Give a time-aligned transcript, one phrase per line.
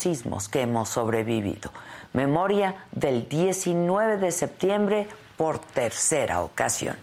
[0.00, 1.70] Sismos que hemos sobrevivido.
[2.12, 6.96] Memoria del 19 de septiembre por tercera ocasión.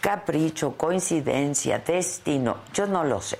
[0.00, 3.38] Capricho, coincidencia, destino, yo no lo sé.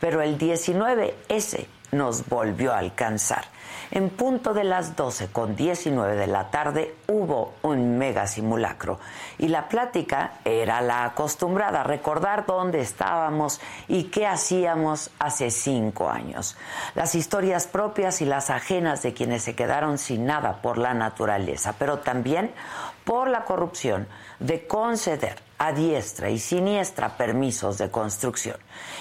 [0.00, 3.53] Pero el 19 ese nos volvió a alcanzar.
[3.94, 8.98] En punto de las 12 con 19 de la tarde hubo un mega simulacro
[9.38, 16.56] y la plática era la acostumbrada, recordar dónde estábamos y qué hacíamos hace cinco años.
[16.96, 21.76] Las historias propias y las ajenas de quienes se quedaron sin nada por la naturaleza,
[21.78, 22.50] pero también
[23.04, 24.06] por la corrupción
[24.40, 28.56] de conceder a diestra y siniestra permisos de construcción.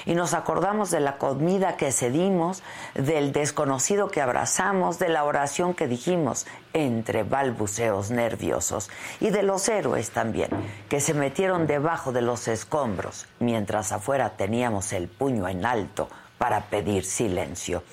[0.05, 5.73] Y nos acordamos de la comida que cedimos, del desconocido que abrazamos, de la oración
[5.73, 10.49] que dijimos entre balbuceos nerviosos y de los héroes también,
[10.89, 16.61] que se metieron debajo de los escombros mientras afuera teníamos el puño en alto para
[16.65, 17.83] pedir silencio.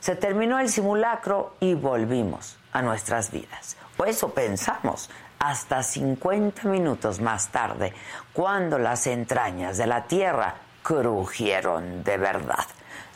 [0.00, 3.76] Se terminó el simulacro y volvimos a nuestras vidas.
[3.96, 5.10] O eso pensamos
[5.42, 7.92] hasta 50 minutos más tarde,
[8.32, 10.54] cuando las entrañas de la Tierra
[10.84, 12.64] crujieron de verdad.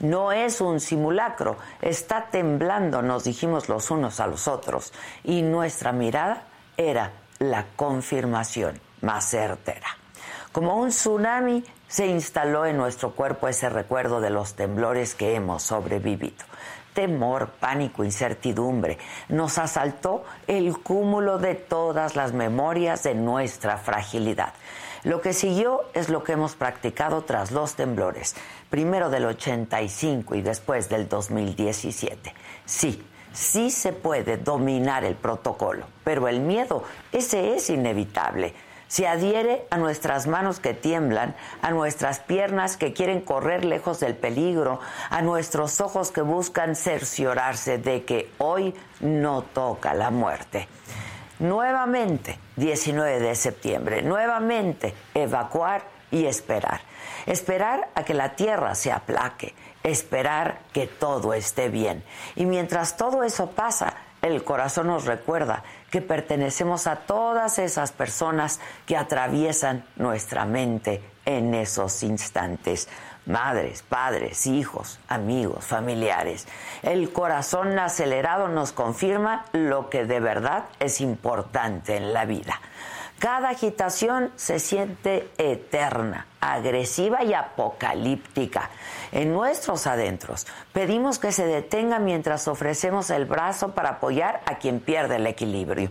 [0.00, 5.92] No es un simulacro, está temblando, nos dijimos los unos a los otros, y nuestra
[5.92, 6.42] mirada
[6.76, 9.86] era la confirmación más certera.
[10.50, 15.62] Como un tsunami se instaló en nuestro cuerpo ese recuerdo de los temblores que hemos
[15.62, 16.44] sobrevivido
[16.96, 18.96] temor, pánico, incertidumbre.
[19.28, 24.54] Nos asaltó el cúmulo de todas las memorias de nuestra fragilidad.
[25.04, 28.34] Lo que siguió es lo que hemos practicado tras los temblores,
[28.70, 32.32] primero del 85 y después del 2017.
[32.64, 38.54] Sí, sí se puede dominar el protocolo, pero el miedo, ese es inevitable
[38.88, 44.16] se adhiere a nuestras manos que tiemblan, a nuestras piernas que quieren correr lejos del
[44.16, 44.80] peligro,
[45.10, 50.68] a nuestros ojos que buscan cerciorarse de que hoy no toca la muerte.
[51.38, 56.80] Nuevamente, 19 de septiembre, nuevamente evacuar y esperar.
[57.26, 62.04] Esperar a que la tierra se aplaque, esperar que todo esté bien.
[62.36, 65.62] Y mientras todo eso pasa, el corazón nos recuerda
[65.96, 72.86] que pertenecemos a todas esas personas que atraviesan nuestra mente en esos instantes.
[73.24, 76.46] Madres, padres, hijos, amigos, familiares.
[76.82, 82.60] El corazón acelerado nos confirma lo que de verdad es importante en la vida.
[83.18, 88.68] Cada agitación se siente eterna, agresiva y apocalíptica.
[89.10, 94.80] En nuestros adentros pedimos que se detenga mientras ofrecemos el brazo para apoyar a quien
[94.80, 95.88] pierde el equilibrio.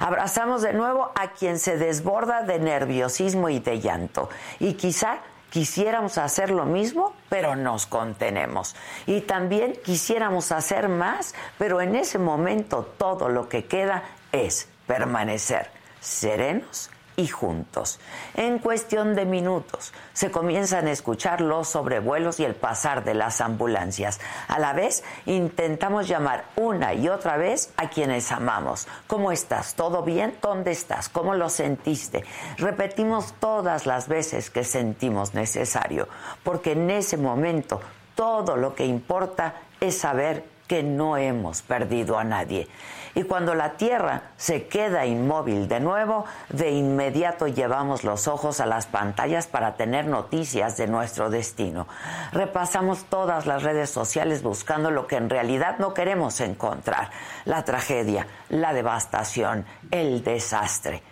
[0.00, 4.28] Abrazamos de nuevo a quien se desborda de nerviosismo y de llanto.
[4.58, 5.18] Y quizá
[5.50, 8.74] quisiéramos hacer lo mismo, pero nos contenemos.
[9.06, 14.02] Y también quisiéramos hacer más, pero en ese momento todo lo que queda
[14.32, 18.00] es permanecer serenos y juntos.
[18.34, 23.40] En cuestión de minutos se comienzan a escuchar los sobrevuelos y el pasar de las
[23.40, 24.20] ambulancias.
[24.48, 28.88] A la vez intentamos llamar una y otra vez a quienes amamos.
[29.06, 29.74] ¿Cómo estás?
[29.74, 30.36] ¿Todo bien?
[30.42, 31.08] ¿Dónde estás?
[31.08, 32.24] ¿Cómo lo sentiste?
[32.58, 36.08] Repetimos todas las veces que sentimos necesario,
[36.42, 37.80] porque en ese momento
[38.14, 42.68] todo lo que importa es saber que no hemos perdido a nadie.
[43.14, 48.66] Y cuando la Tierra se queda inmóvil de nuevo, de inmediato llevamos los ojos a
[48.66, 51.86] las pantallas para tener noticias de nuestro destino.
[52.32, 57.10] Repasamos todas las redes sociales buscando lo que en realidad no queremos encontrar,
[57.44, 61.02] la tragedia, la devastación, el desastre.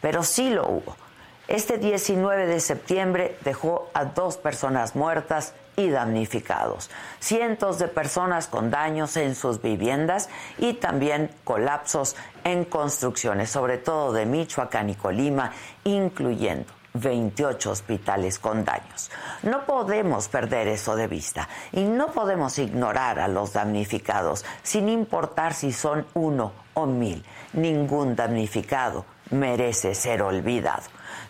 [0.00, 0.96] Pero sí lo hubo.
[1.46, 6.90] Este 19 de septiembre dejó a dos personas muertas y damnificados,
[7.20, 10.28] cientos de personas con daños en sus viviendas
[10.58, 15.52] y también colapsos en construcciones, sobre todo de Michoacán y Colima,
[15.84, 19.10] incluyendo 28 hospitales con daños.
[19.42, 25.54] No podemos perder eso de vista y no podemos ignorar a los damnificados, sin importar
[25.54, 27.24] si son uno o mil.
[27.52, 30.82] Ningún damnificado merece ser olvidado.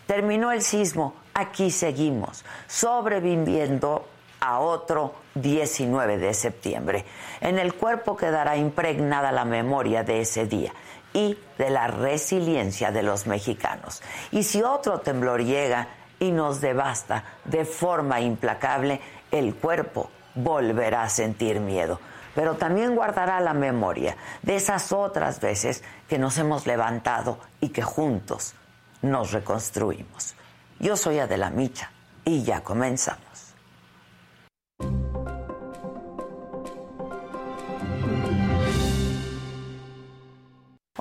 [0.07, 4.07] Terminó el sismo, aquí seguimos, sobreviviendo
[4.41, 7.05] a otro 19 de septiembre.
[7.39, 10.73] En el cuerpo quedará impregnada la memoria de ese día
[11.13, 14.01] y de la resiliencia de los mexicanos.
[14.31, 15.87] Y si otro temblor llega
[16.19, 18.99] y nos devasta de forma implacable,
[19.31, 21.99] el cuerpo volverá a sentir miedo,
[22.35, 27.81] pero también guardará la memoria de esas otras veces que nos hemos levantado y que
[27.81, 28.55] juntos
[29.01, 30.35] nos reconstruimos.
[30.79, 31.91] Yo soy Adela Micha
[32.23, 33.30] y ya comenzamos.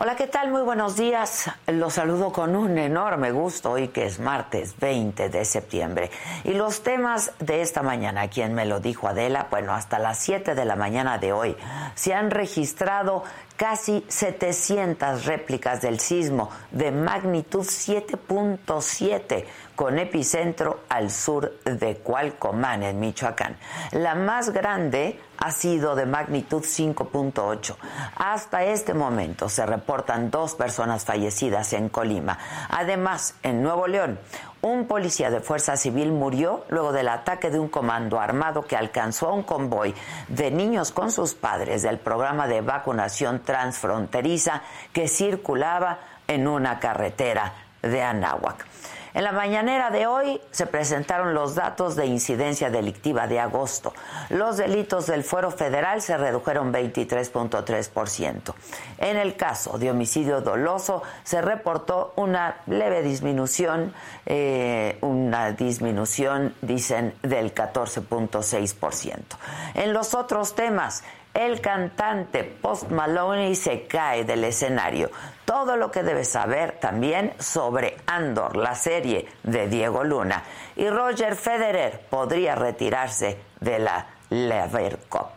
[0.02, 0.50] Hola, ¿qué tal?
[0.50, 1.50] Muy buenos días.
[1.66, 6.10] Los saludo con un enorme gusto hoy que es martes 20 de septiembre.
[6.44, 10.54] Y los temas de esta mañana, quien me lo dijo Adela, bueno, hasta las 7
[10.54, 11.54] de la mañana de hoy
[11.96, 13.24] se han registrado
[13.60, 19.44] casi 700 réplicas del sismo de magnitud 7.7
[19.76, 23.58] con epicentro al sur de Cualcomán, en Michoacán.
[23.92, 27.76] La más grande ha sido de magnitud 5.8.
[28.16, 32.38] Hasta este momento se reportan dos personas fallecidas en Colima.
[32.70, 34.18] Además, en Nuevo León,
[34.62, 39.28] un policía de fuerza civil murió luego del ataque de un comando armado que alcanzó
[39.28, 39.94] a un convoy
[40.28, 44.62] de niños con sus padres del programa de vacunación transfronteriza
[44.92, 45.98] que circulaba
[46.28, 47.52] en una carretera
[47.82, 48.69] de Anáhuac.
[49.12, 53.92] En la mañanera de hoy se presentaron los datos de incidencia delictiva de agosto.
[54.28, 58.54] Los delitos del fuero federal se redujeron 23.3%.
[58.98, 63.92] En el caso de homicidio doloso se reportó una leve disminución,
[64.26, 69.36] eh, una disminución, dicen, del 14.6%.
[69.74, 71.02] En los otros temas,
[71.34, 75.10] el cantante Post Maloney se cae del escenario.
[75.50, 80.44] Todo lo que debes saber también sobre Andor, la serie de Diego Luna.
[80.76, 85.32] Y Roger Federer podría retirarse de la Lever Cup.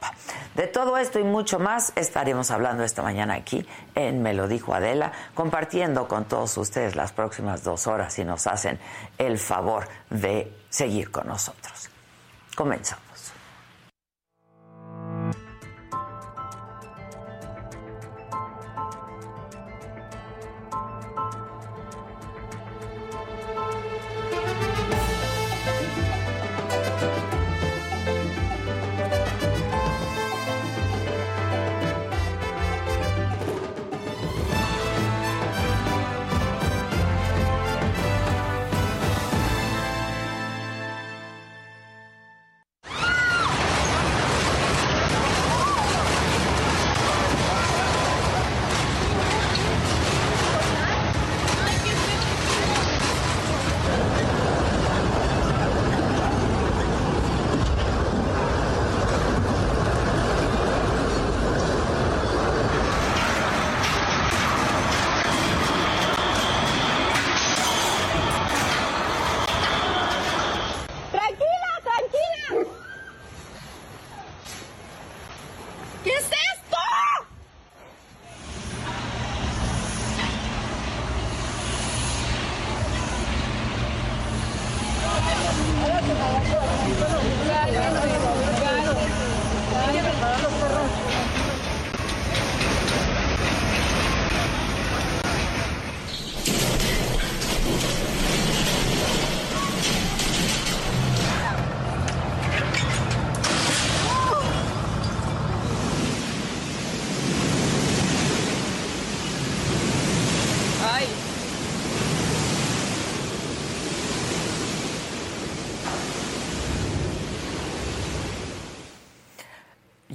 [0.54, 4.76] De todo esto y mucho más estaremos hablando esta mañana aquí en Me lo dijo
[4.76, 8.80] Adela, compartiendo con todos ustedes las próximas dos horas si nos hacen
[9.18, 11.90] el favor de seguir con nosotros.
[12.56, 13.13] Comenzamos.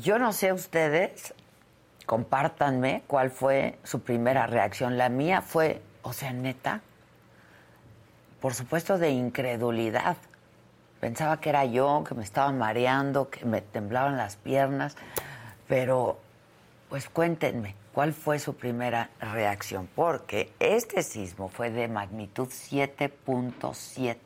[0.09, 1.35] Yo no sé ustedes,
[2.07, 4.97] compártanme cuál fue su primera reacción.
[4.97, 6.81] La mía fue, o sea, neta,
[8.41, 10.17] por supuesto de incredulidad.
[10.99, 14.97] Pensaba que era yo, que me estaba mareando, que me temblaban las piernas,
[15.69, 16.19] pero
[16.89, 19.91] pues cuéntenme, ¿cuál fue su primera reacción?
[19.95, 24.17] Porque este sismo fue de magnitud 7.7.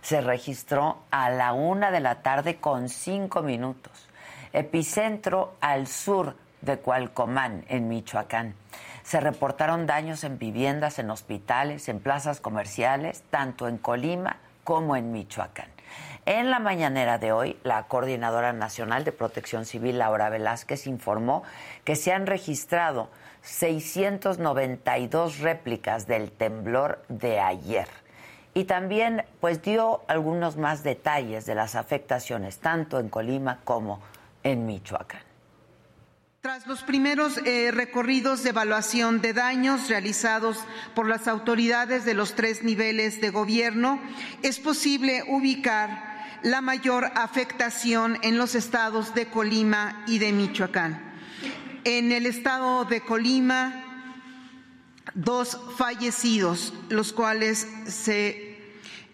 [0.00, 4.08] Se registró a la una de la tarde con cinco minutos
[4.52, 8.54] epicentro al sur de Cualcomán, en Michoacán.
[9.02, 15.12] Se reportaron daños en viviendas, en hospitales, en plazas comerciales, tanto en Colima como en
[15.12, 15.68] Michoacán.
[16.26, 21.42] En la mañanera de hoy, la Coordinadora Nacional de Protección Civil, Laura Velázquez, informó
[21.84, 23.08] que se han registrado
[23.42, 27.88] 692 réplicas del temblor de ayer
[28.52, 34.19] y también pues dio algunos más detalles de las afectaciones tanto en Colima como en
[34.44, 35.22] Michoacán.
[36.40, 40.58] Tras los primeros eh, recorridos de evaluación de daños realizados
[40.94, 44.00] por las autoridades de los tres niveles de gobierno,
[44.42, 46.10] es posible ubicar
[46.42, 51.12] la mayor afectación en los estados de Colima y de Michoacán.
[51.84, 53.84] En el estado de Colima,
[55.14, 58.49] dos fallecidos, los cuales se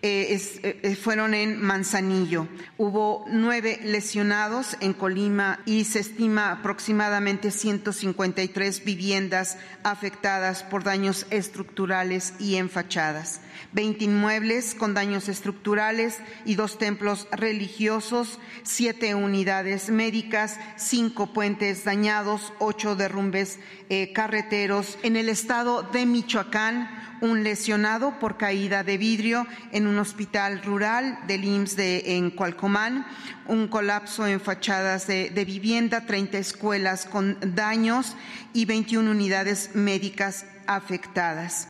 [0.02, 2.48] eh, eh, fueron en Manzanillo.
[2.78, 12.34] Hubo nueve lesionados en Colima y se estima aproximadamente 153 viviendas afectadas por daños estructurales
[12.38, 13.40] y en fachadas.
[13.72, 22.52] 20 inmuebles con daños estructurales y dos templos religiosos, siete unidades médicas, cinco puentes dañados,
[22.58, 23.58] ocho derrumbes
[23.88, 24.98] eh, carreteros.
[25.02, 31.18] En el estado de Michoacán, un lesionado por caída de vidrio en un hospital rural
[31.26, 33.06] del IMSS de, en Cualcomán,
[33.46, 38.16] un colapso en fachadas de, de vivienda, 30 escuelas con daños
[38.52, 41.68] y 21 unidades médicas afectadas.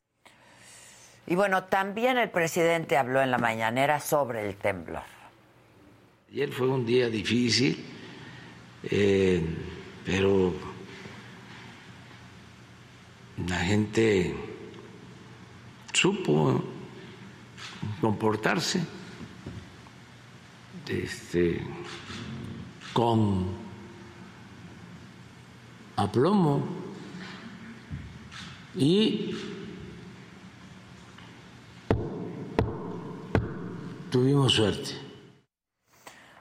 [1.26, 5.02] Y bueno, también el presidente habló en la mañanera sobre el temblor.
[6.30, 7.84] Ayer fue un día difícil,
[8.84, 9.42] eh,
[10.04, 10.54] pero
[13.48, 14.34] la gente
[15.92, 16.62] supo
[18.00, 18.80] comportarse
[20.88, 21.60] este,
[22.92, 23.46] con
[25.96, 26.64] aplomo
[28.76, 29.34] y
[34.16, 34.92] tuvimos suerte.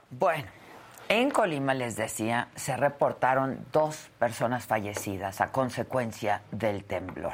[0.10, 0.46] Bueno,
[1.10, 7.34] en Colima, les decía, se reportaron dos personas fallecidas a consecuencia del temblor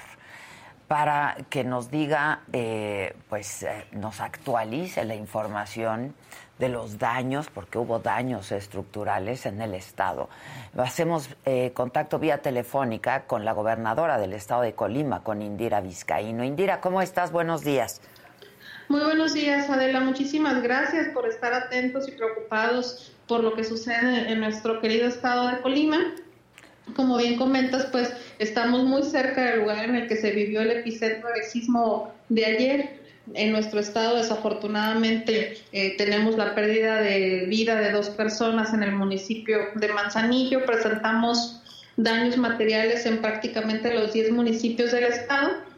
[0.88, 6.16] para que nos diga, eh, pues eh, nos actualice la información
[6.58, 10.28] de los daños, porque hubo daños estructurales en el Estado.
[10.76, 16.44] Hacemos eh, contacto vía telefónica con la gobernadora del Estado de Colima, con Indira Vizcaíno.
[16.44, 17.32] Indira, ¿cómo estás?
[17.32, 18.02] Buenos días.
[18.92, 20.02] Muy buenos días, Adela.
[20.02, 25.48] Muchísimas gracias por estar atentos y preocupados por lo que sucede en nuestro querido Estado
[25.48, 26.14] de Colima.
[26.94, 30.72] Como bien comentas, pues estamos muy cerca del lugar en el que se vivió el
[30.72, 33.00] epicentro del sismo de ayer.
[33.34, 38.92] En nuestro estado, desafortunadamente, eh, tenemos la pérdida de vida de dos personas en el
[38.92, 40.66] municipio de Manzanillo.
[40.66, 41.62] Presentamos
[41.96, 45.71] daños materiales en prácticamente los 10 municipios del estado.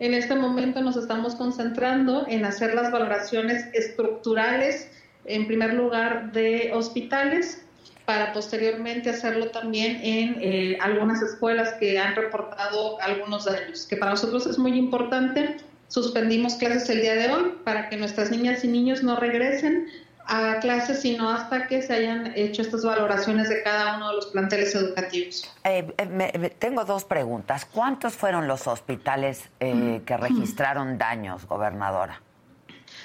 [0.00, 4.90] En este momento nos estamos concentrando en hacer las valoraciones estructurales,
[5.26, 7.62] en primer lugar, de hospitales,
[8.06, 14.12] para posteriormente hacerlo también en eh, algunas escuelas que han reportado algunos daños, que para
[14.12, 15.58] nosotros es muy importante.
[15.88, 19.86] Suspendimos clases el día de hoy para que nuestras niñas y niños no regresen
[20.30, 24.26] a clases, sino hasta que se hayan hecho estas valoraciones de cada uno de los
[24.26, 25.52] planteles educativos.
[25.64, 27.66] Eh, eh, tengo dos preguntas.
[27.66, 32.22] ¿Cuántos fueron los hospitales que registraron daños, gobernadora?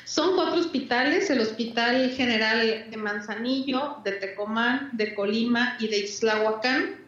[0.06, 7.05] Son cuatro hospitales, el Hospital General de Manzanillo, de Tecomán, de Colima y de Ixlahuacán.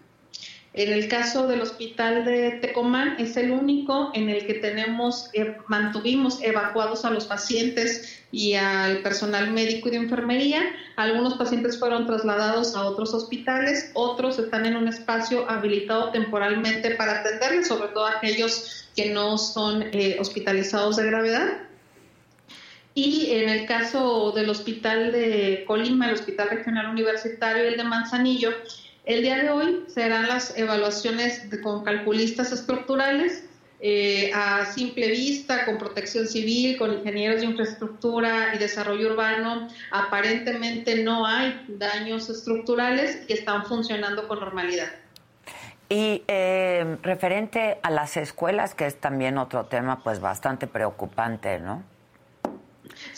[0.77, 5.57] En el caso del hospital de Tecomán es el único en el que tenemos, eh,
[5.67, 10.61] mantuvimos evacuados a los pacientes y al personal médico y de enfermería.
[10.95, 17.21] Algunos pacientes fueron trasladados a otros hospitales, otros están en un espacio habilitado temporalmente para
[17.21, 21.57] atenderles, sobre todo aquellos que no son eh, hospitalizados de gravedad.
[22.93, 27.83] Y en el caso del hospital de Colima, el Hospital Regional Universitario y el de
[27.83, 28.51] Manzanillo,
[29.07, 33.45] el día de hoy serán las evaluaciones con calculistas estructurales
[33.79, 39.69] eh, a simple vista, con protección civil, con ingenieros de infraestructura y desarrollo urbano.
[39.91, 44.89] Aparentemente no hay daños estructurales y están funcionando con normalidad.
[45.87, 51.81] Y eh, referente a las escuelas, que es también otro tema pues bastante preocupante, ¿no?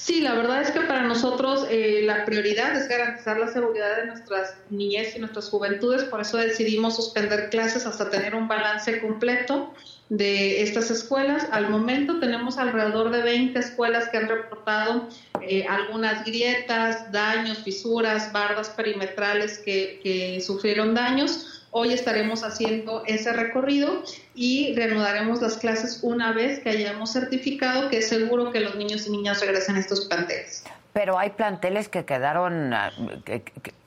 [0.02, 4.06] Sí, la verdad es que para nosotros eh, la prioridad es garantizar la seguridad de
[4.08, 9.74] nuestras niñez y nuestras juventudes, por eso decidimos suspender clases hasta tener un balance completo
[10.08, 11.48] de estas escuelas.
[11.52, 15.10] Al momento tenemos alrededor de 20 escuelas que han reportado
[15.42, 23.32] eh, algunas grietas, daños, fisuras, bardas perimetrales que, que sufrieron daños Hoy estaremos haciendo ese
[23.32, 28.76] recorrido y reanudaremos las clases una vez que hayamos certificado que es seguro que los
[28.76, 30.64] niños y niñas regresen a estos planteles.
[30.94, 32.92] Pero hay planteles que quedaron ah,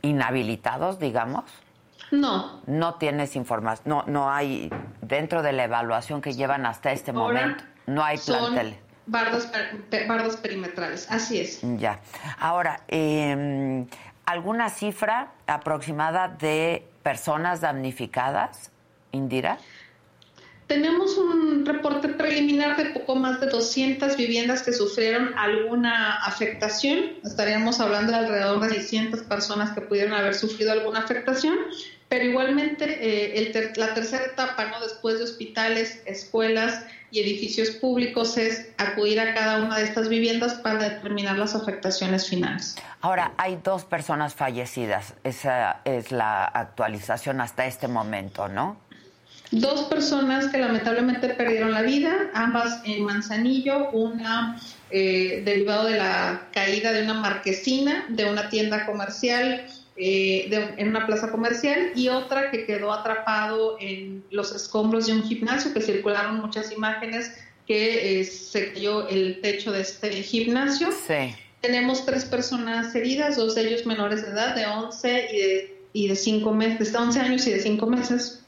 [0.02, 1.44] inhabilitados, digamos.
[2.12, 2.60] No.
[2.66, 4.70] No tienes información, no, no hay,
[5.00, 8.76] dentro de la evaluación que llevan hasta este momento, no hay planteles.
[9.06, 9.48] bardos,
[10.06, 11.10] bardos perimetrales.
[11.10, 11.60] Así es.
[11.78, 12.00] Ya.
[12.38, 13.86] Ahora, eh,
[14.26, 18.70] ¿alguna cifra aproximada de personas damnificadas,
[19.12, 19.58] Indira?
[20.66, 27.18] Tenemos un reporte preliminar de poco más de 200 viviendas que sufrieron alguna afectación.
[27.24, 31.58] Estaríamos hablando de alrededor de 600 personas que pudieron haber sufrido alguna afectación,
[32.08, 34.80] pero igualmente eh, la tercera etapa, ¿no?
[34.80, 40.54] después de hospitales, escuelas y edificios públicos, es acudir a cada una de estas viviendas
[40.54, 42.74] para determinar las afectaciones finales.
[43.02, 45.14] Ahora, hay dos personas fallecidas.
[45.22, 48.78] Esa es la actualización hasta este momento, ¿no?
[49.50, 54.58] Dos personas que lamentablemente perdieron la vida, ambas en Manzanillo, una
[54.90, 59.66] eh, derivado de la caída de una marquesina de una tienda comercial
[59.96, 65.22] eh, en una plaza comercial y otra que quedó atrapado en los escombros de un
[65.22, 67.32] gimnasio, que circularon muchas imágenes
[67.66, 70.90] que eh, se cayó el techo de este gimnasio.
[70.92, 71.34] Sí.
[71.60, 76.08] Tenemos tres personas heridas, dos de ellos menores de edad, de 11 y de, y
[76.08, 78.42] de 5 meses, de 11 años y de 5 meses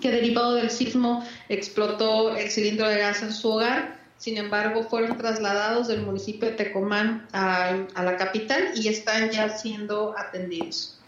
[0.00, 3.95] que derivado del sismo explotó el cilindro de gas en su hogar.
[4.18, 10.14] Sin embargo, fueron trasladados del municipio de Tecomán a, la capital y están ya siendo
[10.18, 10.98] atendidos.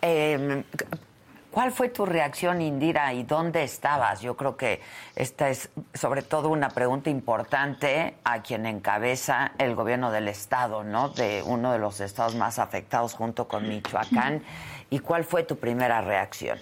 [0.00, 0.64] Em,
[1.56, 4.20] ¿Cuál fue tu reacción, Indira, y dónde estabas?
[4.20, 4.82] Yo creo que
[5.14, 11.08] esta es sobre todo una pregunta importante a quien encabeza el gobierno del estado, ¿no?
[11.08, 14.42] De uno de los estados más afectados junto con Michoacán.
[14.90, 16.58] ¿Y cuál fue tu primera reacción?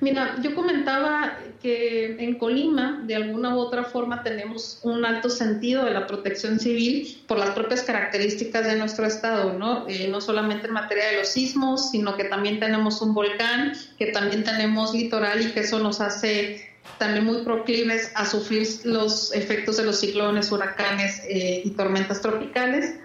[0.00, 5.86] Mira, yo comentaba que en Colima, de alguna u otra forma, tenemos un alto sentido
[5.86, 9.88] de la protección civil por las propias características de nuestro estado, ¿no?
[9.88, 14.06] Eh, no solamente en materia de los sismos, sino que también tenemos un volcán, que
[14.08, 19.78] también tenemos litoral y que eso nos hace también muy proclives a sufrir los efectos
[19.78, 22.96] de los ciclones, huracanes eh, y tormentas tropicales.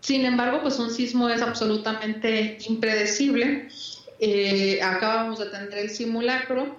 [0.00, 3.68] Sin embargo, pues un sismo es absolutamente impredecible
[4.20, 6.76] eh, acabamos de tener el simulacro,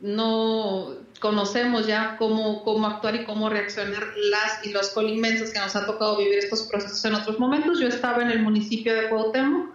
[0.00, 5.76] no conocemos ya cómo, cómo actuar y cómo reaccionar las y los colimenses que nos
[5.76, 7.78] ha tocado vivir estos procesos en otros momentos.
[7.78, 9.68] Yo estaba en el municipio de Cuauhtémoc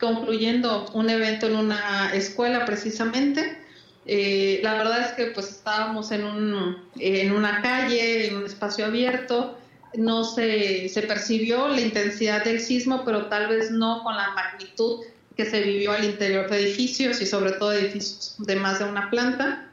[0.00, 3.58] concluyendo un evento en una escuela precisamente.
[4.06, 8.86] Eh, la verdad es que pues estábamos en, un, en una calle, en un espacio
[8.86, 9.58] abierto,
[9.94, 15.04] no se, se percibió la intensidad del sismo, pero tal vez no con la magnitud
[15.36, 19.10] que se vivió al interior de edificios y sobre todo edificios de más de una
[19.10, 19.68] planta.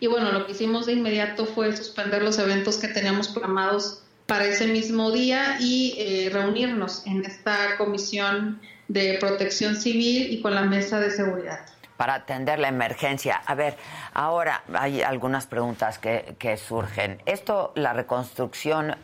[0.00, 4.44] Y bueno, lo que hicimos de inmediato fue suspender los eventos que teníamos programados para
[4.44, 10.62] ese mismo día y eh, reunirnos en esta comisión de protección civil y con la
[10.62, 11.60] mesa de seguridad
[11.98, 13.42] para atender la emergencia.
[13.44, 13.76] A ver,
[14.14, 17.20] ahora hay algunas preguntas que, que, surgen.
[17.26, 18.94] Esto, la reconstrucción,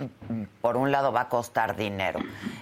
[0.61, 2.20] por un lado, va a costar dinero.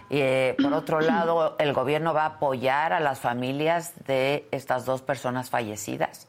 [0.09, 5.03] Eh, por otro lado, ¿el gobierno va a apoyar a las familias de estas dos
[5.03, 6.27] personas fallecidas?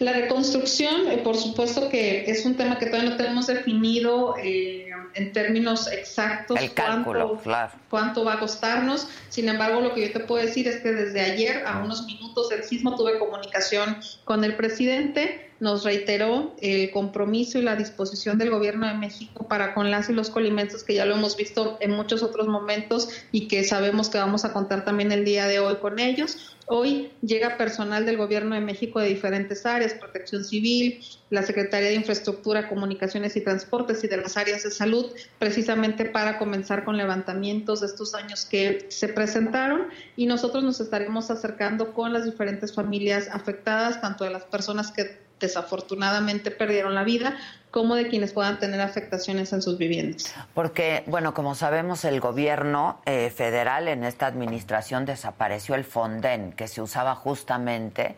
[0.00, 4.87] La reconstrucción, eh, por supuesto que es un tema que todavía no tenemos definido eh,
[5.14, 6.60] en términos exactos.
[6.60, 7.72] El cálculo, cuánto, claro.
[7.90, 9.08] cuánto va a costarnos.
[9.28, 12.48] Sin embargo, lo que yo te puedo decir es que desde ayer, a unos minutos
[12.48, 18.50] del sismo, tuve comunicación con el presidente nos reiteró el compromiso y la disposición del
[18.50, 21.90] gobierno de México para con las y los colimenses, que ya lo hemos visto en
[21.92, 25.76] muchos otros momentos y que sabemos que vamos a contar también el día de hoy
[25.76, 26.54] con ellos.
[26.70, 31.00] Hoy llega personal del gobierno de México de diferentes áreas, protección civil,
[31.30, 35.06] la Secretaría de Infraestructura, Comunicaciones y Transportes y de las áreas de salud,
[35.38, 39.88] precisamente para comenzar con levantamientos de estos años que se presentaron.
[40.16, 45.27] Y nosotros nos estaremos acercando con las diferentes familias afectadas, tanto de las personas que
[45.40, 47.36] desafortunadamente perdieron la vida,
[47.70, 50.34] como de quienes puedan tener afectaciones en sus viviendas.
[50.54, 56.66] Porque, bueno, como sabemos, el gobierno eh, federal en esta administración desapareció el Fonden, que
[56.66, 58.16] se usaba justamente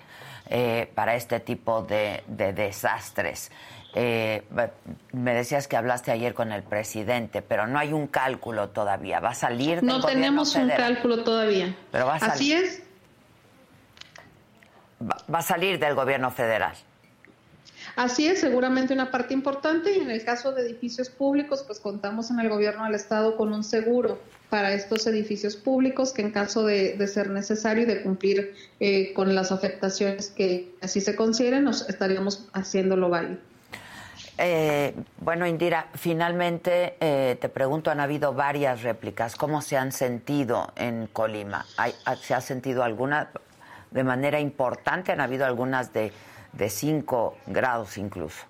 [0.48, 3.50] eh, para este tipo de, desastres.
[3.92, 4.42] Eh,
[5.12, 9.18] me decías que hablaste ayer con el presidente, pero no hay un cálculo todavía.
[9.18, 11.74] ¿Va a salir del No tenemos un cálculo todavía.
[11.90, 12.82] Pero va a Así es.
[15.02, 16.74] va a salir del gobierno federal.
[17.96, 22.30] Así es, seguramente una parte importante y en el caso de edificios públicos, pues contamos
[22.30, 26.64] en el gobierno del estado con un seguro para estos edificios públicos que en caso
[26.64, 31.88] de, ser necesario y de cumplir eh, con las afectaciones que así se consideren, nos
[31.88, 33.38] estaríamos haciéndolo válido.
[34.42, 39.36] Eh, bueno, Indira, finalmente eh, te pregunto, han habido varias réplicas.
[39.36, 41.66] ¿Cómo se han sentido en Colima?
[42.22, 43.30] ¿Se ha sentido alguna
[43.90, 45.12] de manera importante?
[45.12, 46.10] ¿Han habido algunas de
[46.52, 48.44] de 5 grados incluso.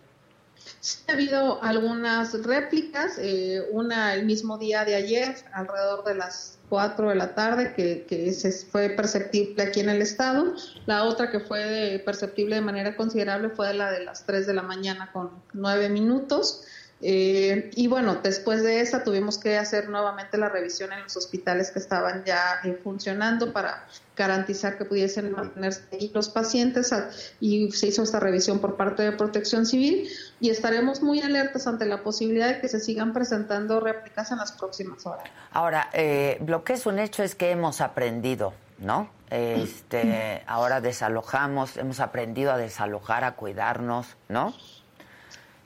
[0.80, 6.58] Sí, ha habido algunas réplicas, eh, una el mismo día de ayer, alrededor de las
[6.68, 10.54] 4 de la tarde, que, que se fue perceptible aquí en el estado.
[10.86, 14.62] La otra que fue perceptible de manera considerable fue la de las 3 de la
[14.62, 16.62] mañana con 9 minutos.
[17.02, 21.70] Eh, y bueno, después de esa tuvimos que hacer nuevamente la revisión en los hospitales
[21.70, 23.86] que estaban ya funcionando para
[24.16, 26.92] garantizar que pudiesen mantenerse ahí los pacientes
[27.40, 30.10] y se hizo esta revisión por parte de Protección Civil
[30.40, 34.52] y estaremos muy alertas ante la posibilidad de que se sigan presentando réplicas en las
[34.52, 35.24] próximas horas.
[35.52, 39.08] Ahora, eh, lo que es un hecho es que hemos aprendido, ¿no?
[39.30, 44.52] Este, ahora desalojamos, hemos aprendido a desalojar, a cuidarnos, ¿no?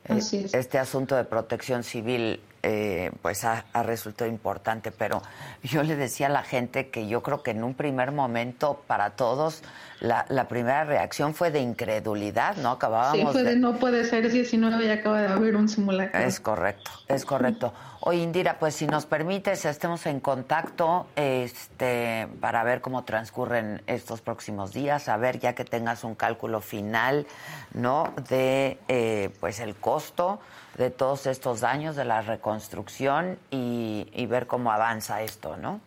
[0.09, 5.21] Este asunto de protección civil eh, pues ha, resultado importante, pero
[5.63, 9.11] yo le decía a la gente que yo creo que en un primer momento para
[9.11, 9.63] todos
[10.01, 12.71] la, primera reacción fue de incredulidad, ¿no?
[12.71, 16.19] Acabábamos sí, de, no puede ser 19 y acaba de haber un simulacro.
[16.21, 17.75] Es correcto, es correcto.
[18.01, 24.23] Oye, Indira, pues si nos permites, estemos en contacto este, para ver cómo transcurren estos
[24.23, 27.27] próximos días, a ver ya que tengas un cálculo final,
[27.75, 28.15] ¿no?
[28.31, 30.41] De, eh, pues el costo
[30.77, 35.81] de todos estos daños de la reconstrucción y, ver cómo avanza esto, ¿no?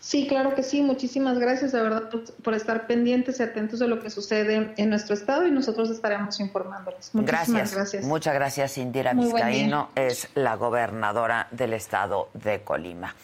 [0.00, 0.82] Sí, claro que sí.
[0.82, 2.10] Muchísimas gracias, de verdad,
[2.42, 6.40] por, estar pendientes y atentos de lo que sucede en nuestro estado y nosotros estaremos
[6.40, 7.10] informándoles.
[7.14, 8.04] Muchísimas gracias.
[8.04, 9.90] Muchas gracias, Indira Vizcaíno.
[9.94, 13.14] Es la gobernadora del estado de Colima.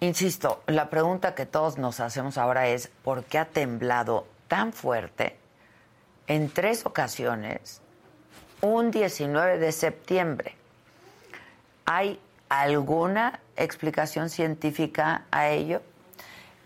[0.00, 5.36] Insisto, la pregunta que todos nos hacemos ahora es, ¿por qué ha temblado tan fuerte
[6.26, 7.80] en tres ocasiones
[8.60, 10.54] un 19 de septiembre.
[11.84, 15.82] ¿Hay alguna explicación científica a ello?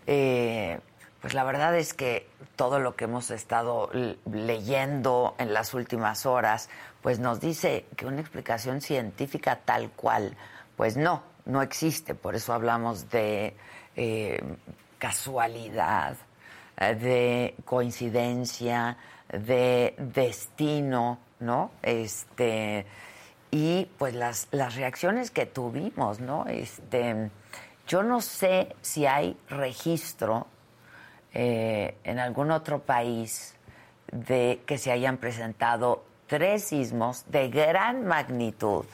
[0.07, 0.79] Eh,
[1.21, 3.89] pues la verdad es que todo lo que hemos estado
[4.31, 6.69] leyendo en las últimas horas,
[7.01, 10.35] pues nos dice que una explicación científica tal cual,
[10.75, 12.15] pues no, no existe.
[12.15, 13.55] Por eso hablamos de
[13.95, 14.43] eh,
[14.97, 16.17] casualidad,
[16.77, 18.97] eh, de coincidencia,
[19.29, 21.71] de destino, ¿no?
[21.83, 22.85] Este,
[23.51, 26.47] y pues las, las reacciones que tuvimos, ¿no?
[26.47, 27.29] Este,
[27.87, 30.47] yo no sé si hay registro
[31.33, 33.55] eh, en algún otro país
[34.11, 38.85] de que se hayan presentado tres sismos de gran magnitud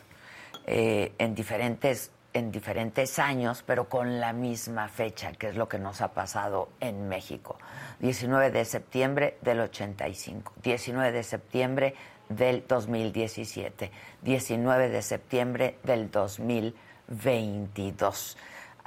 [0.65, 5.79] eh, en diferentes en diferentes años, pero con la misma fecha, que es lo que
[5.79, 7.57] nos ha pasado en México.
[7.99, 11.95] 19 de septiembre del 85, 19 de septiembre
[12.29, 18.37] del 2017, 19 de septiembre del 2022.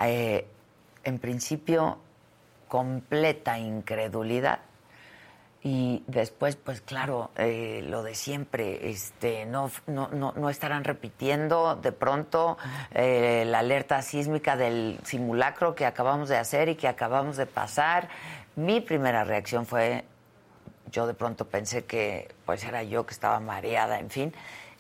[0.05, 0.46] Eh,
[1.05, 1.98] en principio,
[2.68, 4.61] completa incredulidad
[5.64, 11.92] y después, pues claro, eh, lo de siempre, este, no, no, no, estarán repitiendo de
[11.92, 12.59] pronto
[12.92, 18.09] eh, la alerta sísmica del simulacro que acabamos de hacer y que acabamos de pasar.
[18.57, 20.05] Mi primera reacción fue
[20.92, 24.33] yo de pronto pensé que pues era yo que estaba mareada, en fin.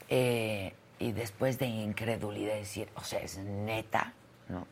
[0.08, 4.12] Eh, y después de incredulidad decir, o sea, es neta,
[4.48, 4.66] ¿no?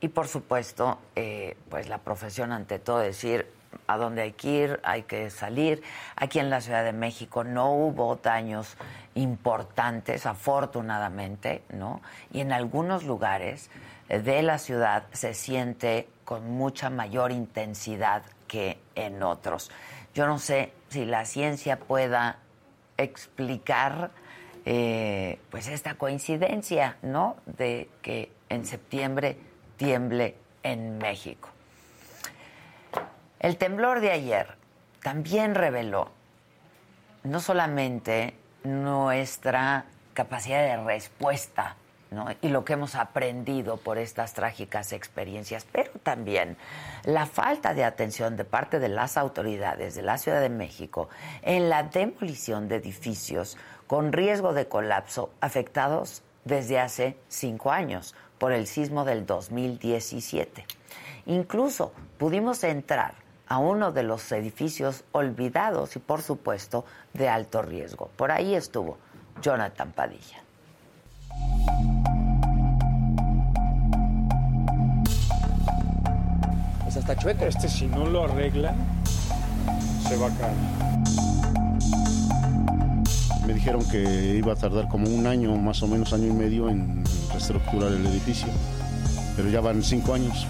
[0.00, 3.46] Y por supuesto, eh, pues la profesión ante todo, decir
[3.86, 5.82] a dónde hay que ir, hay que salir.
[6.16, 8.76] Aquí en la Ciudad de México no hubo daños
[9.14, 12.00] importantes, afortunadamente, ¿no?
[12.32, 13.70] Y en algunos lugares
[14.08, 19.70] de la ciudad se siente con mucha mayor intensidad que en otros.
[20.14, 22.38] Yo no sé si la ciencia pueda
[22.96, 24.10] explicar
[24.64, 27.36] eh, pues esta coincidencia, ¿no?
[27.46, 29.38] De que en septiembre
[29.76, 31.48] tiemble en México.
[33.40, 34.56] El temblor de ayer
[35.02, 36.10] también reveló
[37.22, 41.76] no solamente nuestra capacidad de respuesta
[42.40, 46.56] y lo que hemos aprendido por estas trágicas experiencias, pero también
[47.04, 51.08] la falta de atención de parte de las autoridades de la Ciudad de México
[51.42, 58.52] en la demolición de edificios con riesgo de colapso afectados desde hace cinco años por
[58.52, 60.64] el sismo del 2017.
[61.26, 63.14] Incluso pudimos entrar
[63.48, 68.10] a uno de los edificios olvidados y, por supuesto, de alto riesgo.
[68.16, 68.98] Por ahí estuvo
[69.42, 70.47] Jonathan Padilla.
[76.98, 77.44] Hasta chueco.
[77.44, 78.74] Este si no lo arreglan,
[80.08, 80.56] se va a caer.
[83.46, 86.68] Me dijeron que iba a tardar como un año, más o menos año y medio
[86.68, 88.48] en reestructurar el edificio,
[89.36, 90.46] pero ya van cinco años.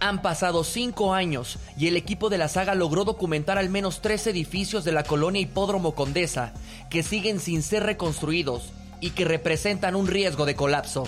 [0.00, 4.28] Han pasado cinco años y el equipo de la saga logró documentar al menos tres
[4.28, 6.52] edificios de la colonia Hipódromo Condesa
[6.88, 11.04] que siguen sin ser reconstruidos y que representan un riesgo de colapso.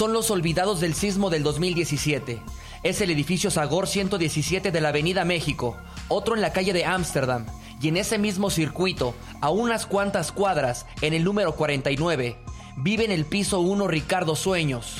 [0.00, 2.40] Son los olvidados del sismo del 2017.
[2.82, 5.76] Es el edificio Sagor 117 de la Avenida México,
[6.08, 7.44] otro en la calle de Ámsterdam,
[7.82, 12.38] y en ese mismo circuito, a unas cuantas cuadras, en el número 49,
[12.78, 14.96] vive en el piso 1 Ricardo Sueños,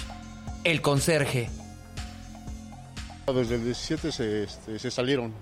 [0.64, 1.48] el conserje.
[3.34, 5.32] Desde el 17 se, este, se salieron,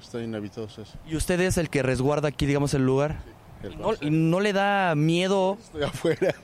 [0.00, 0.78] están inhabitados.
[0.78, 0.92] eso.
[1.08, 3.18] ¿Y usted es el que resguarda aquí, digamos, el lugar?
[3.26, 4.06] El ¿Y no, conserje.
[4.06, 5.58] y no le da miedo?
[5.60, 6.34] Estoy afuera.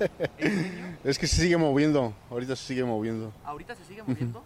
[1.05, 3.33] es que se sigue moviendo, ahorita se sigue moviendo.
[3.45, 4.43] ¿Ahorita se sigue moviendo?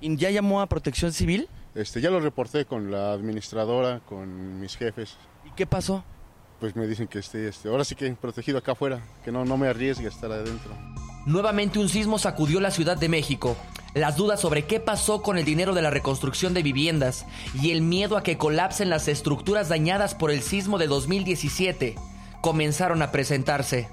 [0.00, 1.48] ¿Y ya llamó a protección civil?
[1.74, 5.16] Este, ya lo reporté con la administradora, con mis jefes.
[5.44, 6.04] ¿Y qué pasó?
[6.60, 9.56] Pues me dicen que esté, este, ahora sí que protegido acá afuera, que no, no
[9.56, 10.72] me arriesgue a estar adentro.
[11.26, 13.56] Nuevamente un sismo sacudió la Ciudad de México.
[13.94, 17.26] Las dudas sobre qué pasó con el dinero de la reconstrucción de viviendas
[17.60, 21.96] y el miedo a que colapsen las estructuras dañadas por el sismo de 2017
[22.40, 23.88] comenzaron a presentarse.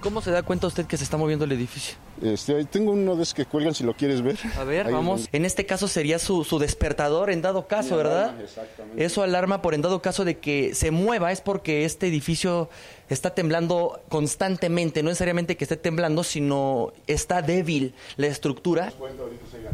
[0.00, 1.96] ¿Cómo se da cuenta usted que se está moviendo el edificio?
[2.22, 4.38] Este, tengo uno de esos que cuelgan si lo quieres ver.
[4.58, 5.28] A ver, Ahí vamos.
[5.32, 8.40] En este caso sería su, su despertador en dado caso, ¿verdad?
[8.40, 9.04] exactamente.
[9.04, 12.70] Eso alarma por en dado caso de que se mueva, es porque este edificio
[13.08, 18.90] está temblando constantemente, no necesariamente que esté temblando, sino está débil la estructura.
[18.90, 19.70] Siga.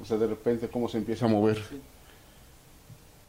[0.00, 1.62] O sea, de repente cómo se empieza a mover.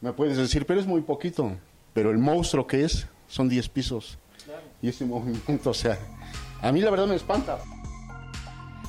[0.02, 1.52] Me puedes decir, pero es muy poquito.
[1.94, 4.18] Pero el monstruo que es, son 10 pisos.
[4.82, 5.98] Y ese movimiento, o sea,
[6.62, 7.58] a mí la verdad me espanta.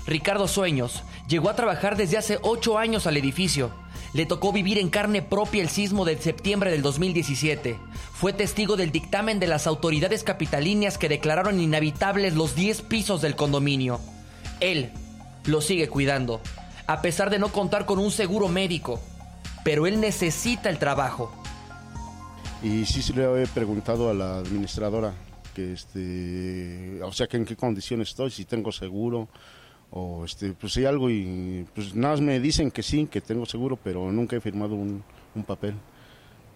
[0.06, 3.72] Ricardo Sueños llegó a trabajar desde hace ocho años al edificio.
[4.14, 7.78] Le tocó vivir en carne propia el sismo de septiembre del 2017.
[8.14, 13.36] Fue testigo del dictamen de las autoridades capitalinas que declararon inhabitables los 10 pisos del
[13.36, 14.00] condominio.
[14.62, 14.92] Él
[15.46, 16.42] lo sigue cuidando,
[16.88, 19.02] a pesar de no contar con un seguro médico.
[19.66, 21.34] Pero él necesita el trabajo.
[22.64, 25.14] Y sí, sí le he preguntado a la administradora
[25.58, 29.28] que este, o sea, que en qué condiciones estoy, si tengo seguro
[29.90, 33.48] o este, pues si algo y pues nada más me dicen que sí, que tengo
[33.48, 35.74] seguro, pero nunca he firmado un, un papel.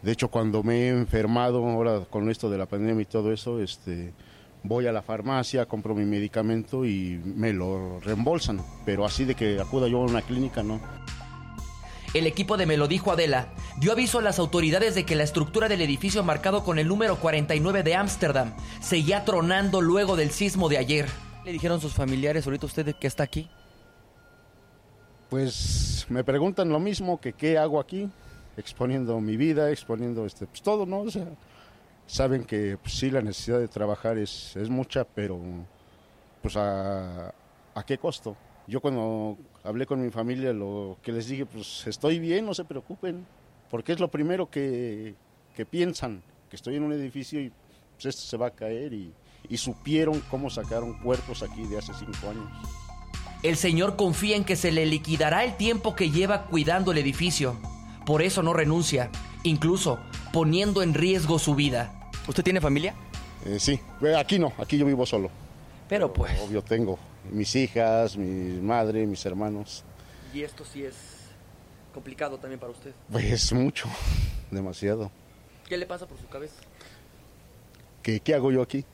[0.03, 3.59] De hecho, cuando me he enfermado ahora con esto de la pandemia y todo eso,
[3.59, 4.13] este,
[4.61, 9.59] voy a la farmacia, compro mi medicamento y me lo reembolsan, pero así de que
[9.59, 10.79] acuda yo a una clínica, no.
[12.13, 13.47] El equipo de Me lo dijo Adela
[13.77, 17.15] dio aviso a las autoridades de que la estructura del edificio marcado con el número
[17.15, 21.07] 49 de Ámsterdam seguía tronando luego del sismo de ayer.
[21.45, 23.49] ¿Le dijeron sus familiares ahorita usted que está aquí?
[25.29, 28.09] Pues me preguntan lo mismo que qué hago aquí,
[28.57, 30.99] exponiendo mi vida, exponiendo este, pues todo, ¿no?
[31.03, 31.27] O sea,
[32.07, 35.39] saben que pues, sí la necesidad de trabajar es, es mucha, pero
[36.41, 37.33] pues a,
[37.73, 38.35] a qué costo.
[38.67, 42.65] Yo cuando hablé con mi familia lo que les dije, pues estoy bien, no se
[42.65, 43.25] preocupen,
[43.69, 45.15] porque es lo primero que,
[45.55, 47.51] que piensan, que estoy en un edificio y
[47.95, 49.13] pues esto se va a caer y,
[49.49, 52.49] y supieron cómo sacaron cuerpos aquí de hace cinco años.
[53.43, 57.57] El señor confía en que se le liquidará el tiempo que lleva cuidando el edificio.
[58.05, 59.09] Por eso no renuncia,
[59.43, 59.99] incluso
[60.31, 62.09] poniendo en riesgo su vida.
[62.27, 62.93] ¿Usted tiene familia?
[63.45, 63.79] Eh, sí,
[64.15, 65.31] aquí no, aquí yo vivo solo.
[65.89, 66.39] Pero pues...
[66.39, 69.83] Obvio tengo mis hijas, mi madre, mis hermanos.
[70.33, 70.95] Y esto sí es
[71.93, 72.93] complicado también para usted.
[73.11, 73.87] Pues mucho,
[74.49, 75.11] demasiado.
[75.67, 76.55] ¿Qué le pasa por su cabeza?
[78.01, 78.85] ¿Qué, qué hago yo aquí?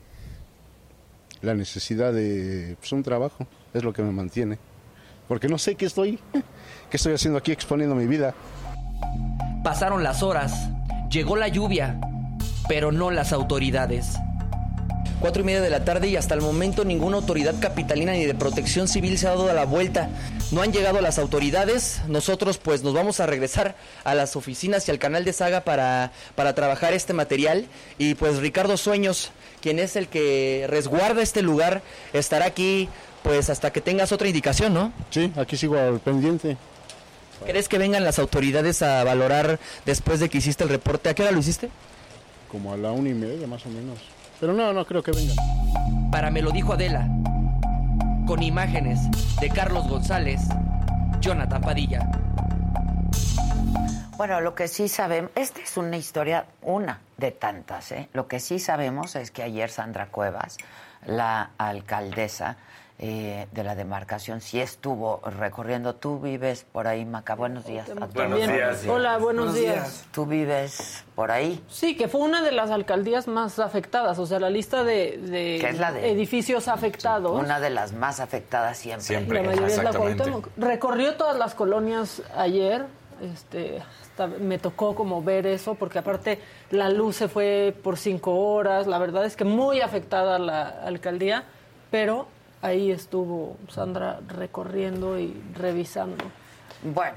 [1.40, 4.58] La necesidad de pues, un trabajo es lo que me mantiene.
[5.28, 6.18] Porque no sé qué estoy,
[6.90, 8.34] qué estoy haciendo aquí exponiendo mi vida.
[9.62, 10.70] Pasaron las horas,
[11.10, 12.00] llegó la lluvia,
[12.68, 14.18] pero no las autoridades.
[15.20, 18.34] Cuatro y media de la tarde y hasta el momento ninguna autoridad capitalina ni de
[18.34, 20.10] protección civil se ha dado la vuelta.
[20.52, 22.02] No han llegado las autoridades.
[22.06, 26.12] Nosotros pues nos vamos a regresar a las oficinas y al canal de Saga para,
[26.36, 27.66] para trabajar este material.
[27.98, 32.88] Y pues Ricardo Sueños, quien es el que resguarda este lugar, estará aquí
[33.24, 34.92] pues hasta que tengas otra indicación, ¿no?
[35.10, 36.56] Sí, aquí sigo al pendiente.
[37.44, 41.08] ¿Crees que vengan las autoridades a valorar después de que hiciste el reporte?
[41.08, 41.70] ¿A qué hora lo hiciste?
[42.50, 43.98] Como a la una y media más o menos.
[44.40, 45.36] Pero no, no creo que vengan.
[46.10, 47.08] Para me lo dijo Adela,
[48.26, 49.00] con imágenes
[49.40, 50.40] de Carlos González,
[51.20, 52.08] Jonathan Padilla.
[54.16, 58.08] Bueno, lo que sí sabemos, esta es una historia, una de tantas, ¿eh?
[58.12, 60.56] Lo que sí sabemos es que ayer Sandra Cuevas,
[61.06, 62.56] la alcaldesa,
[63.00, 65.94] eh, de la demarcación sí estuvo recorriendo.
[65.94, 67.36] Tú vives por ahí, Maca.
[67.36, 67.88] Buenos días.
[68.12, 68.84] Buenos días.
[68.88, 70.04] Hola, buenos, días.
[70.10, 71.62] ¿Tú vives por ahí?
[71.68, 74.18] Sí, que fue una de las alcaldías más afectadas.
[74.18, 77.40] O sea, la lista de, de, edificios afectados.
[77.40, 79.04] Una de las más afectadas siempre.
[79.04, 79.42] siempre.
[79.42, 80.48] La mayoría es la Cuauhtémoc.
[80.56, 82.84] Recorrió todas las colonias ayer.
[83.22, 83.80] Este,
[84.40, 88.88] me tocó como ver eso, porque aparte la luz se fue por cinco horas.
[88.88, 91.44] La verdad es que muy afectada la alcaldía,
[91.92, 92.26] pero
[92.62, 96.24] ahí estuvo Sandra recorriendo y revisando.
[96.82, 97.16] Bueno,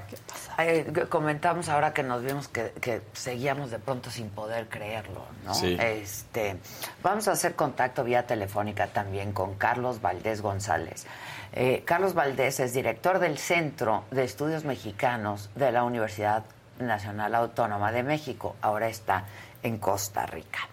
[0.58, 5.52] eh, comentamos ahora que nos vimos que, seguíamos de pronto sin poder creerlo, ¿no?
[5.62, 6.56] Este,
[7.00, 11.06] vamos a hacer contacto vía telefónica también con Carlos Valdés González.
[11.52, 16.42] Eh, Carlos Valdés es director del Centro de Estudios Mexicanos de la Universidad
[16.80, 18.56] Nacional Autónoma de México.
[18.62, 19.26] Ahora está
[19.62, 20.71] en Costa Rica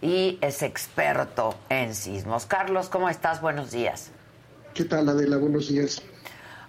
[0.00, 2.46] y es experto en sismos.
[2.46, 3.40] Carlos, ¿cómo estás?
[3.40, 4.10] Buenos días.
[4.74, 5.38] ¿Qué tal, Adela?
[5.38, 6.02] Buenos días.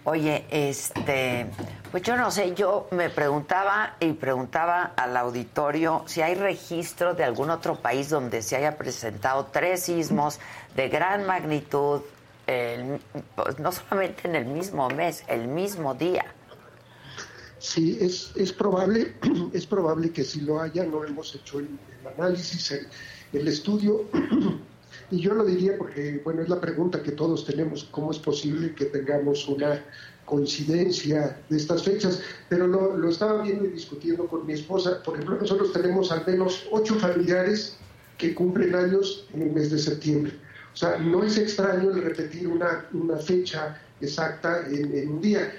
[0.09, 1.47] Oye, este,
[1.91, 7.25] pues yo no sé, yo me preguntaba y preguntaba al auditorio si hay registro de
[7.25, 10.39] algún otro país donde se haya presentado tres sismos
[10.77, 12.03] de gran magnitud,
[13.35, 16.25] pues no solamente en el mismo mes, el mismo día.
[17.59, 19.15] Sí, es, es probable,
[19.53, 21.67] es probable que si lo haya, no hemos hecho el,
[22.17, 22.87] análisis, el,
[23.33, 24.05] estudio,
[25.11, 28.73] y yo lo diría porque, bueno, es la pregunta que todos tenemos, ¿cómo es posible
[28.73, 29.83] que tengamos una
[30.25, 32.21] coincidencia de estas fechas?
[32.49, 36.67] Pero lo, estaba viendo y discutiendo con mi esposa, por ejemplo, nosotros tenemos al menos
[36.71, 37.77] ocho familiares
[38.17, 40.33] que cumplen años en el mes de septiembre.
[40.73, 45.51] O sea, no es extraño el repetir una, una fecha exacta en, un día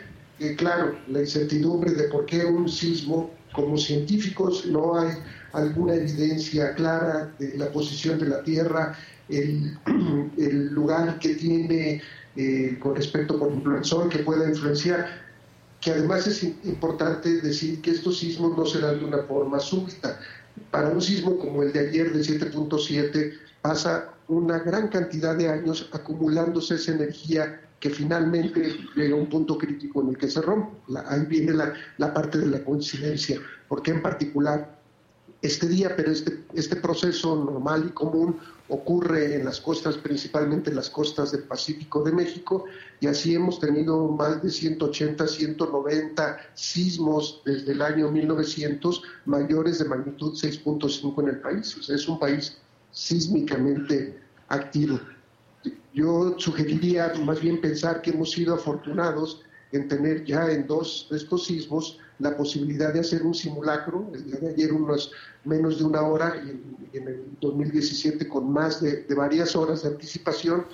[0.57, 5.12] claro, la incertidumbre de por qué un sismo, como científicos no hay
[5.52, 8.96] alguna evidencia clara de la posición de la Tierra,
[9.28, 9.78] el,
[10.72, 12.02] lugar que tiene
[12.37, 15.06] eh, con respecto, por ejemplo, al Sol, que pueda influenciar,
[15.80, 20.18] que además es importante decir que estos sismos no se dan de una forma súbita.
[20.70, 23.32] Para un sismo como el de ayer de 7.7
[23.62, 29.56] pasa una gran cantidad de años acumulándose esa energía que finalmente llega a un punto
[29.56, 30.76] crítico en el que se rompe.
[31.06, 34.77] ahí viene la, la, parte de la coincidencia, porque en particular
[35.40, 40.77] este día, pero este, este proceso normal y común ocurre en las costas, principalmente en
[40.77, 42.64] las costas del Pacífico de México,
[43.01, 49.85] y así hemos tenido más de 180, 190 sismos desde el año 1900, mayores de
[49.85, 51.77] magnitud 6.5 en el país.
[51.79, 52.59] O sea, es un país
[52.90, 54.98] sísmicamente activo.
[55.94, 61.18] Yo sugeriría más bien pensar que hemos sido afortunados en tener ya en dos de
[61.18, 65.12] estos sismos la posibilidad de hacer un simulacro, el día de ayer unos
[65.44, 70.66] menos de una hora y en, el 2017 con más de, varias horas de anticipación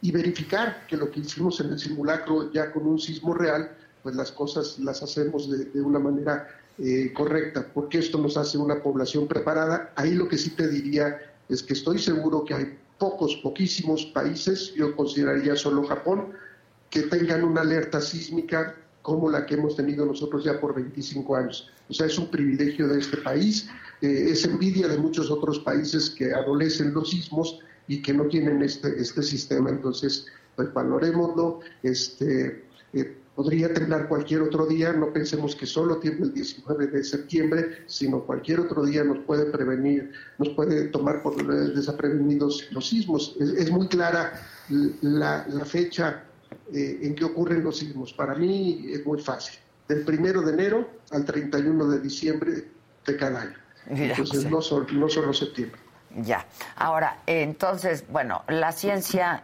[0.00, 3.70] y verificar que lo que hicimos en el simulacro ya con un sismo real,
[4.02, 8.82] pues las cosas las hacemos de, una manera eh, correcta, porque esto nos hace una
[8.82, 9.92] población preparada.
[9.96, 14.72] Ahí lo que sí te diría es que estoy seguro que hay pocos, poquísimos países,
[14.74, 16.32] yo consideraría solo Japón,
[16.88, 18.74] que tengan una alerta sísmica
[19.06, 21.70] como la que hemos tenido nosotros ya por 25 años.
[21.88, 23.70] O sea, es un privilegio de este país,
[24.02, 28.62] eh, es envidia de muchos otros países que adolecen los sismos y que no tienen
[28.62, 29.70] este, este sistema.
[29.70, 32.64] Entonces, pues valorémoslo, este,
[32.94, 37.84] eh, podría temblar cualquier otro día, no pensemos que solo tiene el 19 de septiembre,
[37.86, 41.36] sino cualquier otro día nos puede prevenir, nos puede tomar por
[41.72, 43.36] desaprevenidos los sismos.
[43.38, 44.32] Es, muy clara
[45.00, 46.24] la, fecha
[46.72, 48.12] eh, en que ocurren los sismos.
[48.12, 52.64] Para mí es muy fácil, del primero de enero al 31 de diciembre
[53.06, 53.56] de cada año.
[53.88, 54.60] Entonces no,
[54.92, 55.80] no solo septiembre.
[56.22, 56.46] Ya.
[56.76, 59.42] Ahora, entonces, bueno, la ciencia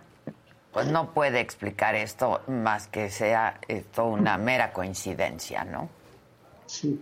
[0.72, 5.90] pues no puede explicar esto más que sea esto una mera coincidencia, ¿no?
[6.66, 6.98] Sí.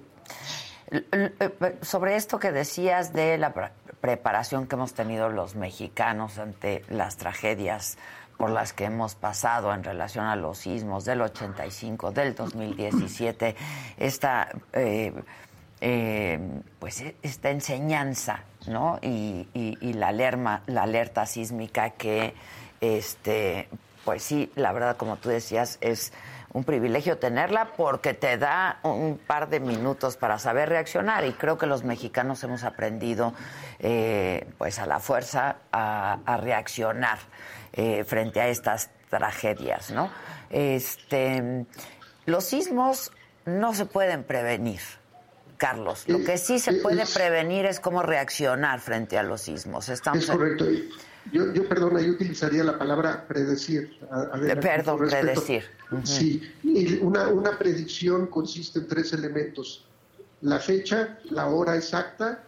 [0.91, 3.55] Eh, sobre esto que decías de la
[4.01, 7.97] preparación que hemos tenido los mexicanos ante las tragedias
[8.41, 13.55] por las que hemos pasado en relación a los sismos del 85, del 2017,
[13.99, 15.13] esta, eh,
[15.83, 16.41] eh,
[16.79, 18.99] pues esta enseñanza, ¿no?
[19.03, 19.47] Y,
[19.93, 22.33] la, alerma, la alerta sísmica que
[22.81, 23.69] este,
[24.07, 26.15] pues sí, la verdad, como tú decías, es
[26.53, 31.59] un privilegio tenerla porque te da un par de minutos para saber reaccionar y creo
[31.59, 33.35] que los mexicanos hemos aprendido
[33.79, 37.19] eh, pues a la fuerza a, reaccionar
[37.73, 40.11] eh, frente a estas tragedias, ¿no?
[40.51, 41.67] Este,
[42.27, 43.13] los sismos
[43.45, 44.81] no se pueden prevenir,
[45.57, 46.05] Carlos.
[46.09, 49.89] Lo que sí se puede prevenir es cómo reaccionar frente a los sismos.
[49.89, 50.65] Estamos es correcto.
[51.33, 53.99] Yo, yo, perdona, yo utilizaría la palabra predecir.
[54.61, 55.65] Perdón, predecir.
[56.05, 56.43] Sí,
[57.03, 59.85] una, una predicción consiste en tres elementos.
[60.41, 62.43] La fecha, la hora exacta,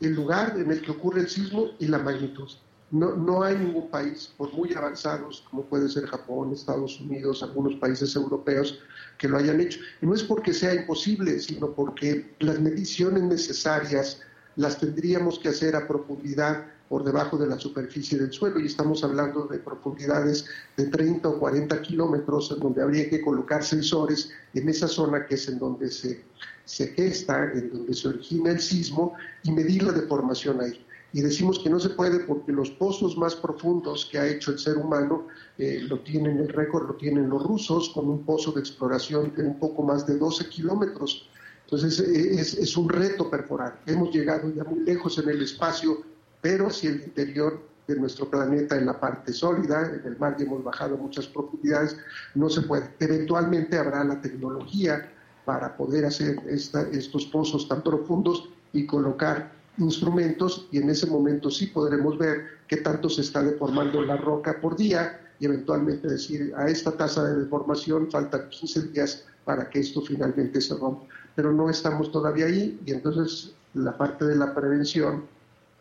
[0.00, 2.48] el lugar en el que ocurre el sismo y la magnitud.
[2.90, 7.74] No, no hay ningún país, por muy avanzados como puede ser Japón, Estados Unidos, algunos
[7.74, 8.78] países europeos,
[9.18, 9.80] que lo hayan hecho.
[10.00, 14.22] Y no es porque sea imposible, sino porque las mediciones necesarias
[14.56, 19.04] las tendríamos que hacer a profundidad por debajo de la superficie del suelo y estamos
[19.04, 24.68] hablando de profundidades de 30 o 40 kilómetros en donde habría que colocar sensores en
[24.68, 26.24] esa zona que es en donde se,
[26.64, 30.84] se gesta, en donde se origina el sismo y medir la deformación ahí.
[31.12, 34.58] Y decimos que no se puede porque los pozos más profundos que ha hecho el
[34.58, 35.26] ser humano
[35.56, 39.42] eh, lo tienen, el récord lo tienen los rusos con un pozo de exploración de
[39.42, 41.28] un poco más de 12 kilómetros.
[41.64, 43.80] Entonces eh, es, es un reto perforar.
[43.86, 46.02] Hemos llegado ya muy lejos en el espacio
[46.40, 50.44] pero si el interior de nuestro planeta en la parte sólida, en el mar ya
[50.44, 51.96] hemos bajado muchas profundidades,
[52.34, 52.90] no se puede.
[53.00, 55.10] Eventualmente habrá la tecnología
[55.44, 61.68] para poder hacer estos pozos tan profundos y colocar instrumentos y en ese momento sí
[61.68, 66.68] podremos ver qué tanto se está deformando la roca por día y eventualmente decir a
[66.68, 71.06] esta tasa de deformación faltan 15 días para que esto finalmente se rompa.
[71.34, 75.24] Pero no estamos todavía ahí y entonces la parte de la prevención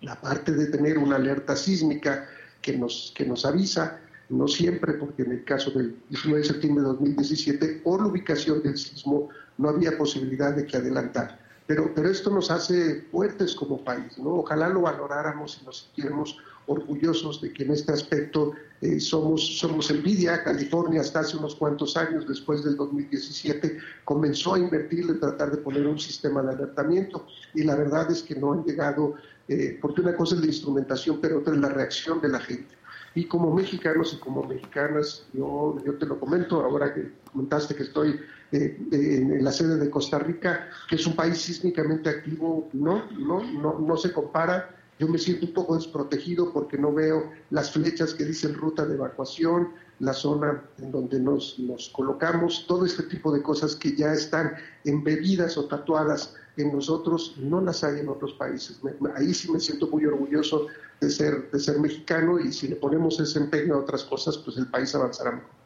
[0.02, 2.28] la parte de tener una alerta sísmica
[2.62, 6.84] que nos, que nos avisa, no siempre, porque en el caso del 19 de septiembre
[6.84, 11.40] de 2017, por la ubicación del sismo, no había posibilidad de que adelantar.
[11.66, 14.36] Pero, pero esto nos hace fuertes como país, ¿no?
[14.36, 16.38] Ojalá lo valoráramos y nos sintiéramos
[16.68, 20.44] orgullosos de que en este aspecto eh, somos, somos envidia.
[20.44, 25.58] California hasta hace unos cuantos años, después del 2017, comenzó a invertir en tratar de
[25.58, 29.16] poner un sistema de alertamiento y la verdad es que no han llegado
[29.48, 32.76] eh, porque una cosa es la instrumentación, pero otra es la reacción de la gente.
[33.16, 37.84] Y como mexicanos y como mexicanas, yo, yo te lo comento, ahora que comentaste que
[37.84, 38.20] estoy
[38.52, 43.44] eh, en la sede de Costa Rica, que es un país sísmicamente activo, no, no,
[43.44, 44.76] no, no se compara.
[45.00, 48.96] Yo me siento un poco desprotegido porque no veo las flechas que dicen ruta de
[48.96, 49.70] evacuación,
[50.00, 54.54] la zona en donde nos, nos colocamos, todo este tipo de cosas que ya están
[54.86, 58.80] embebidas o tatuadas en nosotros no las hay en otros países.
[59.16, 60.68] ahí sí me siento muy orgulloso
[61.00, 64.58] de ser, de ser mexicano y si le ponemos ese empeño a otras cosas, pues
[64.58, 65.58] el país avanzará mejor.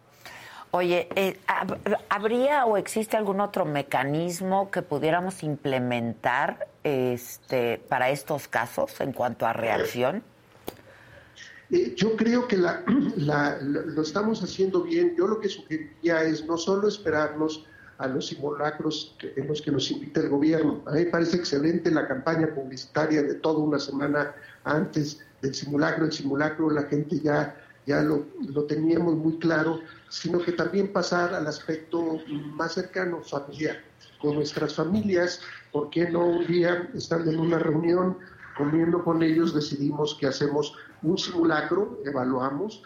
[0.73, 1.37] Oye, eh,
[2.07, 9.45] ¿habría o existe algún otro mecanismo que pudiéramos implementar este, para estos casos en cuanto
[9.45, 10.23] a reacción?
[11.71, 12.83] Eh, yo creo que la,
[13.17, 15.13] lo estamos haciendo bien.
[15.17, 17.65] Yo lo que sugeriría es no solo esperarnos
[18.01, 20.81] a los simulacros en los que nos invita el gobierno.
[20.87, 24.33] A mí me parece excelente la campaña publicitaria de toda una semana
[24.63, 26.05] antes del simulacro.
[26.05, 29.79] El simulacro la gente ya, ya lo, lo teníamos muy claro,
[30.09, 33.77] sino que también pasar al aspecto más cercano, familiar.
[34.19, 35.41] Con nuestras familias,
[35.71, 38.17] ¿por qué no un día, estando en una reunión,
[38.57, 42.83] comiendo con ellos, decidimos que hacemos un simulacro, evaluamos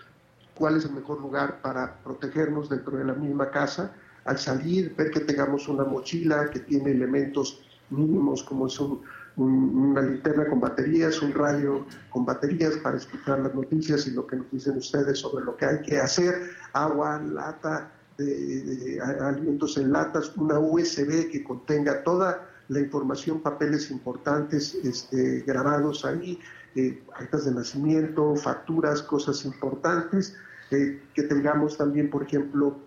[0.55, 3.93] cuál es el mejor lugar para protegernos dentro de la misma casa,
[4.25, 9.01] al salir, ver que tengamos una mochila que tiene elementos mínimos como son
[9.37, 14.37] una linterna con baterías, un radio con baterías para escuchar las noticias y lo que
[14.37, 20.35] nos dicen ustedes sobre lo que hay que hacer, agua, lata, de, alimentos en latas,
[20.37, 26.39] una USB que contenga toda la información, papeles importantes este, grabados ahí,
[26.75, 30.35] eh, actas de nacimiento, facturas, cosas importantes,
[30.71, 32.77] eh, que tengamos también, por ejemplo,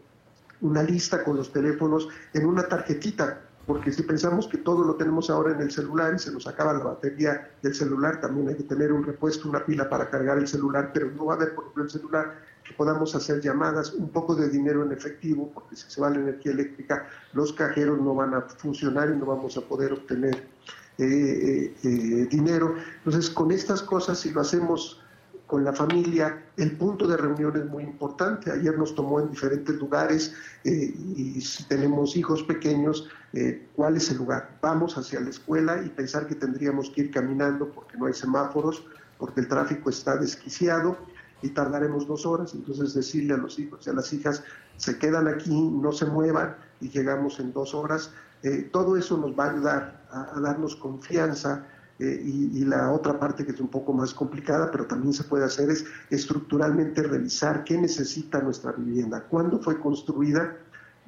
[0.60, 5.28] una lista con los teléfonos en una tarjetita, porque si pensamos que todo lo tenemos
[5.28, 8.62] ahora en el celular y se nos acaba la batería del celular, también hay que
[8.62, 11.64] tener un repuesto, una pila para cargar el celular, pero no va a haber, por
[11.64, 15.90] ejemplo, el celular que podamos hacer llamadas, un poco de dinero en efectivo, porque si
[15.90, 19.60] se va la energía eléctrica, los cajeros no van a funcionar y no vamos a
[19.60, 20.46] poder obtener
[20.98, 22.74] eh, eh, eh, dinero.
[23.04, 25.00] Entonces, con estas cosas, si lo hacemos
[25.48, 26.44] con la familia.
[26.58, 28.52] El punto de reunión es muy importante.
[28.52, 34.10] Ayer nos tomó en diferentes lugares eh, y si tenemos hijos pequeños, eh, ¿cuál es
[34.10, 34.58] el lugar?
[34.60, 38.84] Vamos hacia la escuela y pensar que tendríamos que ir caminando porque no hay semáforos,
[39.16, 40.98] porque el tráfico está desquiciado
[41.40, 42.52] y tardaremos dos horas.
[42.52, 44.44] Entonces decirle a los hijos y a las hijas,
[44.76, 48.12] se quedan aquí, no se muevan y llegamos en dos horas.
[48.42, 51.64] Eh, todo eso nos va a ayudar a darnos confianza
[51.98, 55.44] eh, y, la otra parte que es un poco más complicada, pero también se puede
[55.44, 60.56] hacer, es estructuralmente revisar qué necesita nuestra vivienda, cuándo fue construida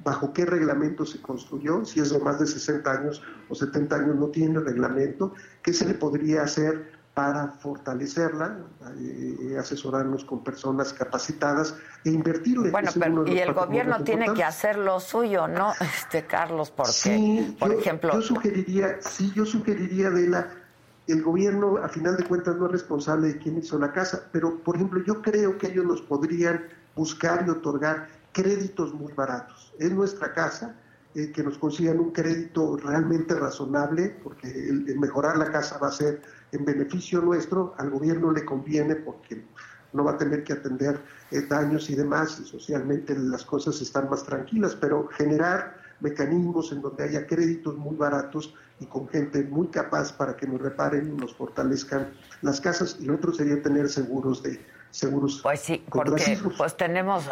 [0.03, 4.15] bajo qué reglamento se construyó, si es de más de 60 años o 70 años
[4.15, 8.57] no tiene reglamento, qué se le podría hacer para fortalecerla,
[8.97, 11.75] eh, asesorarnos con personas capacitadas
[12.05, 12.71] e invertirle.
[12.71, 16.71] Bueno, pero y el gobierno tiene que hacer lo suyo, ¿no, este Carlos?
[16.71, 20.60] Porque, sí, por ejemplo, yo sugeriría, sí, yo sugeriría de la
[21.07, 24.59] el gobierno, a final de cuentas, no es responsable de quién hizo la casa, pero,
[24.59, 29.73] por ejemplo, yo creo que ellos nos podrían buscar y otorgar créditos muy baratos.
[29.79, 30.75] Es nuestra casa,
[31.13, 35.91] eh, que nos consigan un crédito realmente razonable, porque el, mejorar la casa va a
[35.91, 36.21] ser
[36.51, 39.43] en beneficio nuestro, al gobierno le conviene porque
[39.93, 44.09] no va a tener que atender eh, daños y demás, y socialmente las cosas están
[44.09, 49.67] más tranquilas, pero generar mecanismos en donde haya créditos muy baratos y con gente muy
[49.67, 52.97] capaz para que nos reparen y nos fortalezcan las casas.
[52.99, 54.59] Y lo otro sería tener seguros de
[54.91, 55.39] seguros.
[55.41, 57.29] Pues sí, porque pues tenemos,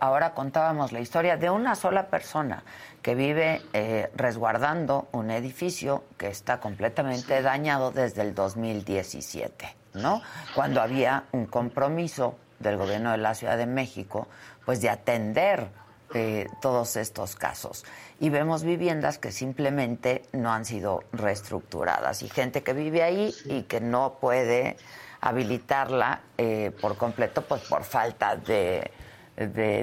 [0.00, 2.62] ahora contábamos la historia de una sola persona
[3.02, 10.22] que vive eh, resguardando un edificio que está completamente dañado desde el 2017, ¿no?
[10.54, 14.28] Cuando había un compromiso del gobierno de la Ciudad de México,
[14.64, 15.68] pues de atender
[16.12, 17.84] eh, todos estos casos.
[18.18, 23.62] Y vemos viviendas que simplemente no han sido reestructuradas y gente que vive ahí y
[23.62, 24.76] que no puede
[25.20, 28.90] habilitarla eh, por completo, pues por falta de,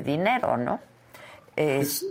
[0.04, 0.82] dinero, ¿no?
[1.56, 2.06] Es,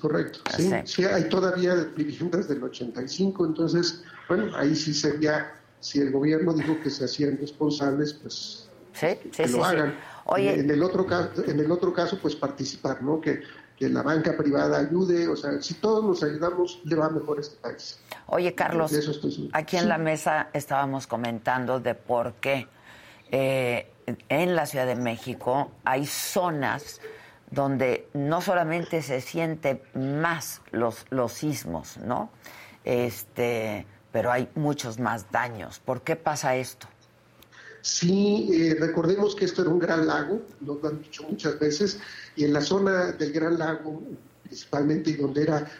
[0.00, 6.12] correcto, sí, sí, hay todavía viviendas del 85, entonces, bueno, ahí sí sería, si el
[6.12, 8.68] gobierno dijo que se hacían responsables, pues
[9.00, 9.94] que lo hagan.
[10.36, 13.20] En, el otro caso, en el otro caso, pues participar, ¿no?
[13.20, 13.42] Que,
[13.76, 17.40] que la banca privada ayude, o sea, si todos nos ayudamos, le va mejor a
[17.42, 18.00] este país.
[18.26, 18.92] Oye, Carlos,
[19.52, 22.66] aquí en la mesa estábamos comentando de por qué
[23.30, 23.90] eh,
[24.28, 27.00] en la Ciudad de México hay zonas
[27.50, 32.30] donde no solamente se siente más los, los sismos, ¿no?
[32.84, 35.80] Este, pero hay muchos más daños.
[35.80, 36.88] ¿Por qué pasa esto?
[37.86, 42.00] Sí, eh, recordemos que esto era un gran lago, nos lo han dicho muchas veces,
[42.34, 44.02] y en la zona del gran lago,
[44.42, 45.70] principalmente, y donde era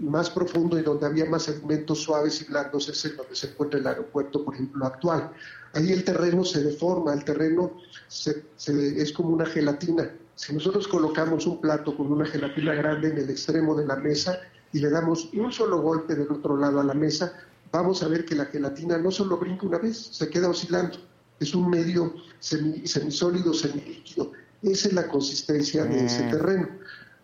[0.00, 3.78] más profundo y donde había más sedimentos suaves y blandos, es en donde se encuentra
[3.78, 5.30] el aeropuerto, por ejemplo, actual.
[5.74, 7.72] Ahí el terreno se deforma, el terreno
[8.08, 10.10] es como una gelatina.
[10.34, 14.40] Si nosotros colocamos un plato con una gelatina grande en el extremo de la mesa
[14.72, 17.32] y le damos un solo golpe del otro lado a la mesa,
[17.70, 20.98] vamos a ver que la gelatina no solo brinca una vez, se queda oscilando
[21.40, 24.32] es un medio semisólido, semilíquido.
[24.62, 26.30] Esa es la consistencia de ese mm.
[26.30, 26.68] terreno.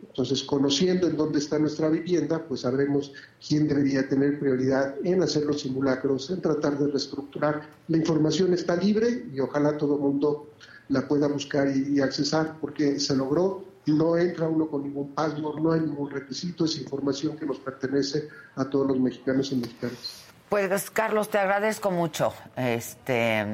[0.03, 3.13] Entonces, conociendo en dónde está nuestra vivienda, pues sabremos
[3.47, 7.69] quién debería tener prioridad en hacer los simulacros, en tratar de reestructurar.
[7.89, 10.49] La información está libre y ojalá todo el mundo
[10.89, 13.65] la pueda buscar y, y accesar, porque se logró.
[13.87, 18.29] No entra uno con ningún password, no hay ningún requisito, es información que nos pertenece
[18.55, 20.30] a todos los mexicanos y mexicanas.
[20.51, 22.35] Pues Carlos, te agradezco mucho.
[22.57, 23.47] Este,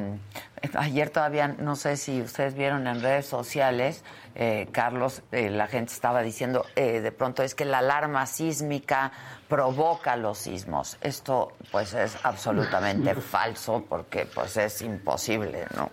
[0.72, 4.02] ayer todavía no sé si ustedes vieron en redes sociales,
[4.34, 9.12] eh, Carlos, eh, la gente estaba diciendo eh, de pronto es que la alarma sísmica
[9.46, 10.96] provoca los sismos.
[11.02, 15.90] Esto pues es absolutamente falso porque pues es imposible, ¿no?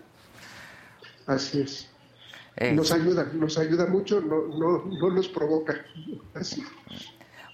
[1.27, 1.89] Así es.
[2.75, 5.75] Nos ayuda, nos ayuda mucho, no, no, no nos provoca.
[6.33, 6.63] Así.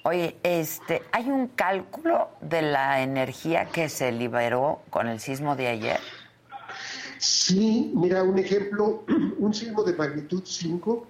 [0.10, 5.68] Oye, este, ¿hay un cálculo de la energía que se liberó con el sismo de
[5.68, 6.00] ayer?
[7.20, 9.06] Sí, mira, un ejemplo,
[9.38, 11.08] un sismo de magnitud 5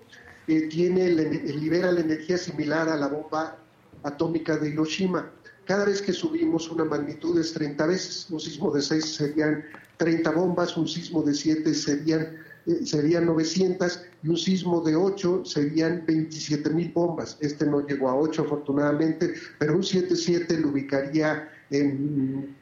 [0.47, 3.55] eh, tiene, libera la energía similar a la bomba
[4.03, 5.31] atómica de Hiroshima.
[5.63, 9.63] Cada vez que subimos una magnitud es 30 veces, un sismo de 6 serían
[9.95, 12.35] 30 bombas, un sismo de 7 serían
[12.65, 17.37] eh, serían 900 y un sismo de 8 serían 27 mil bombas.
[17.39, 22.55] Este no llegó a 8 afortunadamente, pero un 7-7 lo ubicaría en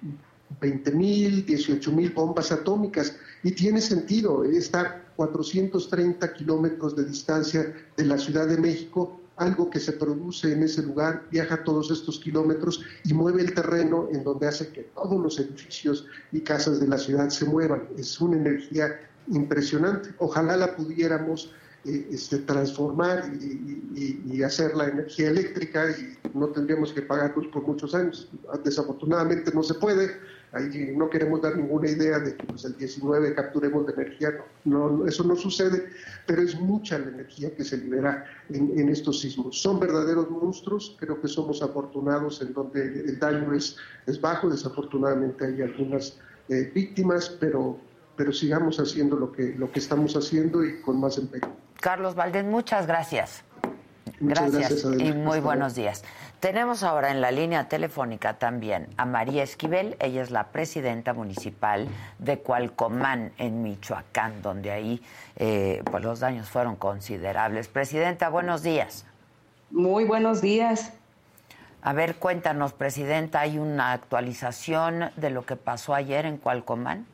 [0.61, 3.15] 20 mil, 18 mil bombas atómicas.
[3.43, 9.79] Y tiene sentido, estar 430 kilómetros de distancia de la Ciudad de México algo que
[9.79, 14.47] se produce en ese lugar viaja todos estos kilómetros y mueve el terreno en donde
[14.47, 17.83] hace que todos los edificios y casas de la ciudad se muevan.
[17.97, 18.99] Es una energía
[19.29, 20.09] impresionante.
[20.19, 21.53] Ojalá la pudiéramos
[21.85, 27.93] eh, este, transformar y, hacer la energía eléctrica y no tendríamos que pagarlos por muchos
[27.93, 28.29] años.
[28.63, 30.15] Desafortunadamente no se puede
[30.95, 34.29] no queremos dar ninguna idea de que pues, el 19 capturemos de energía,
[34.63, 35.89] no, eso no sucede,
[36.25, 39.61] pero es mucha la energía que se libera en, estos sismos.
[39.61, 43.75] Son verdaderos monstruos, creo que somos afortunados en donde el daño es,
[44.05, 46.17] es bajo, desafortunadamente hay algunas
[46.49, 47.77] eh, víctimas, pero,
[48.17, 51.47] pero sigamos haciendo lo que, lo que estamos haciendo y con más empeño.
[51.79, 53.43] Carlos Valdés, muchas gracias.
[54.19, 56.03] gracias, y muy buenos días.
[56.39, 61.87] Tenemos ahora en la línea telefónica también a María Esquivel, ella es la presidenta municipal
[62.19, 65.01] de Cualcomán en Michoacán, donde ahí
[65.35, 67.67] eh, pues los daños fueron considerables.
[67.67, 69.05] Presidenta, buenos días.
[69.71, 70.93] Muy buenos días.
[71.81, 77.05] A ver, cuéntanos, Presidenta, ¿hay una actualización de lo que pasó ayer en Cualcomán?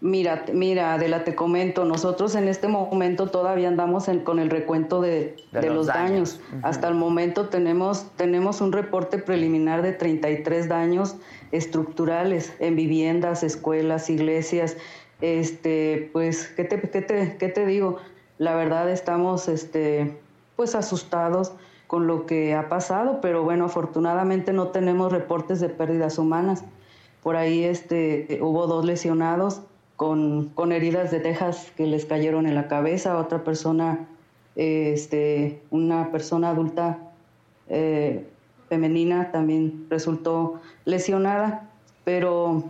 [0.00, 5.34] Mira, mira, Adela, te comento, nosotros en este momento todavía andamos con el recuento de,
[5.52, 6.40] los, daños.
[6.62, 11.16] Hasta el momento tenemos, tenemos un reporte preliminar de 33 daños
[11.50, 14.76] estructurales en viviendas, escuelas, iglesias.
[15.20, 17.96] Este, pues, ¿qué te, qué te, qué te digo?
[18.38, 20.16] La verdad estamos, este,
[20.54, 21.54] pues, asustados
[21.88, 26.62] con lo que ha pasado, pero bueno, afortunadamente no tenemos reportes de pérdidas humanas.
[27.20, 29.62] Por ahí este, hubo dos lesionados
[29.98, 34.06] con, con, heridas de tejas que les cayeron en la cabeza, otra persona,
[34.54, 37.00] este, una persona adulta
[37.68, 38.24] eh,
[38.68, 41.68] femenina también resultó lesionada,
[42.04, 42.62] pero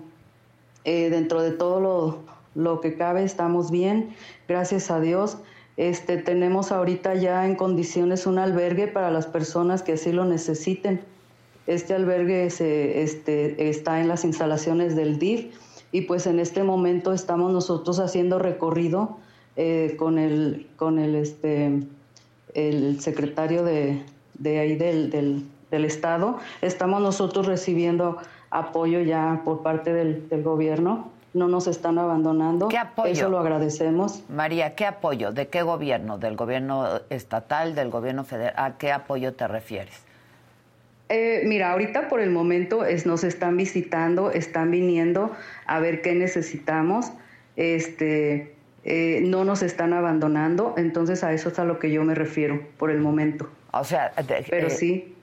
[0.85, 2.19] eh, dentro de todo lo,
[2.55, 4.15] lo, que cabe estamos bien,
[4.49, 5.37] gracias a Dios.
[5.77, 11.03] Este, tenemos ahorita ya en condiciones un albergue para las personas que así lo necesiten.
[11.67, 15.55] Este albergue se, este, está en las instalaciones del DIF
[15.93, 19.17] y pues en este momento estamos nosotros haciendo recorrido
[19.57, 21.83] eh, con el con el este
[22.55, 24.03] el secretario de,
[24.35, 26.39] de ahí del, del, estado.
[26.63, 28.19] Estamos nosotros recibiendo
[28.51, 31.11] apoyo ya por parte del, del, gobierno.
[31.35, 32.69] No nos están abandonando.
[32.69, 33.13] ¿Qué apoyo?
[33.13, 34.23] eso lo agradecemos.
[34.29, 39.35] María qué apoyo de qué gobierno del gobierno estatal del gobierno federal a qué apoyo
[39.35, 40.08] te refieres
[41.09, 45.35] eh, mira, ahorita por el momento es, nos están visitando, están viniendo
[45.67, 47.13] a ver qué necesitamos.
[47.57, 48.55] Este,
[48.85, 52.63] eh, no nos están abandonando, entonces a eso es a lo que yo me refiero
[52.77, 53.51] por el momento.
[53.73, 54.13] O sea,
[54.51, 55.15] pero eh, sí.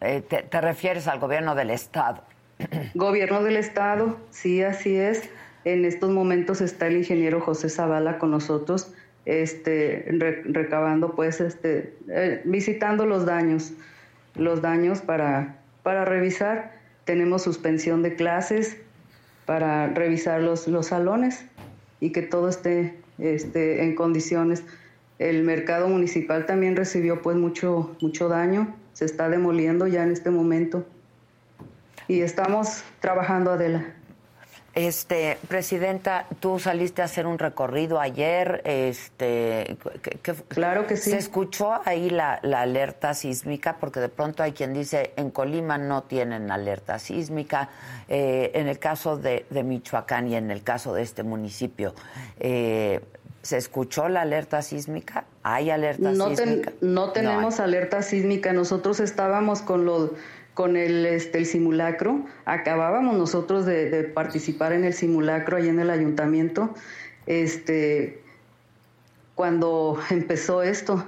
[0.00, 2.22] Te, refieres al gobierno del estado.
[2.94, 5.28] Gobierno del estado, sí, así es.
[5.64, 8.94] En estos momentos está el ingeniero José Zavala con nosotros,
[9.26, 10.06] este,
[10.44, 11.94] recabando, pues, este,
[12.44, 13.74] visitando los daños
[14.34, 16.72] los daños para, para revisar.
[17.04, 18.76] Tenemos suspensión de clases
[19.46, 21.44] para revisar los, los salones
[22.00, 24.64] y que todo esté, esté en condiciones.
[25.18, 30.30] El mercado municipal también recibió pues mucho, mucho daño, se está demoliendo ya en este
[30.30, 30.86] momento
[32.10, 33.94] y estamos trabajando, Adela.
[34.74, 39.76] Este, presidenta, tú saliste a hacer un recorrido ayer, este,
[40.46, 41.10] claro que sí.
[41.10, 46.04] Se escuchó ahí la, alerta sísmica, porque de pronto hay quien dice en Colima no
[46.04, 47.68] tienen alerta sísmica,
[48.08, 51.94] eh, en el caso de, Michoacán y en el caso de este municipio.
[52.38, 53.00] Eh,
[53.42, 55.24] ¿Se escuchó la alerta sísmica?
[55.42, 56.72] ¿Hay alerta sísmica?
[56.80, 58.52] no tenemos alerta sísmica.
[58.52, 60.10] Nosotros estábamos con los
[60.54, 62.24] con el, este, el simulacro.
[62.44, 66.74] Acabábamos nosotros de, participar en el simulacro ahí en el ayuntamiento.
[67.26, 68.22] Este,
[69.34, 71.04] cuando empezó esto,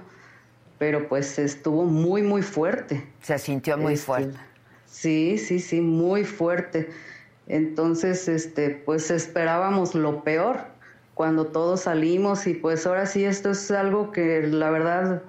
[0.78, 3.04] pero pues estuvo muy, muy fuerte.
[3.20, 4.38] Se sintió muy este, fuerte.
[4.86, 6.88] Sí, sí, sí, muy fuerte.
[7.46, 10.72] Entonces, este, pues esperábamos lo peor
[11.14, 15.22] cuando todos salimos y pues ahora sí esto es algo que la verdad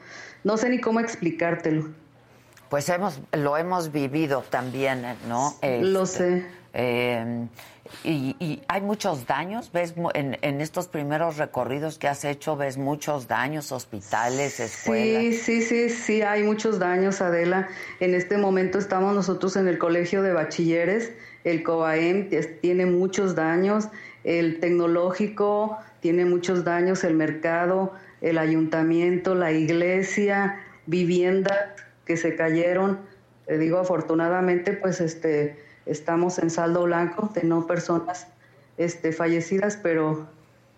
[0.43, 1.89] no sé ni cómo explicártelo.
[2.73, 5.55] Pues hemos, lo hemos vivido también, ¿no?
[5.61, 6.45] lo este, sé.
[6.73, 7.47] Em,
[8.03, 13.27] y, hay muchos daños, ves en, en, estos primeros recorridos que has hecho, ves muchos
[13.27, 15.21] daños, hospitales, escuelas.
[15.21, 17.67] Sí, sí, sí, sí, hay muchos daños, Adela.
[17.99, 21.13] En este momento estamos nosotros en el colegio de bachilleres,
[21.43, 23.89] el COAEM tiene muchos daños,
[24.23, 31.75] el tecnológico tiene muchos daños, el mercado, el ayuntamiento, la iglesia, vivienda
[32.05, 32.99] que se cayeron.
[33.45, 38.27] Te digo, afortunadamente, pues este, estamos en saldo blanco de no personas
[38.77, 40.27] este, fallecidas, pero,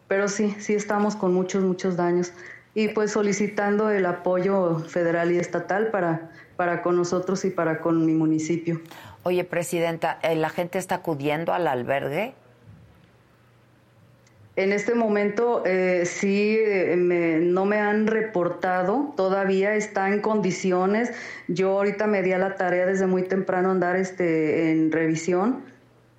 [0.08, 2.32] pero sí, sí estamos con muchos, muchos daños.
[2.74, 8.06] Y pues solicitando el apoyo federal y estatal para, para con nosotros y para con
[8.06, 8.82] mi municipio.
[9.24, 12.36] Oye, Presidenta, ¿la gente está acudiendo al albergue?
[14.58, 16.96] En este momento eh, sí, eh,
[17.42, 21.12] no me han reportado, todavía está en condiciones.
[21.50, 25.66] Yo ahorita me di a la tarea desde muy temprano andar este, en revisión.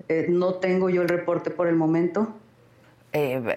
[0.09, 2.37] Eh, no tengo yo el reporte por el momento,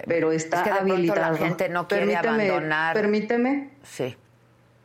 [0.06, 1.32] pero está habilitado.
[1.32, 2.94] La gente no quiere abandonar.
[2.94, 3.70] Permíteme.
[3.82, 4.16] Sí.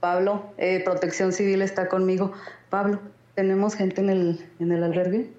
[0.02, 0.52] Pablo,
[0.84, 2.34] Protección Civil está conmigo.
[2.70, 3.00] Pablo,
[3.34, 5.30] ¿tenemos gente en el, en el albergue?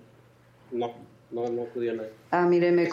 [0.73, 1.06] No.
[1.37, 2.09] No, no acudió nadie.
[2.31, 2.89] Ah, mire, me,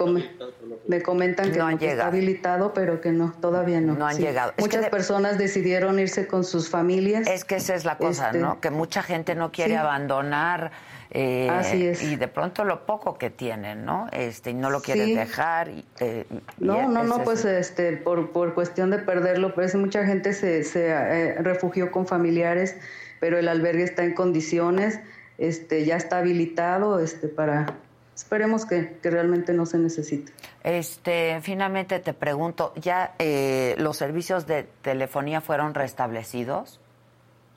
[0.87, 3.93] me comentan que, no está habilitado, pero que no, todavía no.
[3.93, 4.51] No han llegado.
[4.57, 7.25] Muchas personas decidieron irse con sus familias.
[7.25, 8.59] Es que esa es la cosa, este, ¿no?
[8.59, 10.71] Que mucha gente no quiere abandonar.
[11.11, 12.03] Eh, Así es.
[12.03, 14.09] Y de pronto lo poco que tienen, ¿no?
[14.11, 15.71] Este, y no lo quieren dejar.
[16.01, 16.25] Eh,
[16.57, 20.89] no, no, no, pues este, por, por cuestión de perderlo, pues mucha gente se, se
[20.89, 22.75] eh, refugió con familiares,
[23.21, 24.99] pero el albergue está en condiciones,
[25.37, 27.77] este, ya está habilitado, este, para
[28.15, 30.31] esperemos que, realmente no se necesite.
[30.63, 36.79] Este, finalmente te pregunto, ¿ya eh, los servicios de telefonía fueron restablecidos?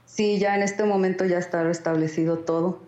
[0.07, 2.81] Sí, ya en este momento ya está restablecido todo.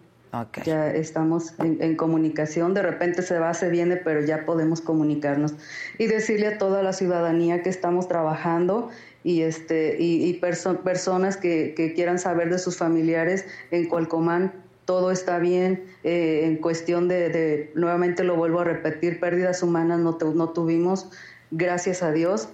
[0.64, 5.54] Ya estamos en, comunicación, de repente se va, se viene, pero ya podemos comunicarnos
[5.96, 8.90] y decirle a toda la ciudadanía que estamos trabajando
[9.24, 14.52] y este y, personas que, que, quieran saber de sus familiares en Cualcomán
[14.88, 15.84] todo está bien.
[16.02, 21.10] Eh, en cuestión de, nuevamente lo vuelvo a repetir, pérdidas humanas no, no tuvimos,
[21.50, 22.48] gracias a Dios,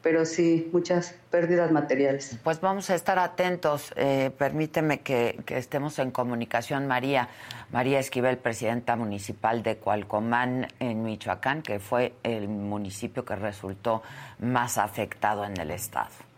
[0.00, 2.38] pero sí muchas pérdidas materiales.
[2.44, 3.92] Pues vamos a estar atentos.
[3.96, 7.28] Eh, permíteme que, estemos en comunicación, María.
[7.72, 14.04] María Esquivel, presidenta municipal de Cualcomán, en Michoacán, que fue el municipio que resultó
[14.38, 16.29] más afectado en el estado.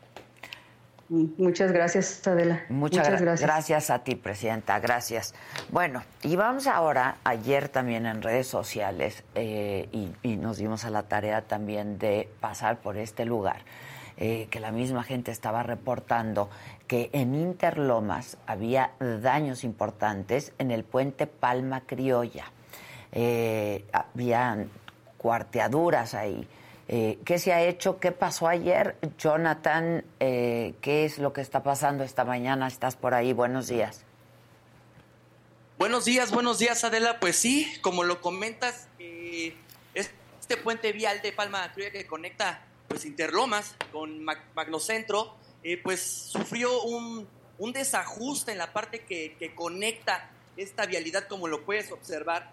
[1.08, 2.62] Muchas gracias, Adela.
[2.68, 3.40] Muchas, gracias.
[3.42, 4.78] Gracias a ti, Presidenta.
[4.80, 5.34] Gracias.
[5.70, 9.88] Bueno, y vamos ahora, ayer también en redes sociales, eh,
[10.22, 13.62] y, nos dimos a la tarea también de pasar por este lugar,
[14.16, 16.48] eh, que la misma gente estaba reportando
[16.86, 22.52] que en Interlomas había daños importantes en el puente Palma Criolla.
[23.12, 24.66] Eh, había
[25.18, 26.48] cuarteaduras ahí.
[26.88, 28.00] Eh, ¿Qué se ha hecho?
[28.00, 28.96] ¿Qué pasó ayer?
[29.18, 32.66] Jonathan, eh, ¿qué es lo que está pasando esta mañana?
[32.66, 33.32] ¿Estás por ahí?
[33.32, 34.04] Buenos días.
[35.78, 37.18] Buenos días, buenos días Adela.
[37.20, 39.54] Pues sí, como lo comentas, eh,
[39.94, 44.22] este puente vial de Palma Criolla que conecta pues Interlomas con
[44.54, 45.34] Magnocentro,
[45.82, 47.26] pues sufrió un,
[47.72, 50.28] desajuste en la parte que, que, conecta
[50.58, 52.52] esta vialidad, como lo puedes observar.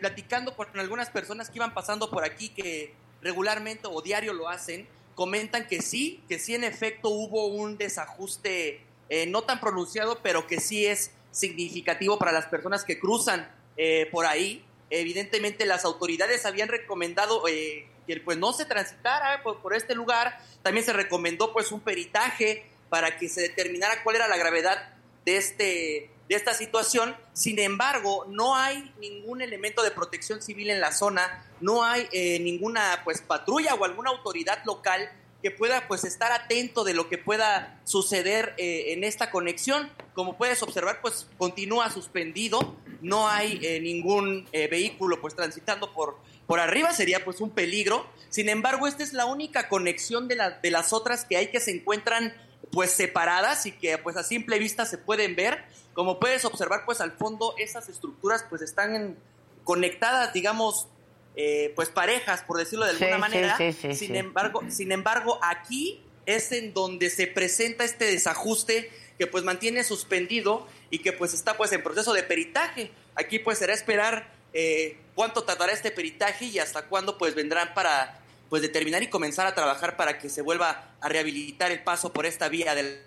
[0.00, 2.94] platicando con algunas personas que iban pasando por aquí que
[3.24, 8.82] regularmente o diario lo hacen, comentan que sí, que sí en efecto hubo un desajuste
[9.08, 14.08] eh, no tan pronunciado, pero que sí es significativo para las personas que cruzan eh,
[14.12, 14.64] por ahí.
[14.90, 20.38] Evidentemente las autoridades habían recomendado eh, que pues no se transitara por, por, este lugar.
[20.62, 24.94] También se recomendó pues un peritaje para que se determinara cuál era la gravedad
[25.24, 27.14] de este de esta situación.
[27.32, 32.38] Sin embargo, no hay ningún elemento de protección civil en la zona, no hay eh,
[32.40, 35.10] ninguna pues patrulla o alguna autoridad local
[35.42, 39.90] que pueda pues estar atento de lo que pueda suceder eh, en esta conexión.
[40.14, 46.16] Como puedes observar, pues continúa suspendido, no hay eh, ningún vehículo pues transitando por,
[46.46, 48.06] por arriba, sería pues un peligro.
[48.30, 51.60] Sin embargo, esta es la única conexión de, la, de las otras que hay que
[51.60, 52.32] se encuentran
[52.74, 55.64] pues separadas y que pues a simple vista se pueden ver.
[55.94, 59.16] Como puedes observar pues al fondo esas estructuras pues están
[59.64, 60.88] conectadas, digamos,
[61.36, 63.56] eh, pues parejas, por decirlo de alguna manera.
[63.72, 69.84] sin embargo, sin embargo, aquí es en donde se presenta este desajuste que pues mantiene
[69.84, 72.90] suspendido y que pues está pues en proceso de peritaje.
[73.14, 78.20] Aquí pues será esperar eh, cuánto tardará este peritaje y hasta cuándo pues vendrán para
[78.48, 82.26] pues determinar y comenzar a trabajar para que se vuelva a rehabilitar el paso por
[82.26, 83.02] esta vía del...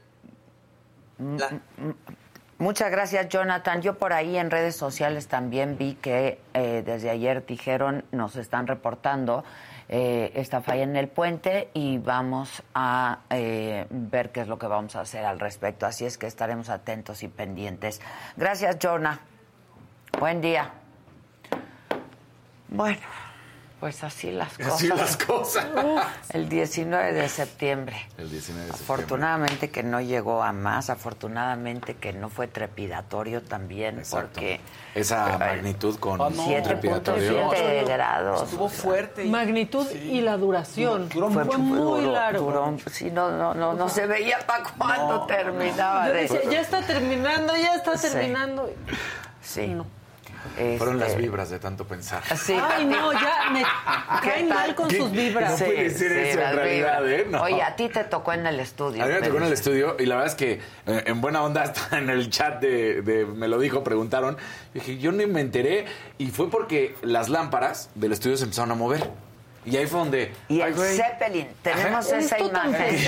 [1.17, 2.16] Mm, mm, mm.
[2.59, 3.83] Muchas gracias, Jonathan.
[3.83, 8.65] Yo por ahí en redes sociales también vi que eh, desde ayer dijeron, nos están
[8.65, 9.43] reportando
[9.89, 14.65] eh, esta falla en el puente y vamos a eh, ver qué es lo que
[14.65, 15.85] vamos a hacer al respecto.
[15.85, 18.01] Así es que estaremos atentos y pendientes.
[18.35, 19.19] Gracias, Jonah.
[20.19, 20.71] Buen día.
[22.69, 22.99] Bueno,
[23.79, 24.73] pues así las cosas.
[24.75, 25.67] Así las cosas.
[26.33, 27.95] el 19 de septiembre.
[28.17, 28.73] El 19 de septiembre.
[28.73, 34.29] Afortunadamente que no llegó a más, afortunadamente que no fue trepidatorio también, Exacto.
[34.33, 34.59] porque
[34.95, 36.47] Esa magnitud con Ah, no.
[36.47, 38.43] 7.7 grados.
[38.43, 39.25] Estuvo fuerte.
[39.25, 41.09] y- Magnitud y la duración.
[41.09, 42.45] Duró fue muy duró- largo.
[42.51, 46.61] duró- sí, no, no, no, no se veía para cuándo terminaba Yo de decía, ya
[46.61, 48.07] está terminando, ya está Sí.
[48.09, 48.71] terminando.
[49.41, 49.75] Sí.
[50.77, 52.23] Fueron las Este, vibras de tanto pensar.
[52.37, 52.53] Sí.
[52.59, 53.59] Ay, no, ya me
[54.21, 54.97] ¿Qué caen mal con ¿Qué?
[54.97, 55.51] sus vibras.
[55.59, 57.19] No puede ser eso en realidad, vibras.
[57.19, 57.27] ¿eh?
[57.29, 57.41] No.
[57.43, 59.03] Oye, a ti te tocó en el estudio.
[59.03, 60.53] A mí me tocó en el estudio y la verdad es que
[60.87, 64.37] eh, en buena onda hasta en el chat de, de Me lo dijo, preguntaron.
[64.73, 65.85] Dije, yo ni me enteré
[66.17, 69.09] y fue porque las lámparas del estudio se empezaron a mover.
[69.67, 70.33] Y ahí fue donde...
[70.47, 70.95] Y el güey.
[70.95, 72.17] Zeppelin, tenemos Ajá.
[72.19, 72.99] esa imagen, el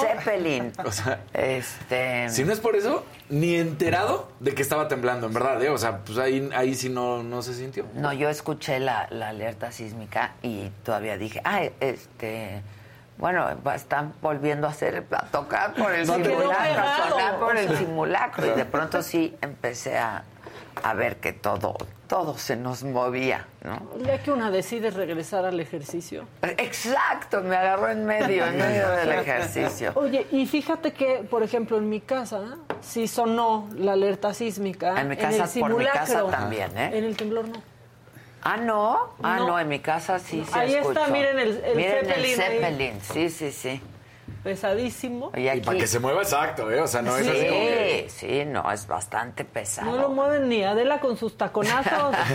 [0.00, 0.72] Zeppelin.
[0.84, 5.32] O sea, Este, si no es por eso, ni enterado de que estaba temblando, en
[5.32, 5.70] verdad, ¿eh?
[5.70, 7.86] O sea, pues ahí, ahí sí no, no se sintió.
[7.94, 12.60] no, yo escuché la, la alerta sísmica y todavía dije, ah, este,
[13.16, 17.08] bueno, va- están volviendo a hacer, a tocar por el No simulacro, a pegado.
[17.10, 18.46] sonar por O el simulacro.
[18.46, 20.24] Y de pronto sí empecé a,
[20.82, 21.76] a ver que todo,
[22.12, 23.80] todo se nos movía, ¿no?
[24.04, 26.26] Día que una decide regresar al ejercicio.
[26.42, 29.92] Exacto, me agarró en medio, en medio del ejercicio.
[29.94, 35.00] Oye, y fíjate que, por ejemplo, en mi casa sí sonó la alerta sísmica.
[35.00, 36.98] En mi casa, el por mi casa también, ¿eh?
[36.98, 37.62] En el temblor no.
[38.42, 39.14] Ah, no.
[39.22, 39.58] Ah, no, No.
[39.58, 42.34] en mi casa sí se Ahí está, miren el- el Miren Zeppelin el ahí.
[42.34, 43.00] Zeppelin.
[43.00, 43.80] Sí, sí, sí.
[44.42, 45.30] Pesadísimo.
[45.36, 46.80] Y para que se mueva exacto, ¿eh?
[46.80, 48.06] O sea, no es así como que...
[48.08, 49.90] Sí, sí, no, es bastante pesado.
[49.90, 52.14] No lo mueven ni Adela con sus taconazos.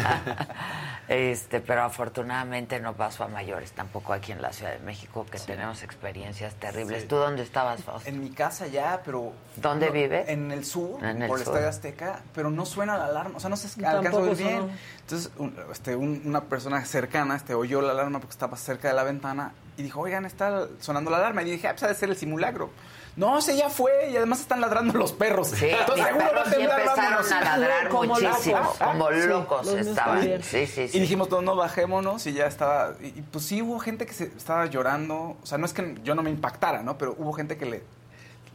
[1.08, 5.40] Este, pero afortunadamente no pasó a mayores, tampoco aquí en la Ciudad de México, que
[5.40, 7.04] tenemos experiencias terribles.
[7.04, 7.08] Sí.
[7.08, 8.10] ¿Tú dónde estabas, Fausto?
[8.10, 9.32] En mi casa ya, pero...
[9.56, 10.26] ¿Dónde no, vive?
[10.30, 11.44] En el sur, En el por el.
[11.48, 14.36] Estadio Azteca, pero no suena la alarma, o sea, no se alcanza a Tampoco oír
[14.38, 14.70] bien.
[15.00, 18.94] Entonces, un- este, un- una persona cercana este, oyó la alarma porque estaba cerca de
[18.94, 21.44] la ventana y dijo, oigan, está sonando la alarma.
[21.44, 22.70] Y dije, ah, pues ha de ser el simulacro.
[23.16, 25.48] No, se ya fue y además están ladrando los perros.
[25.50, 28.78] Sí, Entonces, mis seguro va a perros sí empezaron a ladrar Como muchísimo, locos.
[28.78, 30.22] como locos estaban.
[30.44, 30.98] Sí, sí, sí.
[30.98, 32.94] Y dijimos, no, no, bajémonos y ya estaba.
[33.02, 35.36] Y, y, pues sí hubo gente que se estaba llorando.
[35.42, 36.98] O sea, no es que yo no me impactara, ¿no?
[37.00, 37.84] Pero hubo gente que le,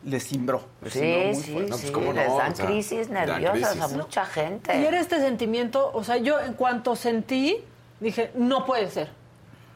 [0.05, 0.63] le cimbró.
[0.81, 1.71] le cimbró Sí, muy sí, fuerte.
[1.71, 2.13] No, pues, sí, ¿cómo no?
[2.21, 3.83] les dan O sea, crisis nerviosas crisis.
[3.83, 4.79] a mucha gente.
[4.81, 7.65] Y era este sentimiento, o sea, yo en cuanto sentí,
[7.99, 9.11] dije, no puede ser.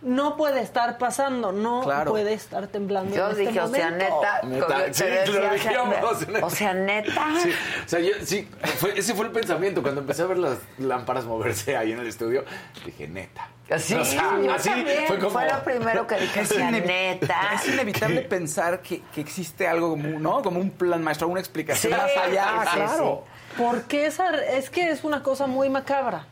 [0.07, 2.13] No puede estar pasando, no Claro.
[2.13, 3.13] puede estar temblando.
[3.15, 4.21] Yo en este dije, o sea, momento.
[4.45, 6.47] neta, yo sí, decía, dijimos, neta.
[6.47, 7.27] o sea, neta.
[7.43, 7.51] Sí,
[7.85, 8.49] o sea, yo sí,
[8.79, 9.83] fue- ese fue el pensamiento.
[9.83, 12.45] Cuando empecé a ver las lámparas moverse ahí en el estudio,
[12.85, 13.49] dije, neta.
[13.79, 15.07] Sí, O sea, yo así también.
[15.09, 15.41] fue como...
[15.41, 17.41] lo primero que dije, neta.
[17.57, 20.41] es inevitable pensar que, que existe algo como, ¿no?
[20.41, 22.45] como un plan maestro, una explicación Sí, más allá.
[22.63, 23.25] sí, sí, claro.
[23.59, 26.27] Porque esa, es que es una cosa muy macabra.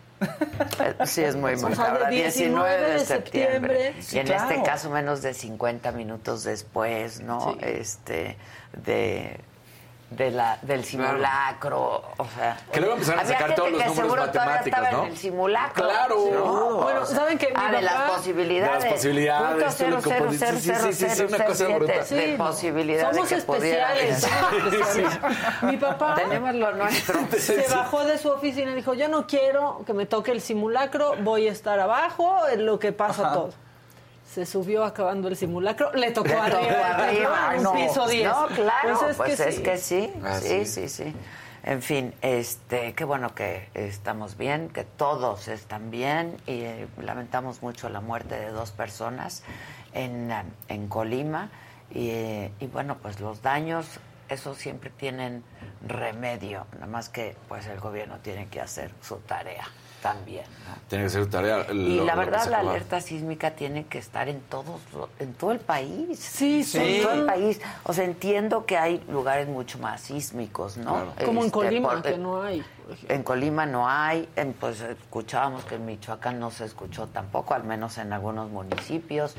[1.06, 2.08] Sí, es muy O sea, macabra.
[2.08, 3.60] de 19 de 19 septiembre.
[3.60, 4.50] septiembre, y sí, en claro.
[4.50, 7.56] este caso, menos de 50 minutos después, ¿no?
[7.60, 8.36] Este,
[8.84, 9.40] de,
[10.16, 12.02] de la, del simulacro.
[12.16, 12.56] O sea.
[12.72, 15.04] Que luego empezaron a sacar todos los que números seguro todavía matemáticos, estaba ¿no?
[15.06, 15.84] en el simulacro.
[15.88, 16.16] Claro.
[16.32, 16.76] ¿no?
[16.82, 17.48] Bueno, ¿saben qué?
[17.48, 18.82] Mi Ah, de las posibilidades.
[18.82, 22.00] De las posibilidades, Punto cero, cero, sí, sí, sí, sí, cero, una cosa brutal.
[22.04, 25.18] siete de Sí, posibilidades somos especiales, somos especiales.
[25.62, 27.18] Mi papá Tenemos lo nuestro.
[27.38, 31.14] se bajó de su oficina y dijo, yo no quiero que me toque el simulacro,
[31.22, 33.63] voy a estar abajo, en lo que pasa todo.
[34.34, 37.72] Se subió acabando el simulacro, le tocó Le arriba, tocó arriba, un no.
[37.72, 38.24] piso 10.
[38.28, 40.02] No, claro, Pues pues, es que es sí.
[40.02, 40.88] que sí, Ah, sí, sí.
[40.88, 41.14] sí, sí.
[41.62, 47.62] En fin, este, qué bueno que estamos bien, que todos están bien y eh, lamentamos
[47.62, 49.44] mucho la muerte de dos personas
[49.92, 50.30] en,
[50.68, 51.50] en Colima
[51.92, 53.86] y, eh, y bueno, pues los daños,
[54.28, 55.44] esos siempre tienen
[55.86, 59.64] remedio, nada más que pues el gobierno tiene que hacer su tarea
[60.04, 60.44] también.
[60.68, 60.74] ¿no?
[60.86, 61.66] Tiene que ser tarea.
[61.72, 64.82] Y la verdad, la alerta sísmica tiene que estar en todos,
[65.18, 66.18] en todo el país.
[66.18, 67.00] Sí, En sí.
[67.02, 67.58] todo el país.
[67.84, 70.92] O sea, entiendo que hay lugares mucho más sísmicos, ¿no?
[70.92, 71.12] Claro.
[71.24, 72.62] Como en Este, Colima, por- que no hay.
[73.08, 77.64] En Colima no hay, en, pues escuchábamos que en Michoacán no se escuchó tampoco, al
[77.64, 79.34] menos en algunos municipios.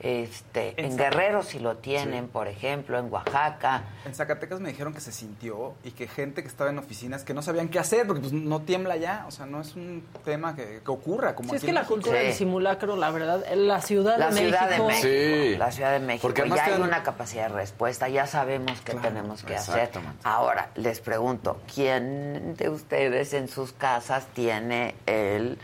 [0.00, 3.82] Este, En Guerrero sí lo tienen, por ejemplo, en Oaxaca.
[4.06, 7.34] En Zacatecas me dijeron que se sintió y que gente que estaba en oficinas que
[7.34, 10.56] no sabían qué hacer porque pues no tiembla ya, o sea, no es un tema
[10.56, 12.24] que, que ocurra como Sí, es que la cultura Sí.
[12.26, 14.86] del simulacro, la verdad, la Ciudad La de Ciudad México.
[14.86, 15.08] de México.
[15.52, 15.56] Sí.
[15.58, 16.22] La Ciudad de México.
[16.28, 19.90] Porque ya hay una capacidad de respuesta, ya sabemos qué Claro, tenemos que hacer.
[20.24, 25.58] Ahora, les pregunto, ¿quién de ustedes en sus casas tiene el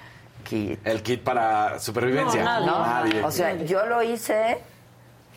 [0.47, 0.87] kit?
[0.87, 2.43] El kit para supervivencia.
[2.43, 2.67] No, nadie.
[2.67, 2.87] ¿No?
[2.87, 3.25] Nadie.
[3.25, 4.59] O sea, yo lo hice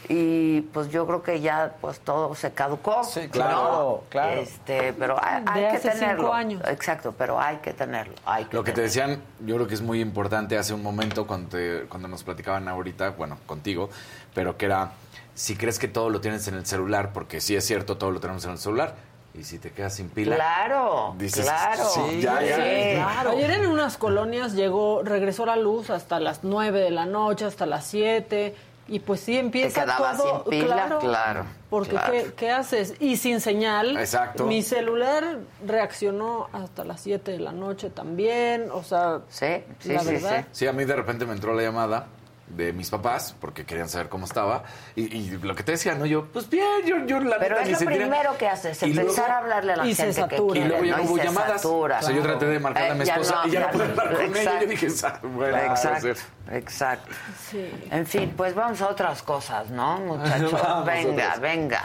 [0.07, 3.03] y pues yo creo que ya pues todo se caducó.
[3.03, 4.09] Sí, claro, ¿no?
[4.09, 4.39] claro.
[4.41, 6.33] Este, pero hay, hay De que hace cinco tenerlo.
[6.33, 6.61] años.
[6.67, 8.13] Exacto, pero hay que tenerlo.
[8.25, 11.27] Hay que Lo que te decían, yo creo que es muy importante hace un momento
[11.27, 13.89] cuando, te- cuando nos platicaban ahorita, bueno, contigo,
[14.33, 14.91] pero que era,
[15.35, 18.21] si crees que todo lo tienes en el celular, porque sí es cierto, todo lo
[18.21, 18.95] tenemos en el celular,
[19.39, 21.85] y si te quedas sin pila, Claro, dices, claro.
[21.85, 22.55] sí, ya, ya.
[22.57, 22.95] Sí.
[22.95, 23.29] Claro.
[23.31, 27.65] Ayer en unas colonias llegó, regresó la luz hasta las 9 de la noche, hasta
[27.65, 28.53] las 7,
[28.89, 30.43] y pues sí empieza Te todo.
[30.49, 32.11] sin pila, claro, Porque claro.
[32.11, 32.95] ¿qué, qué haces?
[32.99, 33.95] Y sin señal.
[33.97, 34.45] Exacto.
[34.45, 39.99] Mi celular reaccionó hasta las 7 de la noche también, o sea, Sí, sí, la
[39.99, 40.45] sí, verdad.
[40.51, 42.07] Sí, a mí de repente me entró la llamada
[42.49, 44.63] de mis papás porque querían saber cómo estaba
[44.95, 47.61] y, y lo que te decía, no yo, pues bien, yo, yo la Pero neta
[47.65, 50.35] es lo sentía- primero que haces, empezar luego- a hablarle a la y se gente
[50.35, 51.09] que quiere, Y luego ya no ¿no?
[51.09, 51.61] hubo se llamadas.
[51.61, 51.99] satura.
[51.99, 53.67] O sea, yo traté de marcarle a mi Eh, ya esposa no, y ya no
[53.71, 53.91] pude no.
[53.91, 54.33] hablar con ella.
[54.33, 54.65] Yo Exacto.
[54.67, 56.09] dije, "Sa- bueno, ¿qué puedo hacer?".
[56.11, 57.15] Exacto, exacto.
[57.49, 57.87] Sí.
[57.91, 60.85] En fin, pues vamos a otras cosas, ¿no, muchachos?
[60.85, 61.83] Venga, venga.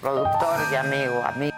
[0.00, 1.56] Productor y amigo, amigo.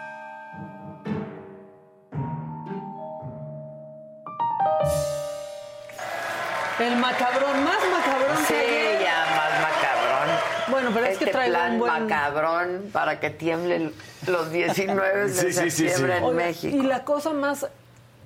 [6.81, 9.03] El macabrón, más macabrón Sí, que ayer.
[9.03, 10.37] ya más macabrón.
[10.71, 11.93] Bueno, pero es este que traigo plan un buen...
[12.07, 13.93] macabrón para que tiemblen
[14.27, 15.89] los 19 de Sí, sí, sí, sí.
[15.89, 16.77] septiembre en México.
[16.77, 17.67] Y la cosa más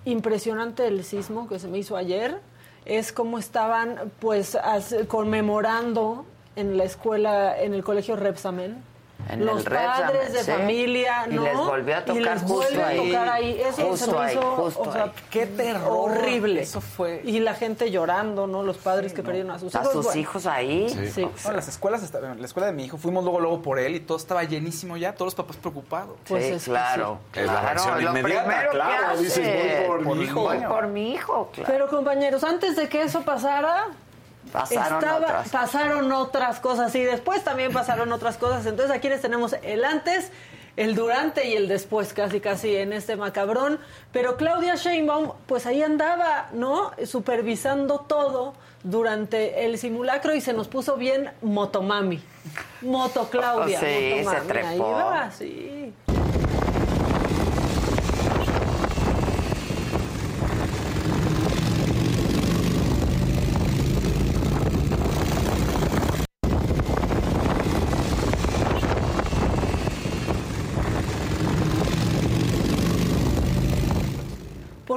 [0.04, 2.38] impresionante del sismo que se me hizo ayer
[2.84, 6.26] es cómo estaban pues as- conmemorando
[6.56, 8.82] en la escuela, en el colegio Repsamen.
[9.28, 10.50] En los padres de sí.
[10.50, 11.42] familia, Y ¿no?
[11.44, 12.98] les volvió a Y tocar les justo ahí.
[12.98, 13.60] a tocar ahí.
[13.60, 15.10] Eso se Justo ahí, hizo, justo o sea, ahí.
[15.30, 15.82] Qué terror.
[15.90, 16.60] horrible.
[16.62, 17.20] Eso fue.
[17.24, 18.62] Y la gente llorando, ¿no?
[18.62, 19.92] Los padres que perdieron a sus A hijos.
[19.92, 20.20] sus bueno.
[20.20, 20.88] hijos ahí.
[20.90, 21.10] Sí.
[21.10, 21.28] Sí.
[21.46, 24.18] No, las escuelas, la escuela de mi hijo, fuimos luego luego por él y todo
[24.18, 26.16] estaba llenísimo ya, todos los papás preocupados.
[26.28, 27.18] Pues sí, es que claro.
[27.34, 29.20] Es la claro, reacción lo inmediata, primero que claro, haces.
[29.36, 30.40] dices, voy por mi hijo.
[30.42, 31.72] Voy por mi hijo, claro.
[31.72, 33.86] Pero compañeros, antes de que eso pasara,
[34.52, 35.48] Pasaron estaba- otras.
[35.48, 38.64] pasaron otras cosas y después también pasaron otras cosas.
[38.66, 40.30] Entonces aquí les tenemos el antes,
[40.76, 43.80] el durante y el después, casi casi en este macabrón.
[44.12, 46.92] Pero Claudia Sheinbaum, pues ahí andaba, ¿no?
[47.04, 52.22] Supervisando todo durante el simulacro y se nos puso bien motomami.
[52.82, 53.80] Moto Claudia.
[53.80, 54.66] Sí, se.
[54.66, 55.92] Ahí va, sí.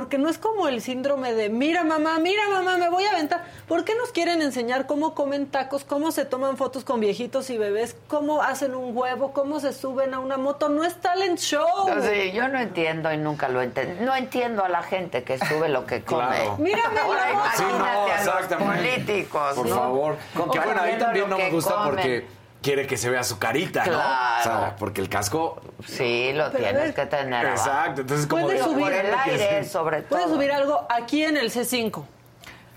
[0.07, 3.43] Porque no es como el síndrome de, mira mamá, mira mamá, me voy a aventar.
[3.67, 7.57] ¿Por qué nos quieren enseñar cómo comen tacos, cómo se toman fotos con viejitos y
[7.57, 10.69] bebés, cómo hacen un huevo, cómo se suben a una moto?
[10.69, 11.67] No es talent show.
[12.09, 14.01] Sí, yo no entiendo y nunca lo entiendo.
[14.05, 16.23] No entiendo a la gente que sube lo que come.
[16.25, 16.55] Claro.
[16.59, 19.53] Mírame, Ahora la Sí, imagínate no, a los políticos.
[19.55, 19.75] Por ¿no?
[19.75, 20.17] favor.
[20.53, 21.89] Que bueno, ahí también no me gusta comen.
[21.89, 22.27] porque
[22.61, 23.91] quiere que se vea su carita, ¿no?
[23.93, 24.39] Claro.
[24.39, 25.61] O sea, porque el casco...
[25.85, 27.45] Sí, lo Pero tienes ver, que tener.
[27.47, 28.43] Exacto, entonces como...
[28.43, 29.69] Puedes de- subir Por el aire, Sí.
[29.69, 30.09] sobre todo.
[30.19, 32.03] Puedes subir algo aquí en el C5.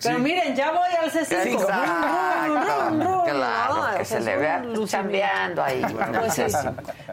[0.02, 0.22] Pero Sí.
[0.22, 1.60] miren, ya voy al C5.
[1.60, 3.24] Exacto.
[3.24, 5.84] Claro, que se le vea chambeando ahí.
[6.18, 6.42] Pues sí.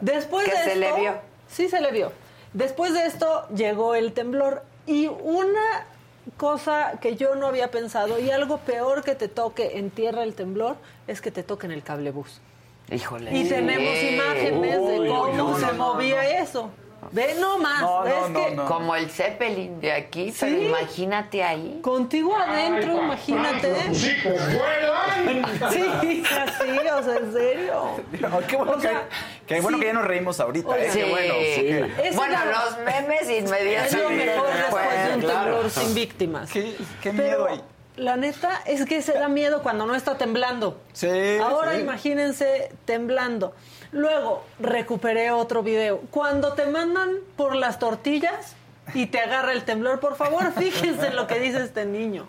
[0.00, 1.14] Después Que de se esto, le vio.
[1.48, 2.12] Sí, se le vio.
[2.52, 5.84] Después de esto llegó el temblor y una
[6.36, 10.34] cosa que yo no había pensado y algo peor que te toque en tierra el
[10.34, 12.40] temblor es que te toquen el cablebús.
[12.90, 13.36] Híjole.
[13.36, 16.70] Y tenemos imágenes de Uy, cómo no, se no, movía eso.
[17.12, 18.66] Ve nomás, No, ves no, no, que no.
[18.66, 20.66] Como el Zeppelin de aquí, pero Sí.
[20.66, 21.78] imagínate ahí.
[21.80, 23.72] contigo adentro, imagínate.
[25.72, 27.90] Sí, así, o sea, en serio.
[28.20, 29.08] No, qué bueno, O sea,
[29.46, 29.82] que, qué bueno sí.
[29.82, 30.68] que ya nos reímos ahorita.
[30.68, 30.84] Oiga.
[30.86, 30.90] ¿eh?
[30.92, 31.34] Qué bueno.
[32.10, 32.16] Sí.
[32.16, 34.26] Bueno, era- los memes Es inmediatamente.
[34.26, 35.40] lo mejor después de un claro.
[35.44, 36.50] temblor sin víctimas.
[36.52, 37.62] Qué, qué Pero miedo ahí.
[37.98, 40.80] La neta es que se da miedo cuando no está temblando.
[40.92, 41.80] Sí, Ahora sí.
[41.80, 43.54] imagínense temblando.
[43.92, 46.00] Luego recuperé otro video.
[46.10, 48.54] Cuando te mandan por las tortillas
[48.94, 52.26] y te agarra el temblor, por favor, fíjense en lo que dice este niño.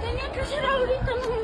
[0.00, 1.36] Tenía que ser ahorita, no.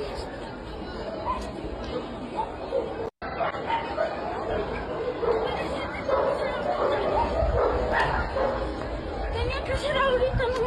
[9.32, 10.62] Tenía que ser ahorita, no.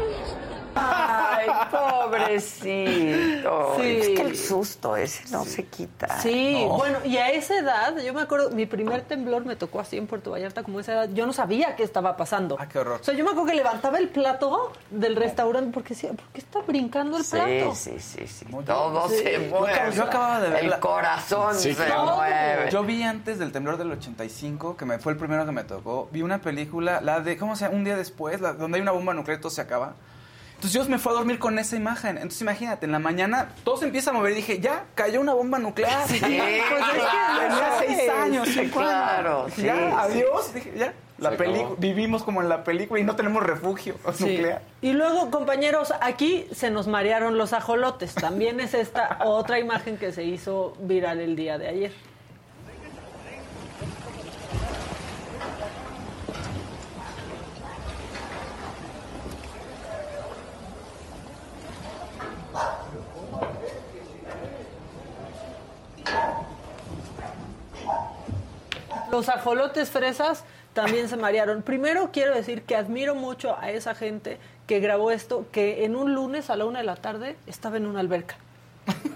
[0.75, 1.47] Ay,
[2.39, 3.75] pobrecito.
[3.79, 3.97] Sí.
[4.01, 6.19] Es que el susto ese no se quita.
[6.21, 6.77] Sí, No.
[6.77, 10.07] bueno, y a esa edad, yo me acuerdo, mi primer temblor me tocó así en
[10.07, 12.57] Puerto Vallarta, como esa edad, yo no sabía qué estaba pasando.
[12.59, 12.99] Ah, qué horror.
[13.01, 16.39] O sea, yo me acuerdo que levantaba el plato del restaurante porque decía, ¿por qué
[16.39, 17.75] está brincando el Sí, plato?
[17.75, 18.45] sí, sí, sí.
[18.49, 19.23] Muy Todo bien.
[19.23, 19.91] se mueve.
[19.95, 22.69] Yo acababa de ver El la- corazón Sí, se mueve.
[22.71, 26.09] Yo vi antes del temblor del 85, que me fue el primero que me tocó,
[26.11, 27.77] vi una película, la de, ¿cómo se llama?
[27.77, 29.93] Un día después, la- donde hay una bomba nuclear y todo se acaba.
[30.55, 32.17] Entonces yo me fui a dormir con esa imagen.
[32.17, 35.33] Entonces imagínate, en la mañana todo se empieza a mover y dije, ya, cayó una
[35.33, 36.07] bomba nuclear.
[36.07, 39.81] Sí, pues es que tenía seis años, sí, claro, sí, ya, sí.
[39.97, 40.53] adiós.
[40.53, 40.93] Dije, ya.
[41.17, 41.29] La
[41.77, 44.25] vivimos como en la película y no tenemos refugio Sí.
[44.25, 44.61] nuclear.
[44.81, 48.13] Y luego, compañeros, aquí se nos marearon los ajolotes.
[48.15, 51.93] También es esta otra imagen que se hizo viral el día de ayer.
[69.15, 70.43] Los ajolotes fresas
[70.73, 71.61] también se marearon.
[71.61, 76.13] Primero quiero decir que admiro mucho a esa gente que grabó esto, que en un
[76.13, 78.35] lunes a la una de la tarde estaba en una alberca.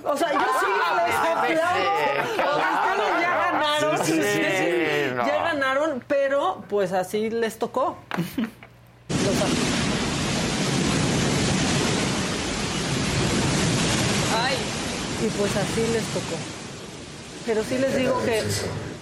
[0.06, 0.66] O sea, yo sí
[1.06, 1.92] les aplaudo.
[2.32, 3.98] O sea, ustedes ya ganaron.
[3.98, 5.28] Sí, sí, ustedes no.
[5.28, 7.98] Ya ganaron, pero pues así les tocó.
[14.42, 14.56] Ay,
[15.26, 16.38] y pues así les tocó.
[17.46, 18.44] Pero sí les digo que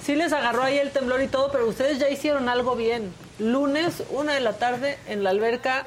[0.07, 3.13] sí les agarró ahí el temblor y todo, pero ustedes ya hicieron algo bien.
[3.39, 5.83] Lunes, una de la tarde, en la alberca,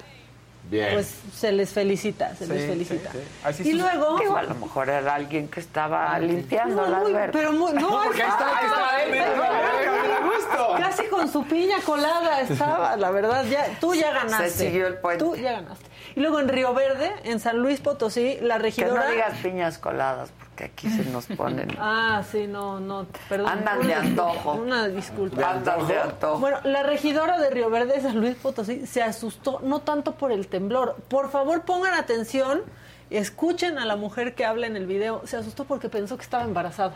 [0.70, 0.90] Bien.
[0.92, 3.10] pues se les felicita, se les felicita.
[3.52, 3.70] sí, sí.
[3.70, 4.18] Y luego...
[4.36, 7.32] A lo mejor era alguien que estaba limpiando No, la muy- alberca.
[7.32, 12.42] pero muy- no, porque ahí está, ahí está él, mira, Casi con su piña colada
[12.42, 14.50] estaba, la verdad, ya, tú ya ganaste.
[14.50, 15.24] Se siguió el puente.
[15.24, 15.86] Tú ya ganaste.
[16.16, 19.04] Y luego en Río Verde, en San Luis Potosí, la Que regidora...
[19.04, 21.68] no digas piñas coladas, porque aquí se nos ponen.
[21.78, 23.48] Ah, sí, no, no, perdón.
[23.48, 24.52] Andan de Una disculpa, antojo.
[24.54, 25.50] Una disculpa.
[25.50, 26.38] Andan de antojo.
[26.40, 30.48] Bueno, la regidora de Río Verde, San Luis Potosí, se asustó, no tanto por el
[30.48, 30.96] temblor.
[31.08, 32.62] Por favor, pongan atención,
[33.10, 35.22] escuchen a la mujer que habla en el video.
[35.26, 36.94] Se asustó porque pensó que estaba embarazada.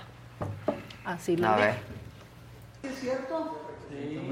[1.04, 1.66] Así lo A dijo.
[1.68, 1.74] ver.
[2.92, 3.60] ¿Es cierto?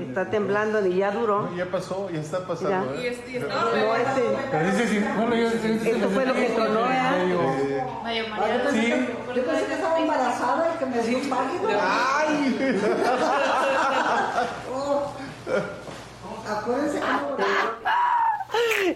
[0.08, 1.48] Está temblando y ya duró.
[1.56, 2.92] Ya pasó, ya está pasando.
[2.94, 3.00] Ya.
[3.00, 3.02] ¿eh?
[3.02, 6.34] Y es- y está- No, este- Pero ese sí, bueno, yo- ese- Esto fue lo
[6.34, 7.00] que tronó, ¿eh?
[7.18, 7.38] medio-
[8.02, 8.24] Mayo
[8.72, 8.94] Sí.
[9.34, 11.68] Yo pensé que estaba embarazada y que me dio un pálido.
[11.80, 12.80] ¡Ay!
[14.74, 15.12] Oh.
[16.48, 17.36] Acuérdense cómo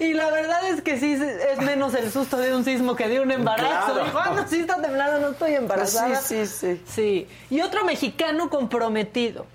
[0.01, 3.21] Y la verdad es que sí, es menos el susto de un sismo que de
[3.21, 3.93] un embarazo.
[3.95, 4.05] Claro.
[4.05, 6.09] Dijo, ah, sí está temblando, no estoy embarazada.
[6.09, 6.83] Pues sí, sí, sí.
[6.87, 7.29] Sí.
[7.55, 9.47] Y otro mexicano comprometido.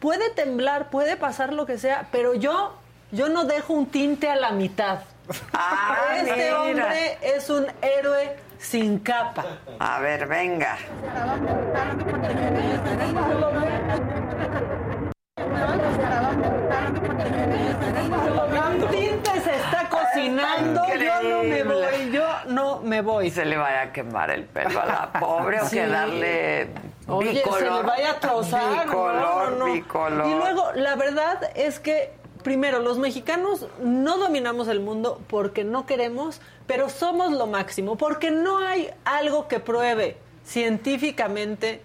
[0.00, 2.74] Puede temblar, puede pasar lo que sea, pero yo,
[3.12, 5.00] yo no dejo un tinte a la mitad.
[5.52, 6.62] Ah, este mira.
[6.62, 9.44] hombre es un héroe sin capa.
[9.78, 10.76] A ver, venga.
[18.70, 23.30] Un tinte se está cocinando, yo no me voy, yo no me voy.
[23.30, 25.76] Se le vaya a quemar el pelo a la pobre o Sí.
[25.76, 26.68] que darle
[27.08, 27.58] Oye, bicolor.
[27.58, 28.86] se le vaya a trozar.
[28.86, 29.72] Bicolor, no, no, no.
[29.72, 30.26] bicolor.
[30.26, 35.86] Y luego, la verdad es que, primero, los mexicanos no dominamos el mundo porque no
[35.86, 41.82] queremos, pero somos lo máximo, porque no hay algo que pruebe científicamente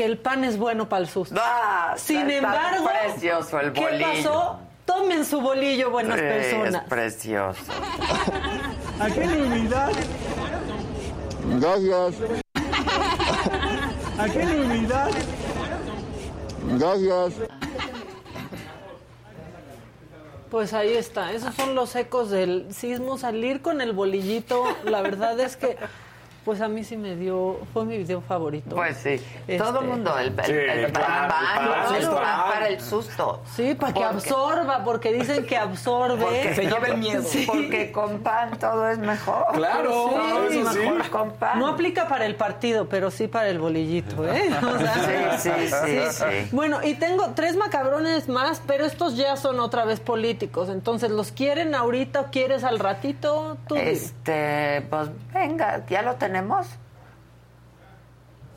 [0.00, 1.38] que el pan es bueno para el susto.
[1.38, 4.58] Ah, Sin embargo, precioso el ¿qué pasó?
[4.86, 6.82] Tomen su bolillo, buenas Sí, personas.
[6.82, 7.60] Es precioso.
[8.98, 9.90] ¿A qué unidad?
[11.60, 12.14] Gracias.
[14.18, 15.10] ¿A qué unidad?
[16.78, 17.34] Gracias.
[20.50, 23.18] Pues ahí está, esos son los ecos del sismo.
[23.18, 25.76] Salir con el bolillito, la verdad es que,
[26.44, 28.74] pues a mí sí me dio, fue mi video favorito.
[28.74, 31.28] Pues sí, Este, todo el mundo, el, el, Sí, el el el el pan.
[31.28, 33.42] para el susto.
[33.54, 36.22] Sí, para que Porque- absorba, porque dicen que absorbe.
[36.24, 36.54] Porque
[37.24, 37.44] Sí.
[37.46, 39.44] Porque con pan todo es mejor.
[39.52, 40.78] Claro, todo es sí.
[40.78, 41.58] mejor con pan.
[41.58, 44.50] No aplica para el partido, pero sí para el bolillito, ¿eh?
[44.62, 46.48] O sea, Sí, sí, sí, sí.
[46.52, 50.68] Bueno, y tengo tres macabrones más, pero estos ya son otra vez políticos.
[50.68, 53.56] Entonces, ¿los quieren ahorita o quieres al ratito?
[53.66, 53.76] Tú.
[53.76, 56.29] Este, pues venga, ¿ya lo tenemos?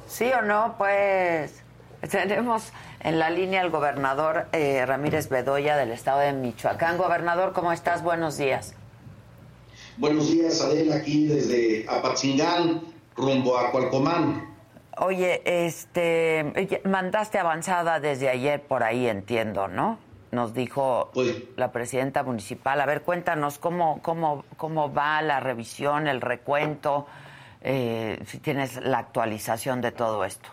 [0.07, 0.75] ¿Sí o no?
[0.77, 1.63] Pues
[2.09, 6.97] tenemos en la línea al gobernador eh, Ramírez Bedoya del estado de Michoacán.
[6.97, 8.03] Gobernador, ¿cómo estás?
[8.03, 8.75] Buenos días.
[9.97, 12.81] Buenos días, Adela, aquí desde Apatzingán,
[13.15, 14.53] rumbo a Cualcomán.
[14.97, 19.97] Oye, este, mandaste avanzada desde ayer por ahí, entiendo, ¿no?
[20.31, 21.11] Nos dijo
[21.57, 22.81] la presidenta municipal.
[22.81, 27.05] A ver, cuéntanos cómo, cómo, cómo va la revisión, el recuento,
[27.63, 30.49] eh, si tienes la actualización de todo esto.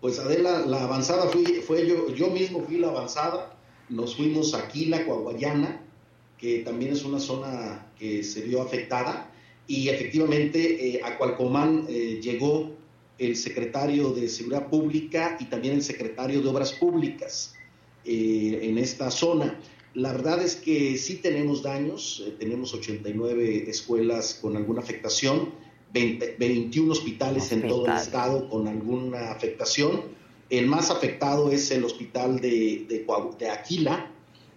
[0.00, 1.30] Pues Adela, la avanzada
[1.66, 3.54] fue yo, yo mismo fui la avanzada,
[3.88, 5.82] nos fuimos a Aquila, Coahuayana,
[6.38, 9.30] que también es una zona que se vio afectada,
[9.70, 12.72] y efectivamente eh, a Cualcomán eh, llegó
[13.18, 17.54] el secretario de Seguridad Pública y también el secretario de Obras Públicas
[18.04, 19.60] eh, en esta zona.
[19.94, 25.52] La verdad es que sí tenemos daños, tenemos 89 escuelas con alguna afectación,
[25.92, 30.02] 21 hospitales en todo el estado con alguna afectación.
[30.48, 34.10] El más afectado es el hospital de, de, Aquila,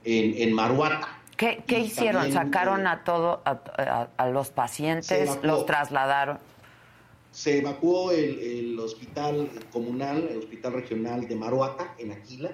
[0.03, 1.21] en, en Maruata.
[1.37, 2.31] ¿Qué, hicieron?
[2.31, 5.39] ¿Sacaron a todo, a, los pacientes?
[5.43, 6.39] ¿Los trasladaron?
[7.31, 12.51] Se evacuó el, el, hospital comunal, el hospital regional de Maruata, en Aquila.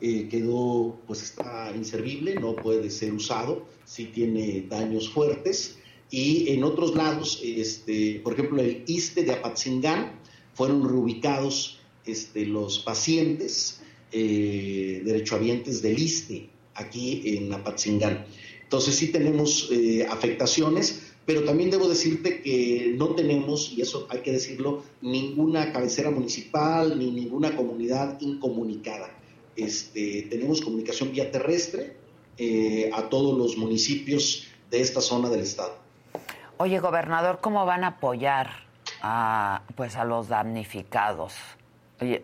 [0.00, 5.78] Eh, quedó, pues está inservible, no puede ser usado, sí tiene daños fuertes.
[6.12, 10.20] Y en otros lados, este, por ejemplo, el ISTE de Apatzingán,
[10.52, 13.80] fueron reubicados este, los pacientes
[14.12, 18.26] eh, derechohabientes del ISTE aquí en Apatzingán.
[18.62, 24.20] Entonces sí tenemos eh, afectaciones, pero también debo decirte que no tenemos, y eso hay
[24.20, 29.18] que decirlo, ninguna cabecera municipal ni ninguna comunidad incomunicada.
[29.56, 31.96] Este, tenemos comunicación vía terrestre
[32.36, 35.81] eh, a todos los municipios de esta zona del estado.
[36.62, 38.48] Oye, gobernador, ¿cómo van a apoyar
[39.02, 41.34] a, pues, a los damnificados?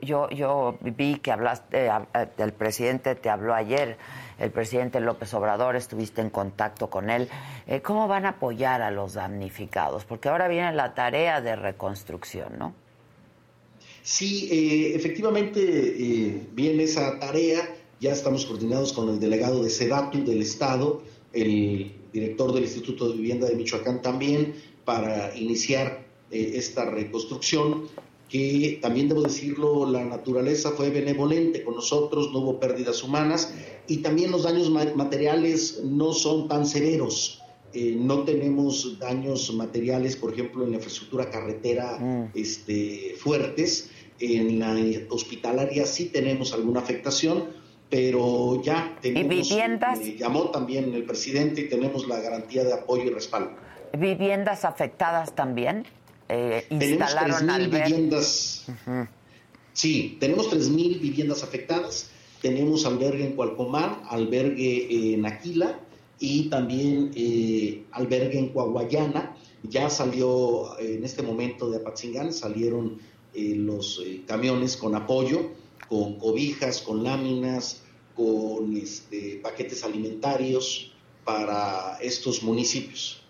[0.00, 1.90] Yo, yo vi que hablaste,
[2.38, 3.98] el presidente te habló ayer,
[4.38, 7.28] el presidente López Obrador, estuviste en contacto con él.
[7.66, 10.04] Eh, ¿Cómo van a apoyar a los damnificados?
[10.04, 12.74] Porque ahora viene la tarea de reconstrucción, ¿no?
[14.04, 17.74] Sí, eh, efectivamente eh, viene esa tarea.
[17.98, 21.02] Ya estamos coordinados con el delegado de SEDATU del Estado,
[21.32, 24.54] el director del Instituto de Vivienda de Michoacán también,
[24.84, 27.88] para iniciar eh, esta reconstrucción,
[28.28, 33.54] que también debo decirlo, la naturaleza fue benevolente con nosotros, no hubo pérdidas humanas
[33.86, 37.42] y también los daños materiales no son tan severos.
[37.72, 42.30] Eh, no tenemos daños materiales, por ejemplo, en la infraestructura carretera mm.
[42.34, 43.90] este, fuertes.
[44.20, 44.74] En la
[45.10, 47.44] hospitalaria sí tenemos alguna afectación,
[47.90, 50.00] pero ya tenemos, viviendas?
[50.18, 53.50] llamó también el presidente y tenemos la garantía de apoyo y respaldo.
[53.96, 55.86] ¿Viviendas afectadas también?
[56.28, 58.66] Eh, tenemos 3.000 viviendas.
[59.72, 62.10] Sí, tenemos 3.000 viviendas afectadas.
[62.42, 65.80] Tenemos albergue en Cualcomán, albergue en Aquila
[66.20, 69.34] y también eh, albergue en Coahuayana.
[69.62, 72.98] Ya salió en este momento de Apatzingán, salieron
[73.34, 75.50] eh, los eh, camiones con apoyo
[75.88, 77.82] con cobijas, con láminas,
[78.14, 80.92] con este, paquetes alimentarios
[81.24, 83.22] para estos municipios.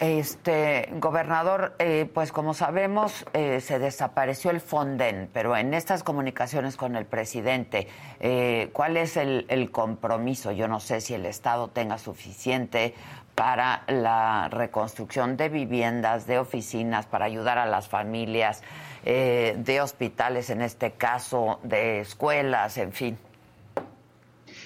[0.00, 6.76] Este gobernador, eh, pues como sabemos, eh, se desapareció el Fonden, pero en estas comunicaciones
[6.76, 7.86] con el presidente,
[8.18, 10.52] eh, ¿cuál es el, el, compromiso?
[10.52, 12.94] Yo no sé si el Estado tenga suficiente
[13.34, 18.62] para la reconstrucción de viviendas, de oficinas, para ayudar a las familias.
[19.04, 23.16] Eh, de hospitales, en este caso, de escuelas, en fin.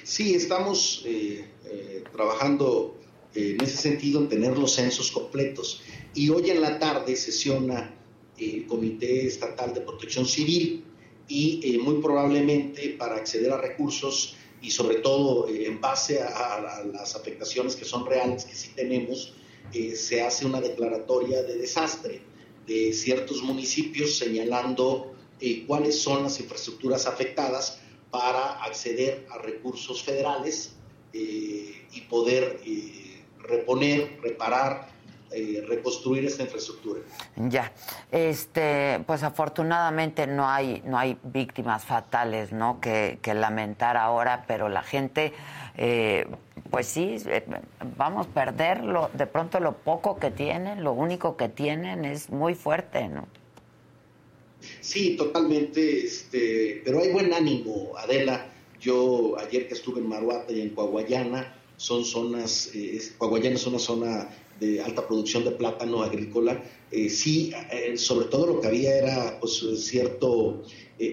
[0.03, 2.97] Sí, estamos eh, eh, trabajando
[3.33, 5.83] en ese sentido en tener los censos completos.
[6.15, 7.95] Y hoy en la tarde sesiona
[8.37, 10.85] el Comité Estatal de Protección Civil
[11.29, 17.77] y muy probablemente para acceder a recursos y sobre todo en base a, las afectaciones
[17.77, 19.35] que son reales, que sí tenemos,
[19.95, 22.21] se hace una declaratoria de desastre
[22.67, 27.81] de ciertos municipios señalando eh, cuáles son las infraestructuras afectadas
[28.11, 30.77] para acceder a recursos federales
[31.13, 34.95] eh, y poder eh, reponer, reparar,
[35.67, 37.01] reconstruir esta infraestructura.
[37.35, 37.73] Ya,
[38.13, 42.81] este, pues afortunadamente no hay no hay víctimas fatales, ¿no?
[42.81, 45.33] Que, lamentar ahora, pero la gente
[46.75, 47.45] pues sí, eh,
[47.97, 49.09] vamos a perderlo.
[49.15, 53.29] De pronto lo poco que tienen, lo único que tienen es muy fuerte, ¿no?
[54.81, 58.51] Sí, totalmente, este, pero hay buen ánimo, Adela.
[58.81, 63.79] Yo ayer que estuve en Maruata y en Coahuayana, son zonas, eh, Coahuayana es una
[63.79, 64.29] zona
[64.59, 66.61] de alta producción de plátano agrícola.
[66.91, 67.53] Eh, sí,
[67.95, 70.65] sobre todo lo que había era pues cierto,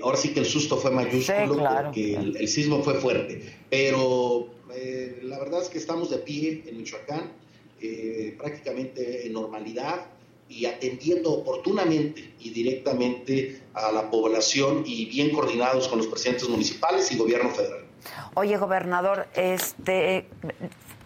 [0.01, 5.00] ahora sí que el susto fue mayúsculo porque el, el, sismo fue fuerte, pero eh,
[5.31, 7.31] la verdad es que estamos de pie en Michoacán,
[7.79, 10.05] eh, prácticamente en normalidad
[10.49, 17.09] y atendiendo oportunamente y directamente a la población y bien coordinados con los presidentes municipales
[17.13, 17.85] y gobierno federal.
[18.33, 20.25] Oye, gobernador, este,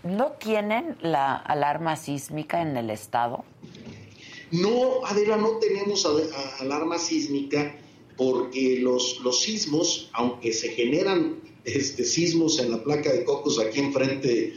[0.04, 3.46] ¿no tienen la alarma sísmica en el estado?
[4.52, 6.08] No, Adela, no tenemos
[6.60, 7.76] alarma sísmica
[8.18, 13.80] porque los, los sismos, aunque se generan este, sismos en la placa de Cocos aquí
[13.80, 14.54] enfrente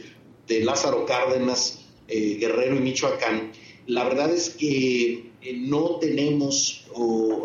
[0.47, 3.51] de Lázaro Cárdenas, eh, Guerrero y Michoacán,
[3.87, 6.85] la verdad es que eh, no tenemos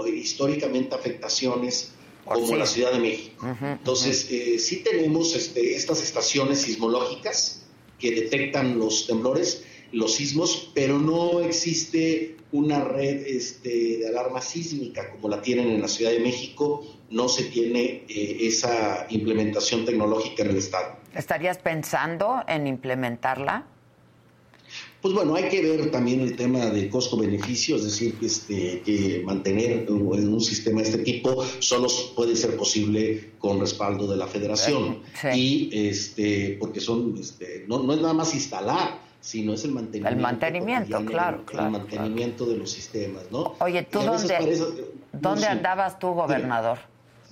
[0.07, 1.93] históricamente afectaciones
[2.25, 2.55] como sí.
[2.55, 3.47] la Ciudad de México.
[3.61, 7.63] Entonces, eh, sí tenemos este, estas estaciones sismológicas
[7.99, 15.11] que detectan los temblores, los sismos, pero no existe una red este, de alarma sísmica
[15.11, 20.43] como la tienen en la Ciudad de México, no se tiene eh, esa implementación tecnológica
[20.43, 20.97] en el Estado.
[21.15, 23.67] ¿Estarías pensando en implementarla?
[25.01, 29.23] Pues bueno, hay que ver también el tema de costo-beneficio, es decir, que, este, que
[29.23, 35.03] mantener un, sistema de este tipo solo puede ser posible con respaldo de la federación.
[35.35, 40.17] Y este, porque son, este, no, no es nada más instalar, sino es el mantenimiento.
[40.17, 43.57] El mantenimiento, claro, el, claro, mantenimiento de los sistemas, ¿no?
[43.61, 46.79] Oye, ¿tú dónde, parece- dónde andabas tú, gobernador?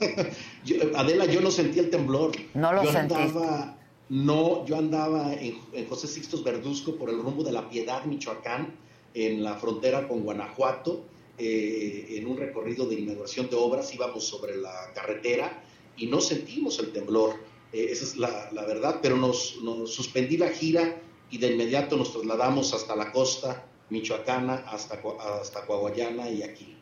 [0.65, 2.33] Yo- Adela, yo no sentí el temblor.
[2.55, 3.79] No lo yo andaba,
[4.09, 8.75] no, yo andaba en, en José Sixtos Verduzco por el rumbo de la Piedad, Michoacán,
[9.15, 11.05] en la frontera con Guanajuato,
[11.39, 15.63] eh, en un recorrido de inauguración de obras, íbamos sobre la carretera
[15.97, 17.35] y no sentimos el temblor.
[17.73, 21.01] Eh, esa es la, la verdad, pero nos, nos suspendí la gira
[21.31, 25.01] y de inmediato nos trasladamos hasta la costa michoacana, hasta,
[25.41, 26.77] hasta Coahuayana y aquí.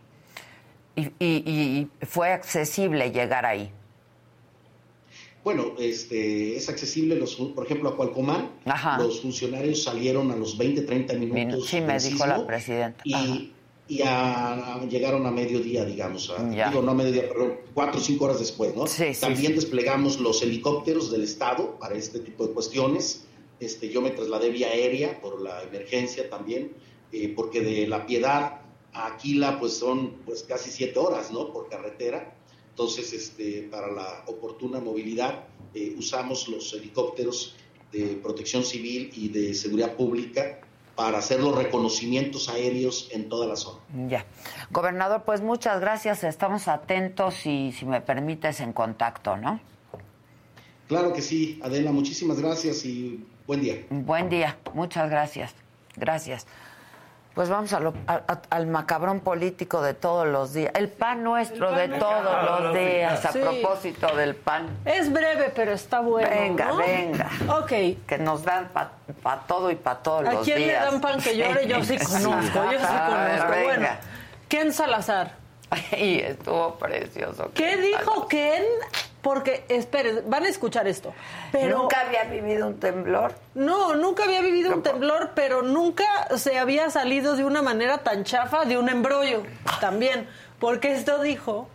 [1.19, 3.71] Y, y- y fue accesible llegar ahí.
[5.43, 8.51] Bueno, este, es accesible, los, por ejemplo, a Cualcomán,
[8.99, 11.67] los funcionarios salieron a los 20, 30 minutos.
[11.67, 13.01] Sí, me dijo la presidenta.
[13.05, 13.53] Y,
[13.89, 18.05] y a- a- llegaron a mediodía, digamos, a- digo, no a mediodía, perdón, cuatro o
[18.05, 18.87] cinco horas después, ¿no?
[18.87, 19.55] Sí, sí, También sí.
[19.55, 23.25] desplegamos los helicópteros del Estado para este tipo de cuestiones.
[23.61, 26.73] Este, yo me trasladé vía aérea por la emergencia también,
[27.13, 28.60] eh, porque de La Piedad
[28.93, 31.53] a Aquila, pues son pues casi siete horas, ¿no?
[31.53, 32.35] Por carretera.
[32.71, 35.45] Entonces, este, para la oportuna movilidad,
[35.75, 37.57] eh, usamos los helicópteros
[37.93, 40.61] de protección civil y de seguridad pública
[40.95, 43.81] para hacer los reconocimientos aéreos en toda la zona.
[44.09, 44.27] Ya.
[44.71, 46.25] Gobernador, pues muchas gracias.
[46.25, 49.61] Estamos atentos y, si me permites, en contacto, ¿no?
[50.89, 53.87] Claro que sí, Adela, muchísimas gracias y buen día.
[53.91, 54.59] Buen día.
[54.75, 55.55] Muchas gracias.
[55.97, 56.47] Gracias.
[57.35, 60.73] Pues vamos a lo- a- a- al macabrón político de todos los días.
[60.75, 63.25] El pan nuestro El pan de todos los días.
[63.25, 63.39] A Sí.
[63.39, 64.69] propósito del pan.
[64.85, 66.29] Es breve, pero está bueno.
[66.29, 66.77] Venga, ¿no?
[66.79, 67.31] venga.
[67.61, 67.69] Ok.
[68.07, 70.91] Que nos dan para todo y para todos ¿A los quién le días.
[70.91, 71.67] dan pan que llore?
[71.69, 73.63] Yo sí conozco, yo sí A ver, conozco.
[73.65, 73.89] Bueno.
[74.49, 75.33] Ken Salazar.
[75.97, 77.53] Y estuvo precioso.
[77.55, 78.65] ¿Qué dijo Ken?
[79.23, 81.13] Porque, esperen, van a escuchar esto.
[81.53, 83.35] Pero ¿Nunca había vivido un temblor?
[83.55, 86.05] No, nunca había vivido un temblor, pero nunca
[86.37, 89.43] se había salido de una manera tan chafa de un embrollo
[89.81, 90.27] también.
[90.59, 91.69] Porque esto dijo,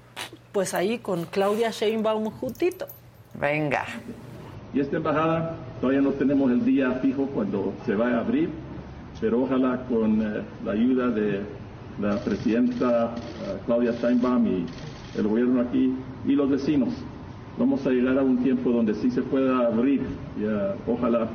[0.52, 2.88] pues ahí con Claudia Sheinbaum justito.
[3.34, 3.86] Venga.
[4.74, 8.50] Y esta embajada todavía no tenemos el día fijo cuando se va a abrir,
[9.22, 11.42] pero ojalá con eh, la ayuda de
[12.00, 14.66] la presidenta eh, Claudia Steinbaum y
[15.18, 15.94] el gobierno aquí
[16.28, 16.90] y los vecinos,
[17.58, 20.02] vamos a llegar a un tiempo donde sí se pueda abrir.
[20.38, 21.28] Y, eh, ojalá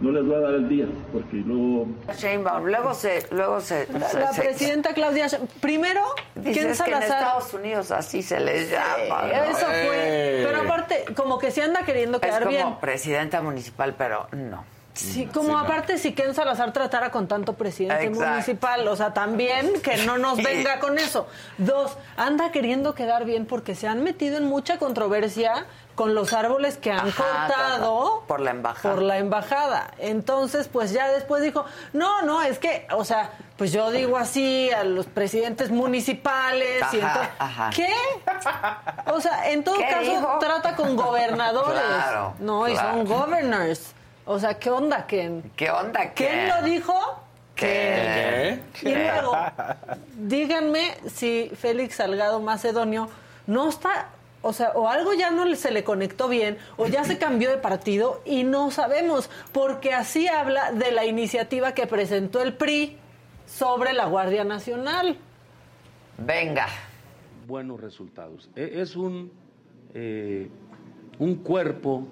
[0.00, 3.26] no les voy a dar el día, porque luego Sheinbaum, luego se...
[3.32, 5.26] Luego se, La, se- la se- presidenta Claudia
[5.60, 6.02] Primero,
[6.36, 7.02] Dice, Ken es que en.
[7.02, 9.22] Estados Unidos así se les llama.
[9.22, 9.44] ¿no?
[9.50, 10.44] Eso fue.
[10.46, 12.76] Pero aparte, como que se anda queriendo Es quedar como bien.
[12.80, 14.62] presidenta municipal, pero no.
[14.98, 18.30] Sí, como aparte si Ken Salazar tratara con tanto presidente Exacto.
[18.30, 21.28] municipal, o sea, también que no nos venga con eso.
[21.56, 26.76] Dos, anda queriendo quedar bien porque se han metido en mucha controversia con los árboles
[26.78, 28.94] que han Ajá, cortado por la embajada.
[28.94, 29.90] por la embajada.
[29.98, 34.70] Entonces, pues ya después dijo, no, no, es que, o sea, pues yo digo así
[34.70, 37.70] a los presidentes municipales y Ajá, entonces, ajá.
[37.74, 37.92] ¿qué?
[39.12, 40.36] O sea, en todo ¿Qué caso dijo?
[40.40, 43.94] trata con gobernadores, Claro, no, y son governors.
[44.30, 45.50] O sea, ¿qué onda, Ken?
[45.56, 46.48] ¿Qué onda, ¿Quién Ken?
[46.48, 46.94] lo dijo?
[47.54, 48.60] ¿Qué?
[48.82, 49.32] Y luego,
[50.18, 53.08] díganme si Félix Salgado Macedonio
[53.46, 54.10] no está,
[54.42, 57.56] o sea, o algo ya no se le conectó bien, o ya se cambió de
[57.56, 62.98] partido y no sabemos, porque así habla de la iniciativa que presentó el PRI
[63.46, 65.16] sobre la Guardia Nacional.
[66.18, 66.66] Venga.
[67.46, 68.50] buenos resultados.
[68.54, 69.32] E- Es un,
[69.94, 70.48] eh,
[71.18, 72.06] un cuerpo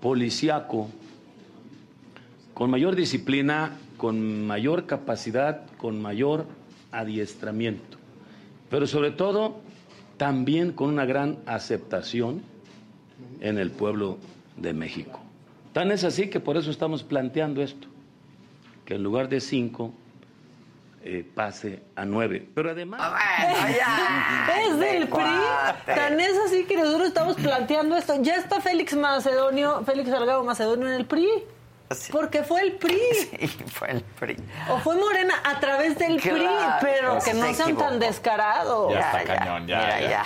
[0.00, 0.88] policiaco
[2.60, 6.44] con mayor disciplina, con mayor capacidad, con mayor
[6.92, 7.96] adiestramiento,
[8.68, 9.62] pero sobre todo
[10.18, 12.42] también con una gran aceptación
[13.40, 14.18] en el pueblo
[14.58, 15.20] de México.
[15.72, 17.88] Tan es así que por eso estamos planteando esto,
[18.84, 19.94] que en lugar de cinco
[21.02, 22.46] eh, pase a nueve.
[22.54, 23.00] Pero además...
[24.68, 25.24] Es del PRI.
[25.86, 28.22] Tan es así que nosotros estamos planteando esto.
[28.22, 31.26] Ya está Félix Macedonio, Félix Salgado Macedonio en el PRI.
[32.12, 32.98] Porque fue el PRI.
[33.30, 34.36] Sí, fue el PRI.
[34.70, 36.46] O fue Morena a través del PRI,
[36.80, 37.88] pero que no se sean equivocó.
[37.90, 38.92] tan descarados.
[38.92, 40.08] Ya está cañón, ya, Mira, ya.
[40.10, 40.24] ya.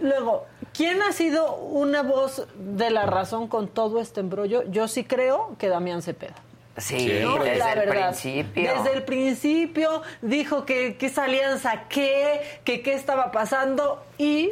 [0.00, 4.62] Luego, ¿quién ha sido una voz de la razón con todo este embrollo?
[4.70, 6.34] Yo sí creo que Damián Cepeda.
[6.76, 7.42] Sí, ¿no?
[7.42, 8.08] desde La el verdad.
[8.10, 8.74] principio.
[8.74, 14.50] Desde el principio dijo que, que esa alianza qué, que qué estaba pasando y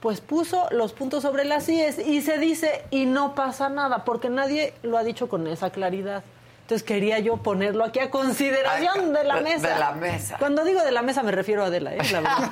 [0.00, 4.30] pues puso los puntos sobre las IES y se dice y no pasa nada porque
[4.30, 6.22] nadie lo ha dicho con esa claridad.
[6.62, 9.68] Entonces quería yo ponerlo aquí a consideración de la mesa.
[9.68, 10.36] de la mesa.
[10.38, 11.98] Cuando digo de la mesa me refiero a Adela, ¿eh?
[12.12, 12.50] La verdad.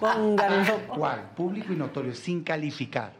[0.00, 0.78] Pónganlo.
[0.88, 1.20] ¿Cuál?
[1.36, 3.12] Público y notorio, sin calificar.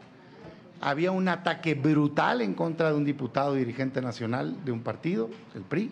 [0.81, 5.61] Había un ataque brutal en contra de un diputado dirigente nacional de un partido, el
[5.61, 5.91] PRI.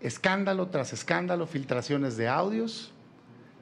[0.00, 2.92] Escándalo tras escándalo, filtraciones de audios,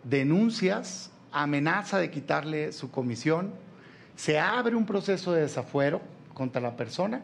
[0.05, 3.53] denuncias, amenaza de quitarle su comisión.
[4.17, 6.01] Se abre un proceso de desafuero
[6.35, 7.23] contra la persona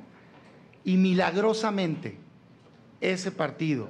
[0.85, 2.19] y milagrosamente
[3.01, 3.89] ese partido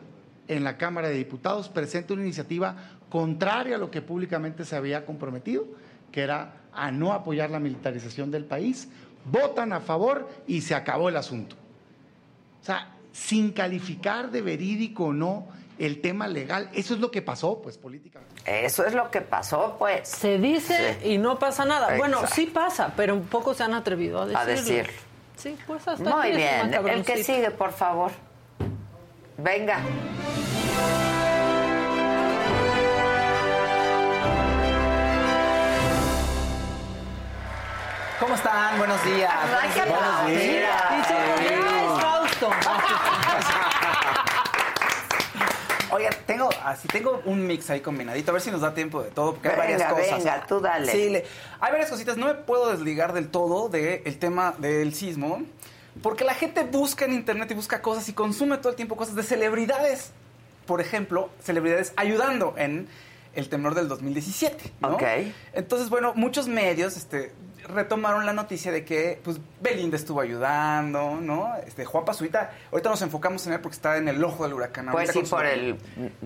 [0.48, 2.76] en la Cámara de Diputados presenta una iniciativa
[3.08, 5.66] contraria a lo que públicamente se había comprometido,
[6.12, 8.88] que era a no apoyar la militarización del país,
[9.24, 11.56] votan a favor y se acabó el asunto.
[12.60, 15.46] O sea, sin calificar de verídico o no
[15.78, 18.33] el tema legal, eso es lo que pasó, pues políticamente.
[18.44, 20.06] Eso es lo que pasó, pues.
[20.08, 21.96] Se dice y no pasa nada.
[21.96, 24.42] Bueno, sí pasa, pero pocos se han atrevido a decirlo.
[24.42, 24.92] A decirlo.
[25.36, 26.88] Sí, pues hasta Muy aquí es bien.
[26.88, 28.10] El que sigue, por favor.
[29.38, 29.78] Venga.
[38.20, 38.78] ¿Cómo están?
[38.78, 39.32] Buenos días.
[39.60, 40.82] Ay, qué Buenos días.
[40.96, 41.84] Dice, "Ay,
[45.94, 46.08] Fausto".
[46.08, 49.10] Oiga, tengo, así tengo un mix ahí combinadito, a ver si nos da tiempo de
[49.10, 50.18] todo, porque hay varias cosas.
[50.18, 50.90] venga, tú dale.
[50.92, 51.24] Sí, le-
[51.60, 52.16] hay varias cositas.
[52.16, 55.42] No me puedo desligar del todo del tema del sismo,
[56.02, 59.14] porque la gente busca en internet y busca cosas y consume todo el tiempo cosas
[59.14, 60.10] de celebridades.
[60.66, 62.88] Por ejemplo, celebridades ayudando en
[63.34, 64.72] el temblor del 2017.
[64.80, 64.94] ¿no?
[64.94, 65.02] Ok.
[65.52, 67.32] Entonces, bueno, muchos medios este,
[67.64, 71.54] retomaron la noticia de que pues, Belinda estuvo ayudando, ¿no?
[71.66, 74.88] Este, Juan Pazurita, ahorita nos enfocamos en él porque está en el ojo del huracán.
[74.92, 75.76] Pues sí, por el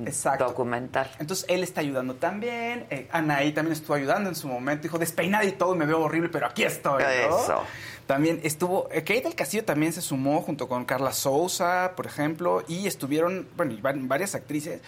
[0.04, 0.44] Exacto.
[0.46, 1.10] documental.
[1.18, 2.86] Entonces él está ayudando también.
[2.90, 4.82] Eh, Anaí también estuvo ayudando en su momento.
[4.82, 7.02] Dijo, despeinada y todo, me veo horrible, pero aquí estoy.
[7.02, 7.08] ¿no?
[7.38, 7.62] Eso.
[8.06, 12.64] También estuvo, eh, Kate del Castillo también se sumó junto con Carla Souza, por ejemplo,
[12.66, 14.80] y estuvieron, bueno, y va- varias actrices,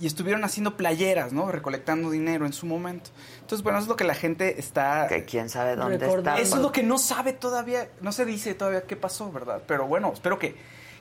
[0.00, 1.52] y estuvieron haciendo playeras, ¿no?
[1.52, 3.10] Recolectando dinero en su momento.
[3.40, 5.06] Entonces, bueno, eso es lo que la gente está...
[5.08, 6.30] Que quién sabe dónde Recordando.
[6.30, 6.42] está.
[6.42, 9.62] Eso es lo que no sabe todavía, no se dice todavía qué pasó, ¿verdad?
[9.66, 10.56] Pero bueno, espero que,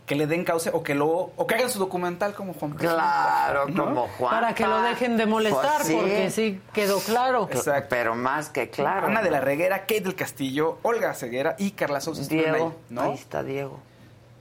[0.05, 3.67] que le den cauce o que lo o que hagan su documental como Juan Claro,
[3.69, 3.85] ¿no?
[3.85, 4.31] como Juan.
[4.31, 5.95] Para que lo dejen de molestar, Pues sí.
[5.95, 7.47] porque sí quedó claro.
[7.51, 7.88] Exacto.
[7.89, 9.07] Pero más que claro.
[9.07, 12.23] Ana de la Reguera, Kate del Castillo, Olga Ceguera y Carla Sousa.
[12.27, 12.55] Diego.
[12.69, 13.01] ahí, ¿no?
[13.03, 13.80] Ahí está Diego.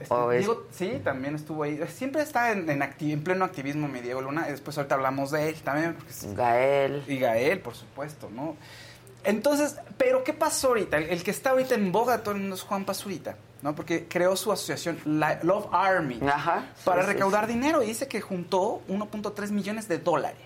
[0.09, 1.81] O es- Diego, sí, también estuvo ahí.
[1.89, 4.47] Siempre está en, en, acti- en pleno activismo mi Diego Luna.
[4.49, 5.95] Y después ahorita hablamos de él también.
[5.95, 7.03] porque es- Gael.
[7.09, 8.57] Y Gael, por supuesto, ¿no?
[9.25, 10.97] Entonces, ¿pero qué pasó ahorita?
[10.99, 13.75] El, el que está ahorita en boga de todo el mundo es Juan Pazurita, ¿no?
[13.75, 16.66] Porque creó su asociación La- Love Army Ajá.
[16.85, 20.39] para Sí, sí, recaudar dinero y dice que juntó 1.3 millones de dólares.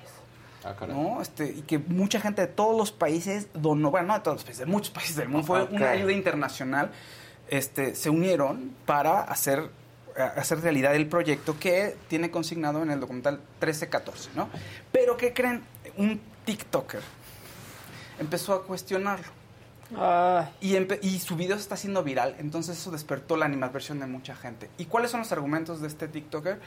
[0.64, 0.74] Ah.
[0.86, 1.20] ¿no?
[1.20, 4.44] Este, y que mucha gente de todos los países donó, bueno, no de todos los
[4.44, 6.92] países, de muchos países del mundo, fue una ayuda internacional,
[7.48, 9.70] este, se unieron para hacer,
[10.18, 14.48] a- hacer realidad el proyecto que tiene consignado en el documental 1314, ¿no?
[14.90, 15.62] Pero, ¿qué creen?
[15.96, 17.00] Un TikToker
[18.18, 19.26] empezó a cuestionarlo.
[20.62, 24.06] Y, empe- y su video se está haciendo viral, entonces eso despertó la animadversión de
[24.06, 24.70] mucha gente.
[24.78, 26.60] ¿Y cuáles son los argumentos de este TikToker?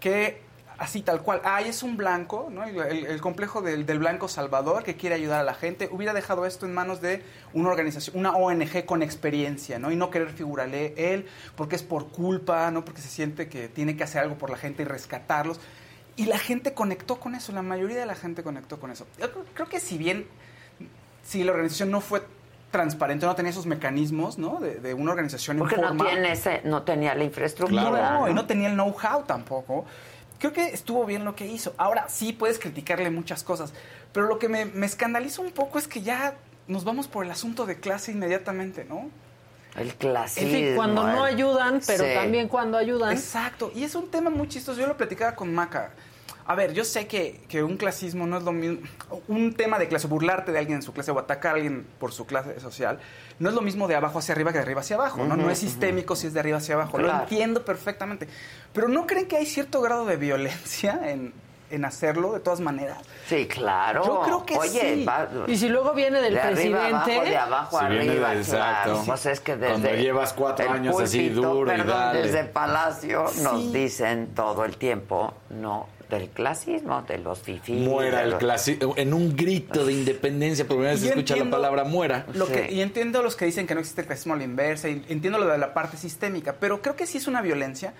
[0.00, 0.40] Que
[0.80, 2.64] así tal cual, ay, es un blanco, ¿no?
[2.64, 6.12] El, el- el complejo del, del blanco salvador que quiere ayudar a la gente, hubiera
[6.14, 9.92] dejado esto en manos de una organización, una ONG con experiencia, ¿no?
[9.92, 12.84] Y no querer figurarle él, porque es por culpa, ¿no?
[12.84, 15.60] Porque se siente que tiene que hacer algo por la gente y rescatarlos.
[16.16, 19.06] Y la gente conectó con eso, la mayoría de la gente conectó con eso.
[19.18, 20.26] Yo creo, que si bien
[21.22, 22.22] si la organización no fue
[22.70, 24.60] transparente, no tenía esos mecanismos, ¿no?
[24.60, 28.12] De, de una organización Porque en no tiene ese, no tenía la infraestructura.
[28.12, 28.42] No, y ¿no?
[28.42, 29.84] no tenía el know-how tampoco.
[30.40, 31.74] Creo que estuvo bien lo que hizo.
[31.78, 33.72] Ahora sí puedes criticarle muchas cosas,
[34.12, 36.34] pero lo que me, me escandaliza un poco es que ya
[36.66, 39.08] nos vamos por el asunto de clase inmediatamente, ¿no?
[39.76, 40.48] El clasismo.
[40.48, 42.10] Es decir, cuando no el- ayudan, pero Sí.
[42.14, 43.12] también cuando ayudan.
[43.12, 44.80] Exacto, y es un tema muy chistoso.
[44.80, 45.92] Yo lo platicaba con Maca.
[46.50, 48.78] A ver, yo sé que, que un clasismo no es lo mismo.
[49.28, 52.12] Un tema de clase, burlarte de alguien en su clase o atacar a alguien por
[52.12, 52.98] su clase social,
[53.38, 55.36] no es lo mismo de abajo hacia arriba que de arriba hacia abajo, ¿no?
[55.36, 56.98] No es sistémico si es de arriba hacia abajo.
[56.98, 58.26] Lo entiendo perfectamente.
[58.72, 61.32] Pero ¿no creen que hay cierto grado de violencia en,
[61.70, 62.98] en hacerlo de todas maneras?
[63.28, 64.04] Sí, claro.
[64.04, 65.04] Yo creo que Oye, sí.
[65.04, 67.14] va- Y si luego viene del de arriba presidente.
[67.14, 68.90] abajo, de abajo Si viene arriba, de- claro.
[68.92, 69.02] exacto.
[69.06, 72.22] Pues es que desde Cuando llevas cuatro años así duro y perdón, dale.
[72.22, 77.76] desde Palacio nos dicen todo el tiempo, no del clasismo, de los fifís.
[77.80, 78.92] Muera el los- clásico.
[78.98, 82.26] En un grito de independencia, por primera vez se escucha la palabra muera.
[82.34, 84.88] Lo que, y entiendo los que dicen que no existe el clasismo a la inversa,
[84.88, 87.94] y entiendo lo de la parte sistémica, pero creo que sí es una violencia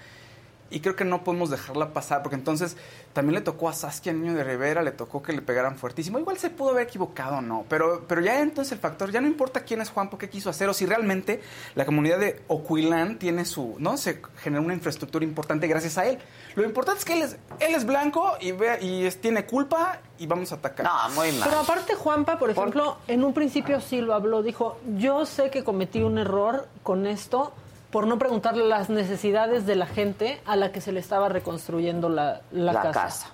[0.70, 2.76] y creo que no podemos dejarla pasar, porque entonces
[3.12, 6.18] también le tocó a Saskia Niño de Rivera, le tocó que le pegaran fuertísimo.
[6.18, 9.26] Igual se pudo haber equivocado o no, pero, pero ya entonces el factor, ya no
[9.26, 11.40] importa quién es Juan, por qué quiso hacer, o si realmente
[11.74, 13.96] la comunidad de Ocuilán tiene su, ¿no?
[13.96, 16.18] Se generó una infraestructura importante gracias a él.
[16.54, 19.98] Lo importante es que él es, él es blanco y, ve, y es- tiene culpa
[20.18, 20.86] y vamos a atacar.
[20.86, 25.26] No, muy Pero aparte Juanpa, por ejemplo, en un principio sí lo habló, dijo, yo
[25.26, 27.52] sé que cometí un error con esto
[27.90, 32.08] por no preguntarle las necesidades de la gente a la que se le estaba reconstruyendo
[32.08, 32.92] la, la La casa.
[33.02, 33.26] casa.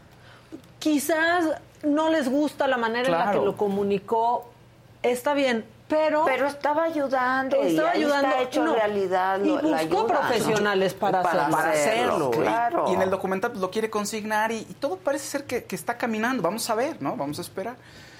[0.78, 1.45] Quizás
[1.83, 4.49] no les gusta la manera en la que lo comunicó,
[5.03, 6.24] está bien, pero...
[6.24, 8.28] Pero estaba ayudando y Estaba ahí ayudando.
[8.28, 8.74] está hecho no.
[8.74, 10.07] realidad Y la buscó ayuda.
[10.07, 11.51] profesionales para, hacerlo.
[11.57, 12.31] para hacerlo.
[12.33, 12.85] y- claro.
[12.89, 15.77] Y, en el documental pues, lo quiere consignar y, y todo parece ser que, que
[15.77, 16.43] está caminando.
[16.43, 17.16] Vamos a ver, ¿no?
[17.16, 17.77] Vamos a esperar.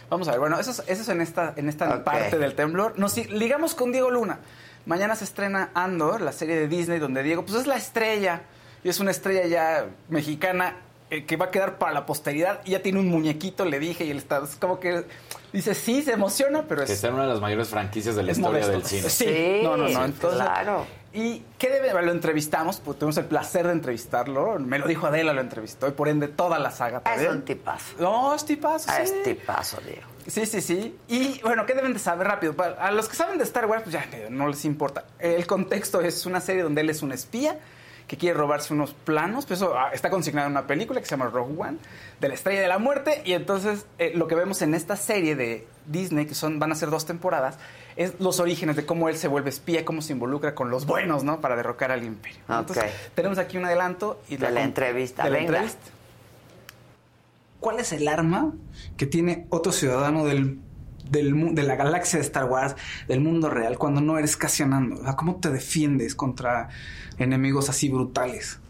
[0.09, 0.41] Vamos a ver.
[0.41, 2.97] Bueno, eso es, eso es en esta, en esta parte del temblor.
[2.99, 4.39] Nos ligamos con Diego Luna.
[4.87, 8.43] Mañana se estrena Andor, la serie de Disney, donde Diego pues es la estrella.
[8.85, 10.77] Y es una estrella ya mexicana
[11.11, 12.61] eh, que va a quedar para la posteridad.
[12.65, 15.05] Y ya tiene un muñequito, le dije, y él está es como que
[15.53, 16.99] dice, sí, se emociona, pero Que es...
[16.99, 18.73] está en una de las mayores franquicias de la historia modesto.
[18.73, 19.11] del cine.
[19.11, 20.05] Sí, no, no, no.
[20.05, 20.87] Entonces, claro.
[21.13, 21.91] ¿Y qué debe?
[22.03, 24.59] Lo entrevistamos, pues, tuvimos el placer de entrevistarlo.
[24.59, 27.03] Me lo dijo Adela, lo entrevistó y por ende toda la saga.
[27.17, 27.95] Es un tipazo.
[27.99, 29.03] No, es tipazo, sí.
[29.03, 30.03] Es tipazo, Diego.
[30.27, 30.97] Sí, sí, sí.
[31.09, 32.55] Y bueno, ¿qué deben de saber rápido?
[32.79, 35.05] A los que saben de Star Wars, pues ya no les importa.
[35.19, 37.59] El contexto es una serie donde él es un espía
[38.07, 41.11] que quiere robarse unos planos, pues eso ah, está consignado en una película que se
[41.17, 41.79] llama Rogue One,
[42.21, 45.35] de la Estrella de la Muerte, y entonces eh, lo que vemos en esta serie
[45.35, 47.59] de Disney, que son van a ser dos temporadas,
[47.97, 51.25] es los orígenes de cómo él se vuelve espía, cómo se involucra con los buenos,
[51.25, 51.41] ¿no?
[51.41, 52.39] Para derrocar al imperio.
[52.49, 52.85] Entonces,
[53.15, 55.53] tenemos aquí un adelanto y De la entrevista, de la venga.
[55.59, 55.91] entrevista.
[57.67, 58.55] ¿Cuál es el arma
[58.97, 60.61] que tiene otro ciudadano del,
[61.11, 62.77] del de la galaxia de Star Wars,
[63.09, 65.01] del mundo real, cuando no eres Cassianando?
[65.01, 66.69] O sea, ¿Cómo te defiendes contra
[67.19, 68.61] enemigos así brutales?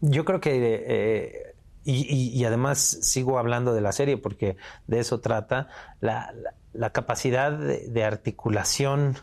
[0.00, 1.54] Yo creo que, eh,
[1.84, 4.56] y, además sigo hablando de la serie porque
[4.88, 5.68] de eso trata,
[6.00, 6.34] la,
[6.72, 9.18] la- capacidad de, articulación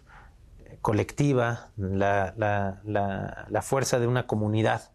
[0.82, 4.92] colectiva, la- la- la fuerza de una comunidad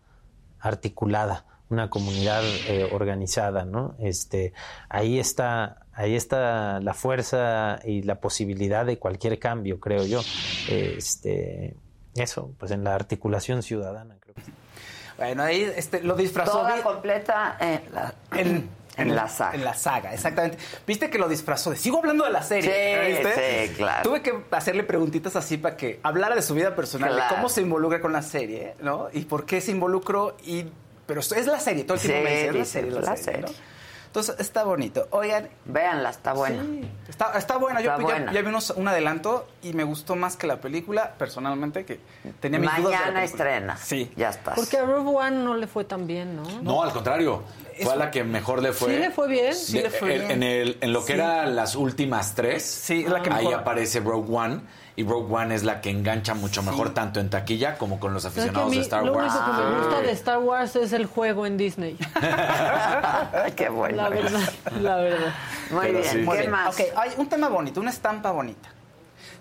[0.61, 3.95] articulada, una comunidad eh, organizada, ¿no?
[3.99, 4.53] Este,
[4.89, 10.20] ahí está, ahí está la fuerza y la posibilidad de cualquier cambio, creo yo.
[10.69, 11.77] Este,
[12.15, 14.35] eso, pues en la articulación ciudadana, creo.
[15.16, 16.53] Bueno, ahí este, lo disfrazó.
[16.53, 19.55] Toda completa en la, en, en la saga.
[19.55, 20.59] En la saga, exactamente.
[20.86, 21.77] Viste que lo disfrazó de.
[21.77, 22.70] Sigo hablando de la serie.
[23.07, 23.69] Sí, ¿viste?
[23.69, 24.03] sí, claro.
[24.03, 27.31] Tuve que hacerle preguntitas así para que hablara de su vida personal, Claro.
[27.31, 29.09] de cómo se involucra con la serie, ¿no?
[29.12, 30.36] Y por qué se involucró.
[30.45, 30.66] Y,
[31.06, 33.01] pero es la serie, todo el tiempo Sí, me dice, es la serie, es la,
[33.10, 33.40] la serie.
[33.43, 33.48] ¿no?
[33.48, 33.62] serie.
[34.06, 35.09] Entonces está bonito.
[35.10, 35.48] Oigan.
[35.64, 36.62] Véanla, está buena.
[36.62, 37.81] Sí, está, está buena.
[37.81, 38.32] Yo Está ya- buena.
[38.32, 41.98] Ya, vi unos- un adelanto y me gustó más que la película, personalmente, que
[42.39, 42.85] tenía mis dudas.
[42.85, 43.76] de la Mañana estrena.
[43.76, 44.12] Sí.
[44.14, 44.55] Ya estás.
[44.55, 46.44] Porque a Rogue One no le fue tan bien, ¿no?
[46.62, 47.43] No, al contrario.
[47.82, 48.94] Fue a la que mejor le fue.
[48.94, 49.52] ¿Sí le fue bien?
[49.52, 50.31] Sí le fue en, bien.
[50.31, 51.18] en el, en lo que Sí.
[51.18, 54.60] eran las últimas tres, Sí, es la que ahí mejor- aparece Rogue One.
[54.97, 58.23] Y Rogue One es la que engancha mucho mejor tanto en taquilla como con los
[58.23, 59.35] ¿Sabes que a aficionados mí de Star lo Wars.
[59.35, 61.99] único que me gusta de Star Wars es el juego en Disney.
[63.57, 63.97] Qué bueno.
[63.97, 64.41] La verdad,
[64.81, 65.35] la verdad.
[65.71, 66.11] Muy Pero bien.
[66.12, 66.19] sí.
[66.19, 66.51] Muy ¿Qué bien.
[66.53, 66.75] más?
[66.79, 68.69] Ok, hay un tema bonito, una estampa bonita.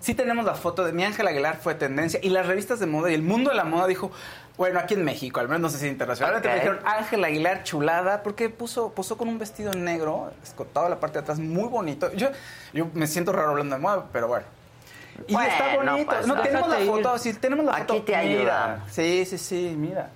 [0.00, 3.10] Sí tenemos la foto de mi Ángel Aguilar, fue tendencia, y las revistas de moda
[3.10, 4.10] y el mundo de la moda dijo,
[4.58, 6.54] bueno, aquí en México, al menos no sé si internacionalmente, Ok.
[6.54, 11.14] me dijeron Ángel Aguilar chulada, porque puso, posó con un vestido negro, escotado la parte
[11.18, 12.12] de atrás, muy bonito.
[12.12, 12.28] Yo,
[12.74, 14.44] yo me siento raro hablando de moda, pero bueno.
[15.28, 16.06] Y Bueno, está bonito.
[16.06, 18.02] pues, no, tenemos la foto, sí, tenemos la Aquí foto.
[18.04, 18.90] te ayudamos.
[18.92, 20.10] Sí, sí, sí, mira.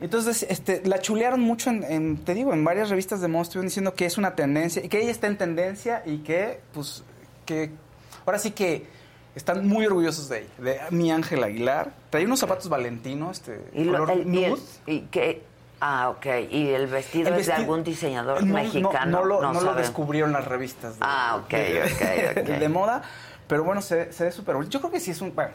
[0.00, 3.94] Entonces, este, la chulearon mucho en, en, te digo, en varias revistas de estuvieron diciendo
[3.94, 7.04] que es una tendencia y que ella está en tendencia y que, pues,
[7.46, 7.70] que
[8.26, 8.86] ahora sí que
[9.34, 11.92] están muy orgullosos de ella, de mi Ángel Aguilar.
[12.10, 14.62] Trae unos zapatos Valentino, este, Y, lo- color el- y el- nude.
[14.86, 15.42] y que-
[15.80, 16.26] ah, ok.
[16.50, 19.18] ¿Y el vestido El es de algún diseñador No, no, mexicano?
[19.20, 22.46] No, lo, no lo descubrieron las revistas de, Ah, ok, ok, ok.
[22.58, 23.02] de moda,
[23.46, 24.72] pero bueno, se, se ve súper bonito.
[24.72, 25.34] Yo creo que sí es un...
[25.34, 25.52] Bueno,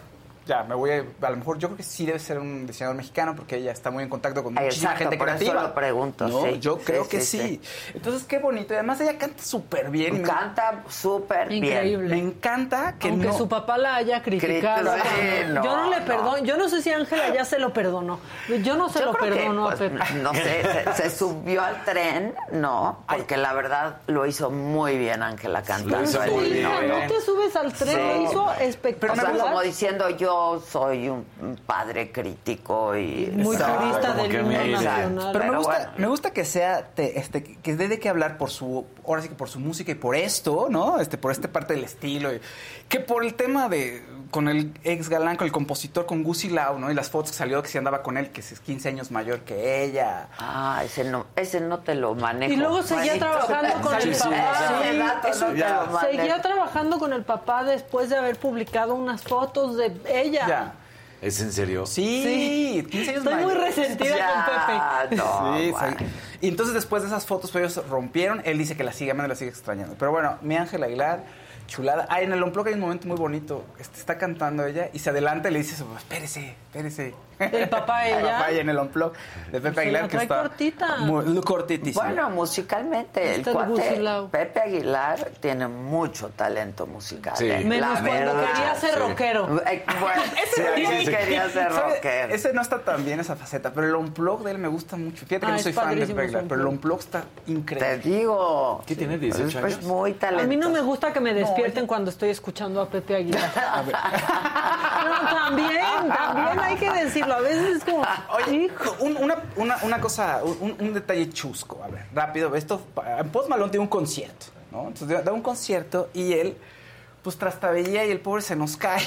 [0.50, 1.04] ya, me voy a...
[1.26, 3.92] A lo mejor yo creo que sí debe ser un diseñador mexicano porque ella está
[3.92, 5.64] muy en contacto con Ah, muchísima exacto, gente por eso creativa.
[5.64, 6.60] lo pregunto, No, sí.
[6.60, 7.38] yo Sí, creo sí, que sí.
[7.40, 7.62] sí.
[7.94, 8.74] Entonces, qué bonito.
[8.74, 10.24] Y además ella canta súper bien.
[10.24, 11.64] Canta súper bien.
[11.66, 12.16] Increíble.
[12.16, 13.38] Me encanta que Aunque no...
[13.38, 14.92] su papá la haya criticado.
[14.96, 16.06] Sí, no, yo no le no.
[16.06, 16.38] perdono.
[16.40, 18.20] Yo no sé si Ángela ya se lo perdonó.
[18.64, 20.14] Yo no se Yo lo creo que, perdono a pues, Pepe.
[20.22, 20.64] no sé,
[20.96, 26.00] se, se subió al tren, no, porque la verdad lo hizo muy bien Ángela cantando.
[26.40, 26.64] Bien.
[26.90, 27.96] No te subes al tren, Sí.
[27.98, 29.38] lo hizo O sea, espectacular.
[29.38, 31.26] como diciendo yo yo soy un
[31.66, 35.30] padre crítico y Muy purista del himno nacional.
[35.34, 35.92] Pero me gusta, bueno.
[35.98, 39.30] me gusta que sea, te- este, que dé de qué hablar por su, ahora sí
[39.30, 41.00] que por su música y por esto, ¿no?
[41.00, 42.34] Este, por esta parte del estilo.
[42.34, 42.42] y-
[42.88, 46.80] que por el tema de, con el ex galán, con el compositor, con Gucci Lau,
[46.80, 46.90] ¿no?
[46.90, 49.42] Y las fotos que salió que se andaba con él, que es 15 años mayor
[49.42, 50.28] que ella.
[50.40, 52.52] Ah, ese no, ese no te lo manejo.
[52.54, 54.54] Y luego seguía trabajando con el Sí, papá.
[55.34, 56.00] Sí, no.
[56.00, 60.29] Seguía trabajando con el papá después de haber publicado unas fotos de ella.
[60.32, 60.74] Ya.
[61.22, 61.86] ¿Es en serio?
[61.86, 65.16] Sí, 15 años Estoy muy resentida Ya, con Pepe.
[65.18, 65.96] no, Sí, bueno.
[66.00, 66.06] sí.
[66.42, 68.42] Y entonces después de esas fotos, pues ellos rompieron.
[68.46, 69.96] Él dice que la sigue amando, la sigue extrañando.
[70.00, 71.26] Pero bueno, mi Ángel Aguilar,
[71.68, 72.08] chulada.
[72.10, 73.66] Ah, en el unplug hay un momento muy bonito.
[73.80, 77.14] Este, está cantando ella y se adelanta y le dice, espérese, espérese.
[77.40, 78.32] El papá El ella.
[78.38, 79.14] papá ella en el unplug
[79.52, 80.98] de Pepe Aguilar la que está cortita.
[80.98, 82.04] muy cortitísimo.
[82.04, 84.02] Bueno, musicalmente, el cuate.
[84.32, 87.34] Pepe Aguilar tiene mucho talento musical.
[87.38, 87.50] Sí.
[87.50, 87.64] ¿eh?
[87.66, 88.52] Menos La cuando verdad.
[88.54, 89.00] quería ser sí.
[89.00, 89.62] rockero.
[89.66, 90.22] Eh, Bueno,
[90.56, 91.12] sí, sí, sí.
[91.12, 92.34] quería ser rockero.
[92.34, 95.26] Ese no está tan bien esa faceta, pero el unplug de él me gusta mucho.
[95.26, 97.00] Fíjate que Ah, no es soy fan de Pepe Aguilar, pero el unplug.
[97.00, 97.98] está Te increíble.
[98.00, 98.84] digo.
[98.86, 99.86] ¿Qué tiene, 18 Pues, pues años?
[99.86, 100.46] muy talentoso.
[100.46, 103.50] A mí no me gusta que me despierten cuando estoy escuchando a Pepe Aguilar.
[105.10, 105.82] No, también,
[106.16, 106.92] también hay que
[107.36, 108.04] A veces es como,
[108.46, 108.96] Oye, hijo.
[109.00, 111.82] un- una, una, una cosa, un, un detalle chusco.
[111.84, 112.56] A ver, rápido.
[112.56, 112.82] Esto,
[113.32, 114.88] Post Malone tiene un concierto, ¿no?
[114.88, 116.58] Entonces da un concierto y él,
[117.24, 119.02] pues trastabilla y el pobre se nos cae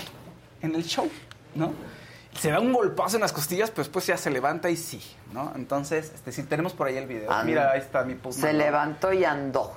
[0.63, 1.09] en el show,
[1.55, 1.73] ¿no?
[2.39, 5.01] Se da un golpazo en las costillas, pero después ya se levanta y sí,
[5.33, 5.53] ¿no?
[5.55, 7.31] Entonces, este, si tenemos por ahí el video.
[7.31, 9.75] Ah, Mira, ahí está mi Post Se levantó y andó.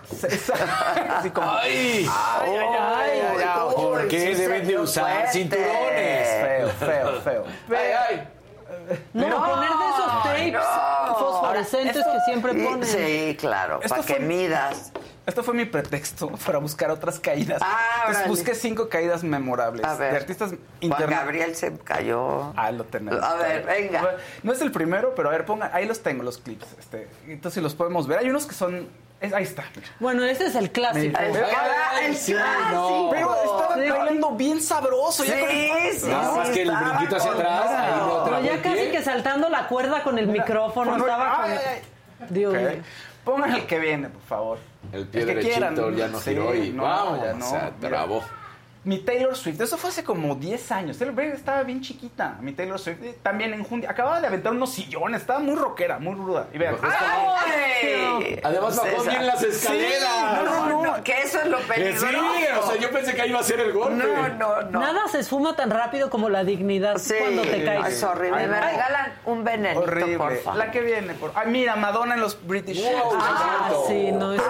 [1.16, 2.08] Así como, ¡Ay!
[2.10, 3.60] ay, ay, ay, ay, ay.
[3.68, 5.32] Uy, ¿Por qué deben de usar fuerte.
[5.34, 6.28] cinturones?
[6.42, 7.44] Feo, feo, feo.
[7.70, 8.28] ¡Ay, ay!
[9.14, 11.16] No, No, poner de esos tapes no.
[11.18, 12.86] fosforescentes que siempre ponen.
[12.86, 14.92] Sí, claro, para que fue- midas.
[15.26, 17.60] Esto fue mi pretexto para buscar otras caídas.
[17.64, 20.12] Ah, Entonces busqué cinco caídas memorables A ver.
[20.12, 22.54] de artistas Juan interna- Gabriel se cayó.
[22.56, 23.24] Ah, lo tenemos.
[23.24, 24.18] A ver, venga.
[24.44, 26.68] No es el primero, pero a ver, pongan, ahí los tengo los clips.
[26.80, 28.20] Este, entonces los podemos ver.
[28.20, 28.88] Hay unos que son,
[29.20, 29.64] es- ahí está.
[30.00, 31.18] Bueno, este es el clásico.
[31.20, 31.36] El,
[32.06, 32.72] el sí, clásico.
[32.72, 33.10] no.
[33.12, 33.90] Pero estaba Sí.
[33.90, 35.24] bailando bien sabroso.
[35.24, 38.46] Sí, ya con el- sí, sí, más que el brinquito hacia atrás, ahí lo trabó
[38.46, 38.92] ya casi pie.
[38.92, 40.92] que saltando la cuerda con el micrófono.
[40.92, 41.46] Bueno, estaba con...
[41.52, 41.82] ay, ay,
[42.30, 42.60] Dios Ok.
[42.60, 42.84] mío.
[43.26, 44.60] Pongan el que viene, por favor.
[44.92, 45.96] El pie derechito quieran.
[45.96, 47.46] ya no Sí, giró y no, vamos, ya no.
[47.52, 47.74] Mira.
[47.80, 48.24] trabó.
[48.86, 50.98] Mi Taylor Swift, eso fue hace como 10 años.
[51.00, 52.38] Taylor Swift estaba bien chiquita.
[52.40, 53.90] Mi Taylor Swift también en Jundia.
[53.90, 56.48] Acababa de aventar unos sillones, estaba muy rockera, muy ruda.
[56.54, 58.40] Y vean, ¡Ay!
[58.44, 59.10] Además bajó César.
[59.10, 60.44] bien las escaleras.
[60.44, 62.06] No, no, no, que eso es lo peligroso.
[62.08, 62.16] Sí,
[62.60, 63.96] o sea, yo pensé que ahí iba a ser el golpe.
[64.04, 64.80] No, no, no.
[64.80, 67.88] Nada se esfuma tan rápido como la dignidad Sí, cuando te caes.
[67.96, 68.38] es horrible.
[68.40, 68.66] Ay, Me no.
[68.68, 69.48] regalan un
[69.78, 70.18] horrible.
[70.18, 70.60] por favor.
[70.60, 71.32] La que viene, por.
[71.34, 72.82] Ay, mira, Madonna en los British.
[72.84, 74.44] Wow, Ah, sí, no, eso-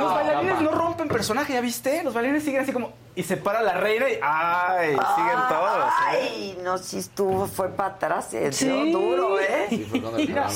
[0.00, 2.02] Los bailarines no rompen personaje, ¿ya viste?
[2.02, 2.92] Los bailarines siguen así como.
[3.16, 4.18] Y se para la reina y.
[4.22, 4.90] ¡Ay!
[5.16, 5.86] Siguen todos.
[5.86, 5.90] ¿eh?
[6.08, 8.66] Ay, no, si estuvo, fue para atrás, se Sí.
[8.66, 9.66] dio duro, ¿eh?
[9.68, 10.46] Sí, fue cuando el Mira,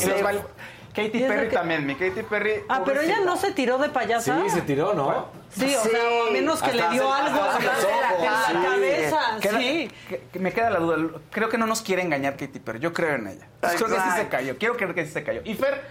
[0.95, 2.65] Katy Perry que- también, mi Katy Perry.
[2.69, 4.41] Ah, pero ella no se tiró de payasa.
[4.43, 5.27] Sí, se tiró, ¿no?
[5.51, 5.91] Sí, o Sí.
[5.91, 8.67] sea, a menos que Hasta le dio algo en la, ojos, en la sí.
[8.67, 9.21] cabeza.
[9.41, 9.91] Queda- Sí.
[10.09, 10.97] que- que me queda la duda.
[11.31, 12.81] Creo que no nos quiere engañar Katy Perry.
[12.81, 13.47] Yo creo en ella.
[13.61, 14.59] Creo que sí se cayó.
[14.59, 15.41] Quiero creer que sí se cayó.
[15.45, 15.85] Y Fer,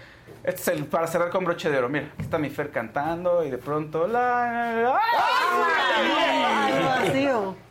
[0.48, 1.90] este es el para cerrar con broche de oro.
[1.90, 4.94] Mira, aquí está mi Fer cantando y de pronto la.
[4.94, 4.98] ¡Ay!
[6.08, 7.50] Ay, vacío.
[7.50, 7.67] Ay,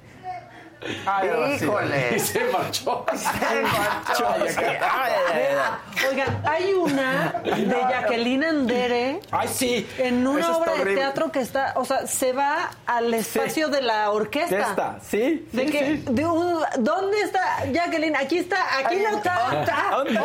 [0.82, 2.16] Híjole.
[2.16, 3.06] Y se marchó.
[3.18, 4.60] Se marchó, Ay, sí.
[4.60, 6.08] ay, ay, ay.
[6.10, 9.90] Oigan, hay una de Jacqueline Andere Ay, sí.
[9.98, 11.02] en una Eso está obra de horrible.
[11.02, 14.58] teatro que está, o sea, se va al espacio de la orquesta.
[14.60, 15.48] Ya está, sí.
[15.52, 16.04] De sí, que, sí.
[16.10, 18.16] de un- ¿Dónde está Jacqueline?
[18.16, 19.40] Aquí está, aquí no está.
[19.49, 19.90] ¿Dónde está?
[19.91, 20.20] ¿Dónde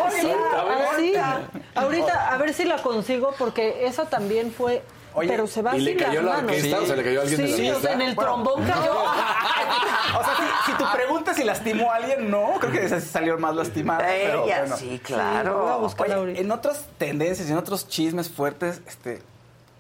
[0.93, 1.15] así.
[1.75, 4.83] Ahorita, a ver si la consigo, porque esa también fue.
[5.15, 6.53] Oye, pero se va ¿Y le cayó la manos.
[6.53, 6.81] orquesta?
[6.81, 7.93] O sea, ¿le cayó a alguien de la Sí, o sea, orquesta?
[7.93, 8.93] en el Bueno, trombón cayó.
[10.15, 12.55] O sea, si, si tu pregunta si lastimó a alguien, no.
[12.61, 14.01] Creo que sí salió más lastimada.
[14.01, 14.77] pero Ella, bueno.
[14.77, 15.79] sí, Sí, voy a claro.
[15.81, 16.19] buscar.
[16.19, 19.23] Oye, en otras tendencias y en otros chismes fuertes, este,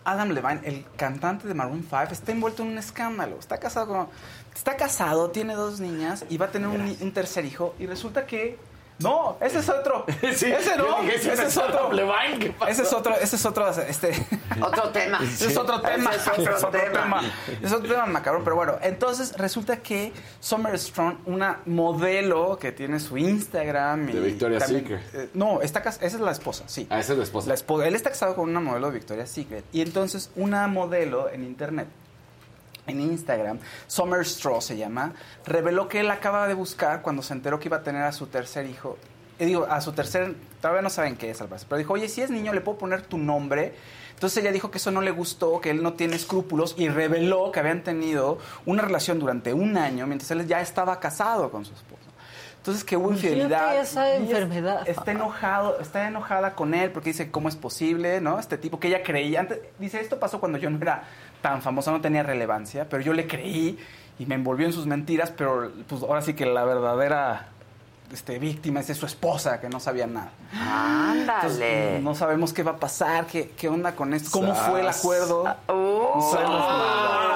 [0.05, 3.37] Adam Levine, el cantante de Maroon 5, está envuelto en un escándalo.
[3.39, 4.09] Está casado con,
[4.55, 7.75] está casado, tiene dos niñas y va a tener un tercer hijo.
[7.79, 8.59] Y resulta que
[9.03, 10.05] no, ese es otro.
[10.35, 11.79] Sí, ese no, dije, ese, ese es otro.
[11.87, 12.71] Adam Levine, ¿qué pasó?
[12.71, 14.27] Ese es otro, ese es otro, este.
[14.61, 15.19] Otro tema.
[15.23, 16.11] Ese es otro tema.
[16.15, 17.23] Ese es otro tema.
[17.63, 18.77] Es otro tema macabrón, pero bueno.
[18.83, 24.07] Entonces resulta que Summer Strong, una modelo que tiene su Instagram.
[24.07, 25.01] De Victoria's Secret.
[25.15, 26.87] eh, no, está cas- esa es la esposa, sí.
[26.91, 27.49] Ah, esa es la esposa.
[27.49, 27.89] La esposa.
[27.89, 29.65] Él está casado con una modelo de Victoria's Secret.
[29.73, 31.89] Y entonces una modelo en internet,
[32.87, 35.13] en Instagram, Summer Straw se llama,
[35.47, 38.27] reveló que él acaba de buscar cuando se enteró que iba a tener a su
[38.27, 38.99] tercer hijo.
[39.39, 42.09] Y digo, a su tercer, todavía no saben qué es al parecer, pero dijo, oye,
[42.09, 43.75] si es niño, ¿le puedo poner tu nombre?
[44.15, 47.51] Entonces ella dijo que eso no le gustó, que él no tiene escrúpulos y reveló
[47.51, 51.75] que habían tenido una relación durante un año mientras él ya estaba casado con su
[51.75, 52.03] esposa.
[52.59, 53.77] Entonces que hubo infidelidad.
[53.77, 54.89] esa enfermedad.
[54.89, 58.39] Está enojado, está enojada con él porque dice cómo es posible, ¿no?
[58.39, 61.03] Este tipo que ella creía antes dice esto pasó cuando yo no era
[61.43, 63.79] tan famosa, no tenía relevancia, pero yo le creí
[64.19, 67.49] y me envolvió en sus mentiras, pero pues ahora sí que la verdadera
[68.13, 70.31] este, víctima es su esposa que no sabía nada.
[70.53, 71.33] Ándale.
[71.35, 74.89] Entonces, no sabemos qué va a pasar, qué, qué onda con esto, cómo fue el
[74.89, 75.45] acuerdo.
[75.69, 77.32] No sabemos nada.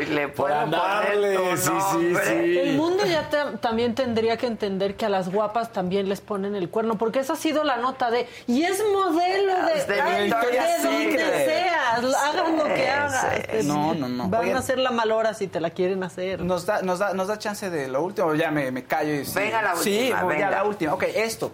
[0.00, 2.58] Uy, le Por puedo andarle, poner tu sí, sí, sí.
[2.58, 6.54] El mundo ya te- también tendría que entender que a las guapas también les ponen
[6.54, 8.26] el cuerno, porque esa ha sido la nota de.
[8.46, 10.36] Y es modelo de, De ay, de
[10.82, 11.46] donde Secret.
[11.46, 13.26] seas, hagan lo que hagas.
[13.34, 14.28] Este, No, no, no.
[14.28, 16.42] Van a hacer la mal hora si te la quieren hacer.
[16.42, 19.24] Nos da, nos da, nos da chance de lo último, ya me, me callo y
[19.24, 19.32] sí.
[19.34, 20.50] Venga la Sí, última, ya venga.
[20.50, 20.94] la última.
[20.94, 21.52] Ok, esto.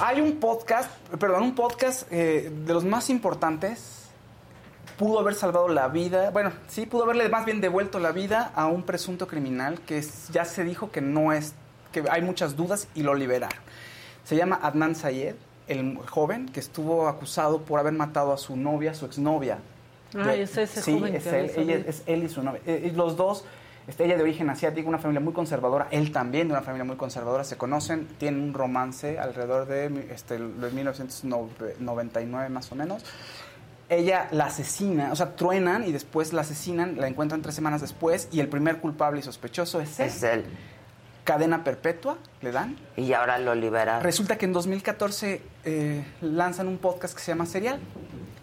[0.00, 3.97] Hay un podcast, perdón, un podcast eh, de los más importantes.
[4.98, 8.66] Pudo haber salvado la vida, bueno, sí, pudo haberle más bien devuelto la vida a
[8.66, 11.54] un presunto criminal que ya se dijo que no es,
[11.92, 13.58] que hay muchas dudas y lo liberaron.
[14.24, 15.36] Se llama Adnan Sayed,
[15.68, 19.58] el joven que estuvo acusado por haber matado a su novia, su exnovia.
[20.18, 22.60] Ay, es ese sí, joven es que él, ella- es él y su novia.
[22.66, 23.44] Eh, y los dos,
[23.86, 26.96] este, ella de origen asiático, una familia muy conservadora, él también de una familia muy
[26.96, 33.04] conservadora, se conocen, tienen un romance alrededor de, este, de 1999 más o menos.
[33.90, 38.28] Ella la asesina, o sea, truenan y después la asesinan, la encuentran tres semanas después
[38.30, 40.06] y el primer culpable y sospechoso es él.
[40.08, 40.44] Es él.
[41.24, 42.76] Cadena perpetua le dan.
[42.96, 44.02] Y ahora lo liberaron.
[44.02, 47.78] Resulta que en 2014 eh, lanzan un podcast que se llama Serial.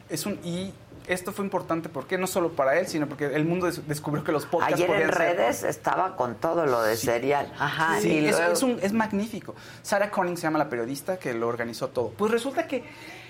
[0.10, 0.72] Es un, y
[1.08, 4.32] esto fue importante porque no solo para él, sino porque el mundo des- descubrió que
[4.32, 7.52] los podcasts Ayer en ser- redes estaba con todo lo de serial.
[7.60, 8.00] Ajá.
[8.02, 9.54] Sí, y es, luego- es un- es magnífico.
[9.84, 12.10] Sarah Conning se llama la periodista que lo organizó todo.
[12.12, 12.84] Pues resulta que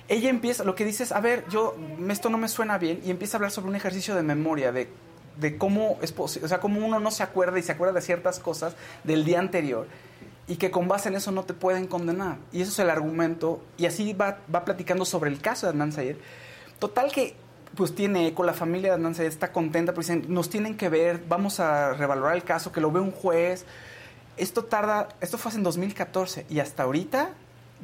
[0.08, 1.76] ella empieza, lo que dice es, a ver, yo,
[2.10, 4.88] esto no me suena bien, y empieza a hablar sobre un ejercicio de memoria, de,
[5.38, 8.02] de cómo es posible, o sea, cómo uno no se acuerda y se acuerda de
[8.02, 9.88] ciertas cosas del día anterior,
[10.48, 12.38] y que con base en eso no te pueden condenar.
[12.52, 15.92] Y eso es el argumento, y así va, va platicando sobre el caso de Adnan
[15.92, 16.18] Sayed.
[16.78, 17.36] Total que
[17.76, 20.90] pues tiene eco, la familia de Adnan Sayed está contenta, porque dicen, nos tienen que
[20.90, 23.66] ver, vamos a revalorar el caso, que lo ve un juez.
[24.38, 27.32] Esto tarda, esto fue en 2014 y hasta ahorita,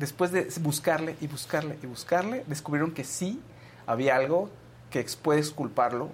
[0.01, 3.39] después de buscarle y buscarle y buscarle, descubrieron que sí
[3.87, 4.49] había algo
[4.89, 6.09] que ex- puede exculparlo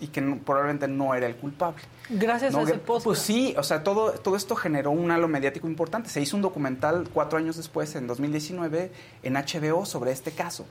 [0.00, 1.82] y que no- probablemente no era el culpable.
[2.08, 3.04] Gracias No, a ese que- podcast.
[3.04, 6.08] Pues sí, o sea, todo, todo esto generó un halo mediático importante.
[6.08, 8.90] Se hizo un documental cuatro años después, en 2019,
[9.22, 10.64] en HBO sobre este caso.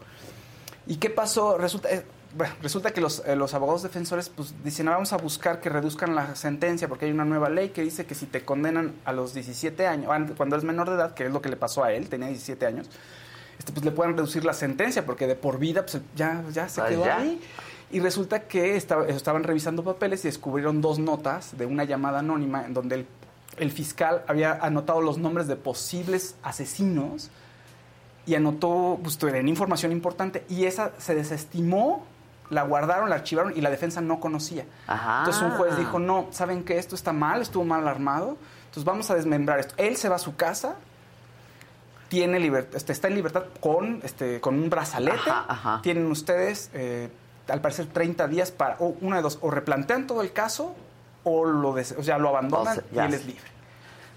[0.87, 1.57] ¿Y qué pasó?
[1.57, 2.03] Resulta, eh,
[2.35, 5.69] bueno, resulta que los, eh, los abogados defensores pues, dicen, "Ah, vamos a buscar que
[5.69, 9.13] reduzcan la sentencia porque hay una nueva ley que dice que si te condenan a
[9.13, 11.83] los 17 años, an- cuando eres menor de edad, que es lo que le pasó
[11.83, 12.89] a él, tenía 17 años,
[13.59, 16.81] este, pues le pueden reducir la sentencia porque de por vida pues, ya, ya se
[16.81, 17.17] Pues quedó ya.
[17.17, 17.39] ahí.
[17.91, 22.65] Y resulta que estaba- estaban revisando papeles y descubrieron dos notas de una llamada anónima
[22.65, 23.05] en donde el,
[23.57, 27.29] el fiscal había anotado los nombres de posibles asesinos
[28.25, 32.05] y anotó pues, en información importante y esa se desestimó,
[32.49, 34.65] la guardaron, la archivaron y la defensa no conocía.
[34.87, 35.19] Ajá.
[35.19, 39.09] Entonces un juez dijo, no, ¿saben que Esto está mal, estuvo mal armado, entonces vamos
[39.11, 39.73] a desmembrar esto.
[39.77, 40.75] Él se va a su casa,
[42.09, 45.79] tiene libertad, este, está en libertad con, este, con un brazalete, Ajá, ajá.
[45.81, 47.09] tienen ustedes, eh,
[47.47, 50.75] al parecer, 30 días para, o una de dos, o replantean todo el caso
[51.23, 53.43] o lo, des- o sea, lo abandonan O sea, y él es libre.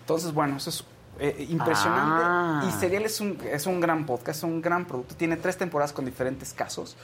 [0.01, 0.85] Entonces, bueno, eso es
[1.19, 2.23] eh, impresionante.
[2.25, 2.65] Ah.
[2.69, 5.15] Y Serial es un, es un gran podcast, es un gran producto.
[5.15, 6.97] Tiene tres temporadas con diferentes casos.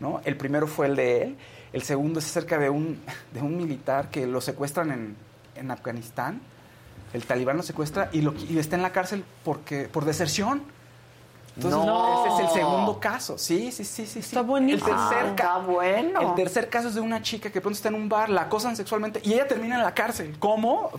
[0.00, 0.20] ¿No?
[0.24, 1.36] El primero fue el de él.
[1.72, 3.00] El segundo es acerca de un,
[3.32, 5.16] de un militar que lo secuestran en,
[5.56, 6.40] en Afganistán.
[7.12, 10.62] El talibán lo secuestra y, lo, y está en la cárcel porque, por deserción.
[11.56, 12.26] Entonces, No.
[12.26, 13.38] ese es el segundo caso.
[13.38, 14.18] Sí, sí, sí, sí.
[14.18, 14.88] Está buenísimo.
[14.88, 16.20] El tercer, Ah, está bueno.
[16.20, 18.76] el tercer caso es de una chica que pronto está en un bar, la acosan
[18.76, 20.36] sexualmente y ella termina en la cárcel.
[20.38, 20.90] ¿Cómo?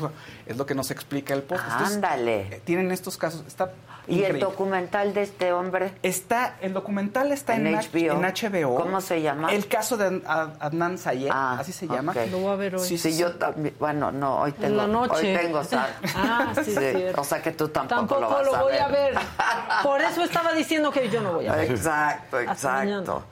[0.48, 1.94] Es lo que nos explica el podcast.
[1.94, 2.56] Ándale.
[2.56, 3.44] eh, tienen estos casos.
[3.46, 3.72] Está
[4.08, 4.40] ¿Y el increíble.
[4.40, 5.92] documental de este hombre?
[6.02, 8.14] Está, el documental está en, En HBO.
[8.14, 8.76] en HBO.
[8.76, 9.52] ¿Cómo se llama?
[9.52, 12.14] El caso de Ad- Ad- Adnan Sayed, así se llama.
[12.14, 12.18] ok.
[12.32, 12.82] Lo voy a ver hoy.
[12.88, 13.36] Sí, Sí, sí, yo sí.
[13.38, 13.76] también.
[13.80, 14.78] Bueno, no, hoy tengo.
[14.78, 15.36] la noche.
[15.36, 15.94] Hoy tengo sal.
[16.16, 17.20] Ah, sí, cierto.
[17.20, 18.82] O sea que tú tampoco, Tampoco lo vas lo a voy ver.
[18.82, 19.14] a ver.
[19.84, 21.70] Por eso estaba diciendo que yo no voy a ver.
[21.72, 23.24] Exacto, exacto.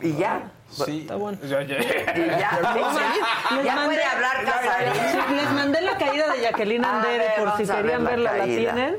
[0.00, 0.50] ¿Y ya?
[0.70, 1.00] Sí.
[1.02, 1.38] Está bueno.
[1.42, 1.78] Ya, ya.
[1.80, 2.50] ¿Y ya?
[2.50, 5.36] A ya mandé- puede hablar Casarín.
[5.36, 8.32] Les mandé la caída de Jacqueline A Andere ver, por si a querían la verla.
[8.32, 8.72] ¿La caída.
[8.74, 8.96] tienen?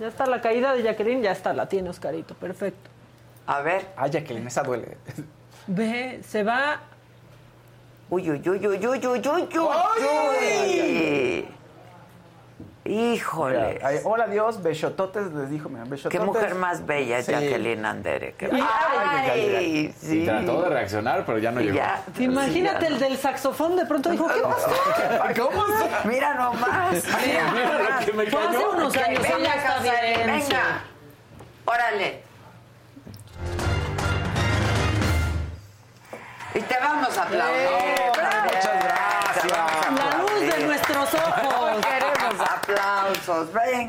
[0.00, 2.88] Ya está la caída de Jacqueline, ya está, la tiene Oscarito, perfecto.
[3.46, 3.86] A ver.
[3.96, 4.96] Ah, Jacqueline, esa duele.
[5.66, 6.80] Ve, se va.
[8.08, 11.48] Uy, uy, uy, uy, uy, uy, uy, uy.
[12.90, 13.78] Híjole.
[13.84, 16.18] Ay, hola Dios, besototes, les dijo, mira, besototes.
[16.18, 17.32] Qué mujer más bella es Sí.
[17.32, 18.34] Jacqueline Andere.
[18.36, 18.60] Qué- Ay,
[19.30, 20.24] Ay, Y sí.
[20.24, 21.76] trató de reaccionar, pero ya no llegó.
[21.76, 22.02] Ya.
[22.18, 24.70] Imagínate el del saxofón, de pronto dijo, ¿qué pasó?
[25.50, 26.00] ¿Cómo está?
[26.08, 26.92] Mira nomás.
[27.26, 28.04] Mira, Mira lo nomás.
[28.04, 28.70] que me Fue hace cayó.
[28.72, 30.40] unos Que años, venga, Casarín, venga.
[30.40, 30.54] sí.
[31.66, 32.22] Órale.
[36.54, 37.54] Y te vamos a aplaudir.
[37.60, 38.44] Eh, Bravo.
[38.46, 39.46] muchas gracias.
[39.46, 40.66] Te vamos a La luz de aplaudir.
[40.66, 41.86] nuestros ojos.
[41.86, 42.50] Queremos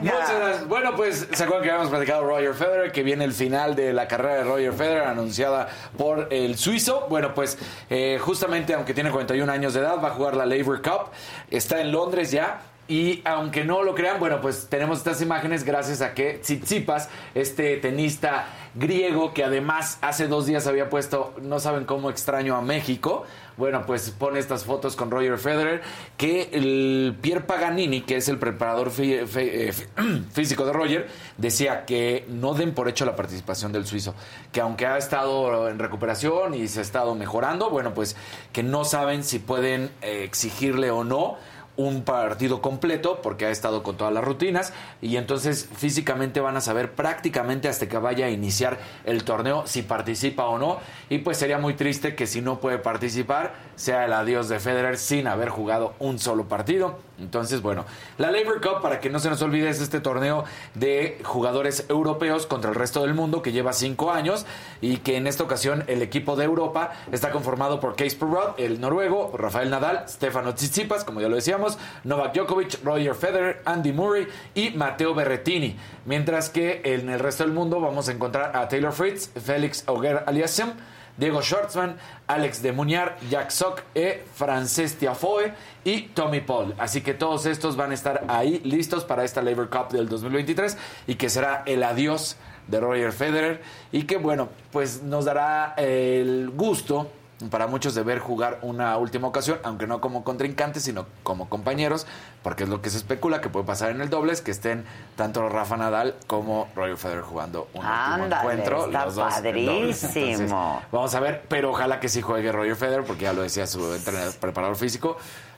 [0.02, 0.68] Muchas gracias.
[0.68, 4.08] Bueno, pues se acuerdan que habíamos platicado Roger Federer, que viene el final de la
[4.08, 5.68] carrera de Roger Federer anunciada
[5.98, 7.08] por el suizo.
[7.10, 7.58] Bueno, pues
[7.90, 11.12] eh, justamente aunque tiene 41 años de edad, va a jugar la Labour Cup.
[11.50, 12.62] Está en Londres ya.
[12.88, 17.78] Y aunque no lo crean, bueno, pues tenemos estas imágenes gracias a que Tsitsipas, este
[17.78, 23.24] tenista griego que además hace dos días había puesto, no saben cómo extraño a México,
[23.58, 25.82] bueno, pues pone estas fotos con Roger Federer,
[26.18, 31.08] que el Pierre Paganini, que es el preparador eh, fí- físico de Roger,
[31.38, 34.16] decía que no den por hecho la participación del suizo,
[34.52, 38.16] que aunque ha estado en recuperación y se ha estado mejorando, bueno, pues
[38.54, 41.38] que no saben si pueden eh, exigirle o no
[41.78, 46.62] un partido completo porque ha estado con todas las rutinas y entonces físicamente van a
[46.62, 50.80] saber prácticamente hasta que vaya a iniciar el torneo si participa o no.
[51.10, 54.98] Y pues sería muy triste que si no puede participar sea el adiós de Federer
[54.98, 57.86] sin haber jugado un solo partido entonces bueno
[58.18, 60.44] la Labor Cup para que no se nos olvide es este torneo
[60.76, 64.46] de jugadores europeos contra el resto del mundo que lleva cinco años
[64.82, 68.80] y que en esta ocasión el equipo de Europa está conformado por Casper Ruud, el
[68.80, 74.28] noruego, Rafael Nadal, Stefano Tsitsipas, como ya lo decíamos, Novak Djokovic, Roger Federer, Andy Murray
[74.56, 75.76] y Matteo Berrettini.
[76.06, 80.24] Mientras que en el resto del mundo vamos a encontrar a Taylor Fritz, Félix Auger
[80.26, 80.74] Aliassime,
[81.18, 81.98] Diego Schwartzman,
[82.28, 86.74] Alex de Muñar, Jack Sock, e Frances Tiafoe y Tommy Paul.
[86.78, 90.78] Así que todos estos van a estar ahí listos para esta Labor Cup del 2023
[91.08, 93.62] y que será el adiós de Roger Federer
[93.92, 97.12] y que bueno, pues nos dará el gusto
[97.50, 102.06] para muchos de ver jugar una última ocasión, aunque no como contrincantes, sino como compañeros,
[102.44, 104.86] porque es lo que se especula que puede pasar en el dobles, que estén
[105.16, 108.86] tanto Rafa Nadal como Roger Federer jugando un último encuentro.
[108.86, 110.12] está los dos padrísimo.
[110.16, 110.52] Entonces,
[110.92, 113.94] vamos a ver, pero ojalá que sí juegue Roger Federer, porque ya lo decía su
[113.94, 115.18] entrenador, preparador físico,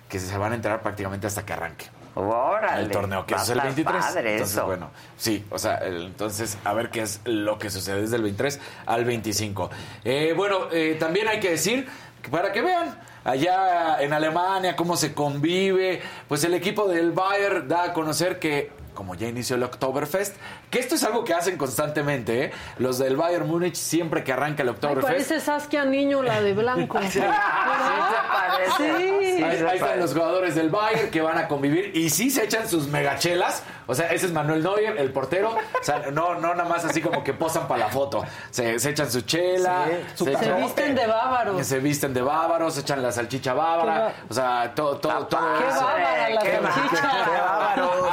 [0.09, 2.02] que se van a enterar prácticamente hasta que arranque.
[2.15, 2.83] Órale.
[2.83, 4.05] el torneo, que es el estar 23.
[4.05, 4.65] padre entonces, eso.
[4.65, 8.59] bueno, sí, o sea, entonces, a ver qué es lo que sucede desde el 23
[8.85, 9.69] al 25.
[10.03, 11.87] Eh, bueno, eh, también hay que decir,
[12.29, 17.85] para que vean, allá en Alemania, cómo se convive, pues el equipo del Bayern da
[17.85, 20.35] a conocer que como ya inició el Oktoberfest,
[20.69, 22.51] que esto es algo que hacen constantemente, ¿eh?
[22.77, 26.53] Los del Bayern Múnich, siempre que arranca el Ay, Oktoberfest, parece Saskia Niño, la de
[26.53, 26.99] blanco.
[27.13, 27.19] Sí.
[27.19, 27.37] ¿Verdad?
[28.77, 28.83] Sí.
[28.83, 32.67] Ahí, ahí están los jugadores del Bayern que van a convivir y sí se echan
[32.69, 33.63] sus megachelas.
[33.87, 35.49] O sea, ese es Manuel Neuer, el portero.
[35.51, 38.23] O sea, no, no nada más así como que posan para la foto.
[38.49, 39.85] Se, se echan su chela.
[39.87, 41.65] Sí, su Se visten de bávaros.
[41.67, 44.13] Se visten de bávaros, se echan la salchicha bávara.
[44.29, 45.83] O sea, todo, todo, todo Qué eso.
[45.85, 47.01] bárbara la Qué salchicha.
[47.25, 48.07] Qué bárbaros.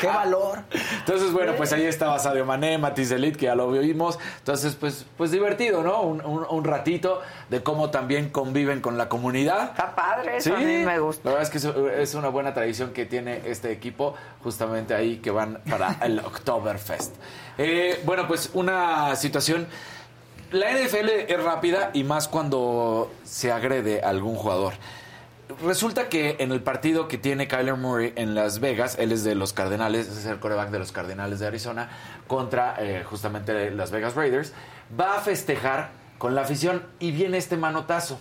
[0.00, 0.58] Qué valor.
[0.98, 4.18] Entonces, bueno, pues ahí estaba Sadio Mané, Matiz Delit, que ya lo vimos.
[4.38, 6.02] Entonces, pues, pues divertido, ¿no?
[6.02, 9.70] Un, un- un ratito de cómo también conviven con la comunidad.
[9.70, 11.22] Está padre, eso a mí me gusta.
[11.28, 15.30] La verdad es que es una buena tradición que tiene este equipo, justamente ahí que
[15.30, 17.14] van para el Oktoberfest.
[17.58, 19.66] Eh, bueno, pues una situación.
[20.52, 24.74] La NFL es rápida y más cuando se agrede a algún jugador.
[25.62, 29.34] Resulta que en el partido que tiene Kyler Murray en Las Vegas, él es de
[29.34, 31.88] los Cardenales, es el coreback de los Cardenales de Arizona,
[32.26, 34.52] contra eh, justamente Las Vegas Raiders,
[34.98, 38.18] va a festejar con la afición y viene este manotazo.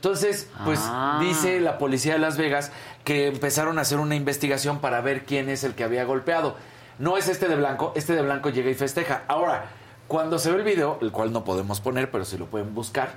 [0.00, 1.18] Entonces, pues Ah.
[1.20, 2.72] dice la policía de Las Vegas
[3.04, 6.56] que empezaron a hacer una investigación para ver quién es el que había golpeado.
[6.98, 9.24] No es este de blanco, este de blanco llega y festeja.
[9.28, 9.66] Ahora,
[10.08, 13.10] cuando se ve el video, el cual no podemos poner, pero si lo pueden buscar,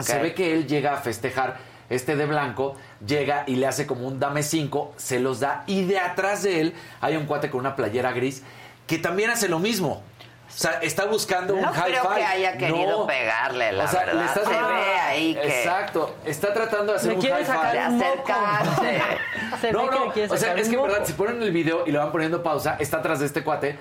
[0.00, 1.58] se ve que él llega a festejar.
[1.90, 2.74] Este de blanco
[3.06, 6.60] llega y le hace como un dame 5, se los da y de atrás de
[6.60, 8.42] él hay un cuate con una playera gris
[8.88, 10.02] que también hace lo mismo.
[10.52, 12.14] O sea, está buscando un No high creo five.
[12.16, 13.06] que haya querido No.
[13.06, 14.24] pegarle, la O sea, le verdad.
[14.26, 15.60] está- Se ve ahí que...
[15.60, 16.16] Exacto.
[16.24, 17.46] Está tratando de hacer Le un high five.
[17.46, 18.32] sacar De un moco.
[18.32, 19.18] acercarse.
[19.60, 20.04] Se no, que no.
[20.06, 21.98] le quiere O sea, es un que en verdad, si ponen el video y le
[21.98, 23.78] van poniendo pausa, está atrás de este cuate.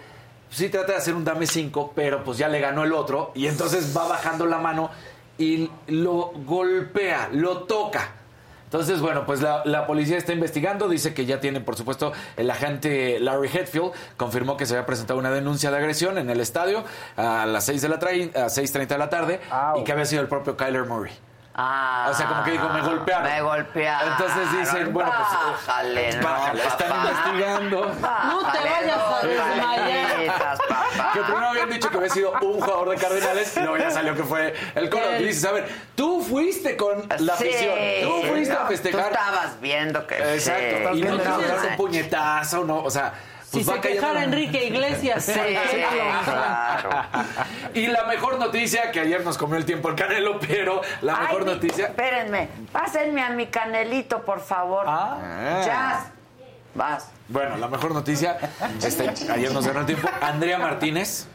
[0.52, 3.32] Sí trata de hacer un dame 5, pero pues ya le ganó el otro.
[3.36, 4.90] Y entonces va bajando la mano
[5.38, 8.14] y lo golpea, lo toca.
[8.70, 12.52] Entonces, bueno, pues la, la policía está investigando, dice que ya tienen, por supuesto, el
[12.52, 16.84] agente Larry Hetfield confirmó que se había presentado una denuncia de agresión en el estadio
[17.18, 19.40] a las 6 de la a 6.30 de la tarde
[19.76, 21.12] y que había sido el propio Kyler Murray.
[21.62, 23.24] Ah, o sea, como que dijo, me golpearon.
[23.24, 24.12] Me golpearon.
[24.14, 25.66] Entonces dicen, bueno, pues.
[25.68, 27.10] Bájale, no, bájale, están papá.
[27.10, 27.86] investigando.
[28.00, 30.58] No te vayas a desmayar.
[31.20, 34.16] Que primero habían dicho que había sido un jugador de Cardenales y luego ya salió
[34.16, 35.20] que fue el Colo.
[35.20, 39.04] Y dices, a ver, tú fuiste con la Sí, afición, tú fuiste no, a festejar.
[39.10, 42.84] Tú estabas viendo que Exacto, sí, y no te un puñetazo, ¿no?
[42.84, 43.14] O sea,
[43.50, 45.24] Si pues va se quejara Enrique Iglesias.
[45.26, 46.22] Sí, claro.
[46.26, 46.90] claro.
[47.74, 51.22] Y la mejor noticia, que ayer nos comió el tiempo el Canelo, pero la Ay,
[51.28, 51.88] mejor mi- noticia...
[51.88, 54.86] Espérenme, pásenme a mi canelito, por favor.
[54.88, 55.62] Ah.
[55.66, 56.19] Jazz.
[56.80, 57.10] Vas.
[57.28, 58.38] Bueno, la mejor noticia,
[58.82, 61.26] este, ayer nos ganó el tiempo, Andrea Martínez,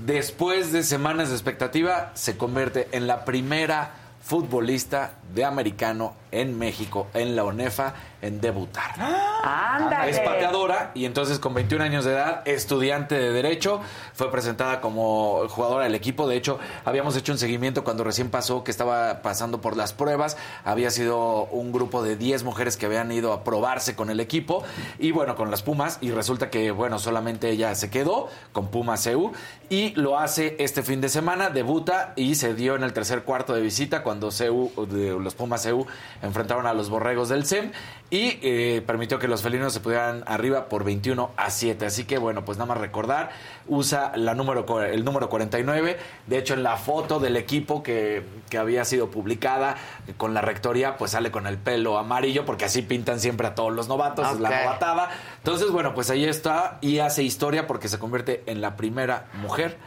[0.00, 3.92] después de semanas de expectativa, se convierte en la primera
[4.24, 8.94] futbolista de americano en México, en la ONEFA, en debutar.
[9.42, 10.10] Ándale.
[10.10, 13.80] Es pateadora y entonces con 21 años de edad, estudiante de Derecho,
[14.14, 16.28] fue presentada como jugadora del equipo.
[16.28, 20.36] De hecho, habíamos hecho un seguimiento cuando recién pasó, que estaba pasando por las pruebas.
[20.64, 24.62] Había sido un grupo de 10 mujeres que habían ido a probarse con el equipo
[24.98, 25.98] y bueno, con las Pumas.
[26.00, 29.32] Y resulta que, bueno, solamente ella se quedó con Pumas CU
[29.68, 33.54] y lo hace este fin de semana, debuta y se dio en el tercer cuarto
[33.54, 35.86] de visita cuando CU, de los Pumas CU
[36.22, 37.72] enfrentaron a los Borregos del SEM
[38.12, 41.86] y eh, permitió que los felinos se pudieran arriba por 21 a 7.
[41.86, 43.30] Así que bueno, pues nada más recordar,
[43.66, 45.96] usa la número, el número 49.
[46.26, 49.76] De hecho, en la foto del equipo que, que había sido publicada
[50.18, 53.72] con la rectoría, pues sale con el pelo amarillo, porque así pintan siempre a todos
[53.72, 55.08] los novatos, es la novatada.
[55.38, 59.78] Entonces, bueno, pues ahí está y hace historia porque se convierte en la primera mujer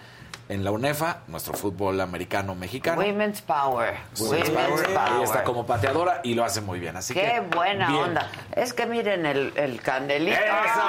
[0.48, 3.02] en la UNEFA, nuestro fútbol americano mexicano.
[3.02, 3.96] Women's Power.
[4.20, 4.98] Women's Power.
[4.98, 6.96] Ahí está como pateadora y lo hace muy bien.
[6.98, 8.00] Así Qué que, buena bien.
[8.04, 8.30] onda.
[8.56, 10.38] Es que miren el, el candelito.
[10.38, 10.82] ¡Eso!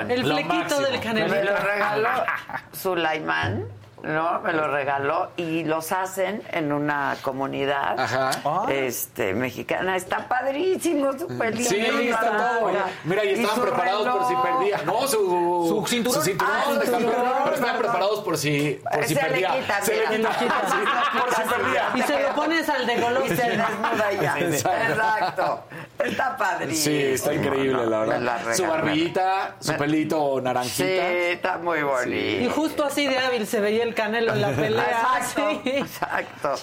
[0.00, 1.34] El El flequito del canelito.
[1.34, 2.08] Me lo regaló
[2.72, 3.66] Sulaimán,
[4.02, 4.40] ¿no?
[4.40, 8.30] Me lo regaló y los hacen en una comunidad Ajá.
[8.70, 9.96] este mexicana.
[9.96, 11.68] Está padrísimo su pelito.
[11.70, 12.20] Sí, está
[12.60, 12.70] todo.
[13.04, 14.78] Mira, y estaban preparados por si perdía.
[14.84, 16.22] No, su, ¿Su cinturón?
[16.40, 17.12] Ah, de su campeón.
[17.12, 17.32] cinturón.
[17.44, 19.60] Pero estaban preparados por si, por si Se le perdía.
[19.60, 20.38] quita, se le quita.
[20.38, 20.46] Sí,
[21.18, 21.88] por si perdía.
[21.94, 23.32] Y se lo pones al de Golovkin.
[23.32, 24.38] Y se desnuda ya.
[24.38, 24.92] Exacto.
[24.92, 25.64] Exacto.
[26.04, 26.96] Está padrísimo.
[26.96, 28.54] Sí, está increíble, la verdad.
[28.54, 31.08] Su barbillita, su pelito Sí, naranjita.
[31.10, 32.44] está muy bonito.
[32.44, 35.18] Y justo así de hábil se veía el canelo en la pelea.
[35.18, 35.70] Exacto, Sí.
[35.70, 36.54] exacto.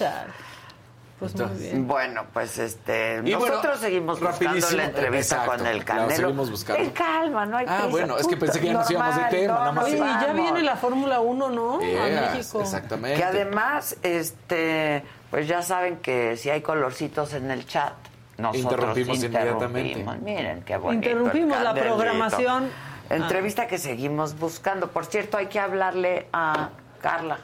[1.18, 1.88] Pues muy bien.
[1.88, 6.10] Bueno, pues este, Y bueno, nosotros seguimos buscando rapidísimo, la entrevista exacto, con el Canelo.
[6.16, 6.80] seguimos buscando.
[6.82, 9.22] Ten calma, no hay Ah, prisa, bueno, es que pensé que ya nos íbamos de
[9.24, 9.84] tema, no, nada más.
[9.86, 11.74] Oye, y ya viene la Fórmula 1, ¿no?
[11.74, 12.60] A México.
[12.60, 13.18] exactamente.
[13.18, 17.94] Que además, este, pues ya saben que si hay colorcitos en el chat,
[18.36, 19.80] nosotros Interrumpimos inmediatamente.
[19.98, 20.18] interrumpimos.
[20.20, 21.04] Miren qué bonito.
[21.08, 22.70] el Interrumpimos la programación.
[23.10, 24.86] Entrevista que seguimos buscando.
[24.92, 26.68] Por cierto, hay que hablarle a
[27.00, 27.38] Carla.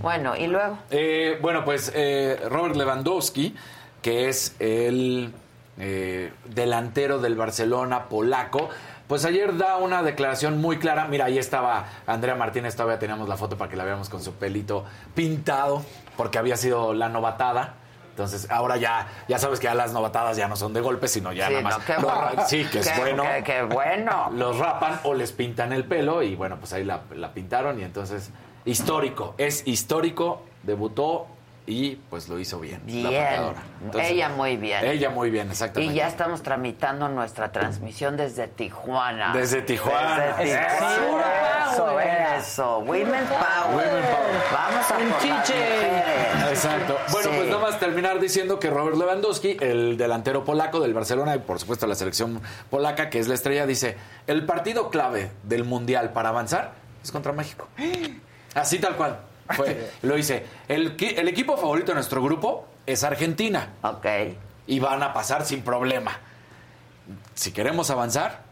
[0.00, 0.78] Bueno, y luego.
[0.90, 3.54] Eh, bueno, pues eh, Robert Lewandowski,
[4.00, 5.32] que es el
[5.78, 8.68] eh, delantero del Barcelona polaco,
[9.08, 11.06] pues ayer da una declaración muy clara.
[11.06, 14.32] Mira, ahí estaba Andrea Martínez, todavía teníamos la foto para que la veamos con su
[14.34, 14.84] pelito
[15.14, 15.84] pintado,
[16.16, 17.74] porque había sido la novatada.
[18.10, 21.32] Entonces, ahora ya, ya sabes que ya las novatadas ya no son de golpe, sino
[21.32, 21.78] ya Sí, nada más.
[21.78, 22.42] no, qué lo- bueno.
[22.46, 23.22] sí, que es Qué- bueno.
[23.22, 24.30] qué- qué bueno.
[24.34, 27.84] Los rapan o les pintan el pelo y bueno, pues ahí la, la pintaron y
[27.84, 28.30] entonces
[28.64, 31.26] histórico, es histórico, debutó
[31.64, 32.80] y pues lo hizo bien.
[32.86, 33.22] la Bien.
[33.24, 33.62] pateadora.
[33.84, 34.84] Entonces, ella muy bien.
[34.84, 35.94] Ella muy bien, exactamente.
[35.94, 39.32] Y ya estamos tramitando nuestra transmisión desde Tijuana.
[39.32, 40.34] Desde Tijuana.
[40.38, 41.70] Desde Tijuana.
[41.72, 42.78] Eso, eso.
[42.80, 43.76] Women Power.
[43.76, 44.42] Women Power.
[44.52, 46.48] Vamos a por las.
[46.50, 46.98] Exacto.
[47.12, 47.36] Bueno, Sí.
[47.36, 51.60] pues nada más terminar diciendo que Robert Lewandowski, el delantero polaco del Barcelona y por
[51.60, 56.30] supuesto la selección polaca, que es la estrella, dice, el partido clave del Mundial para
[56.30, 56.72] avanzar
[57.04, 57.68] es contra México.
[58.54, 59.18] Así tal cual.
[59.50, 60.44] Fue, lo hice.
[60.68, 63.68] El, el equipo favorito de nuestro grupo es Argentina.
[63.82, 64.06] Ok.
[64.66, 66.12] Y van a pasar sin problema.
[67.34, 68.42] Si queremos avanzar,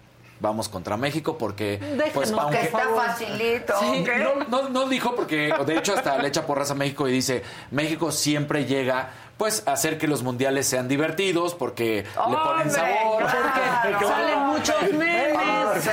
[0.40, 1.78] vamos contra México porque...
[2.12, 3.74] pues, aunque- que está facilito.
[3.78, 7.12] Sí, no, no, no dijo porque, de hecho, hasta le echa porras a México y
[7.12, 12.36] dice, México siempre llega, pues, a hacer que los mundiales sean divertidos porque le ponen
[12.36, 13.22] ¡Hombre, sabor.
[13.22, 13.80] claro!
[13.92, 15.90] porque Salen muchos memes.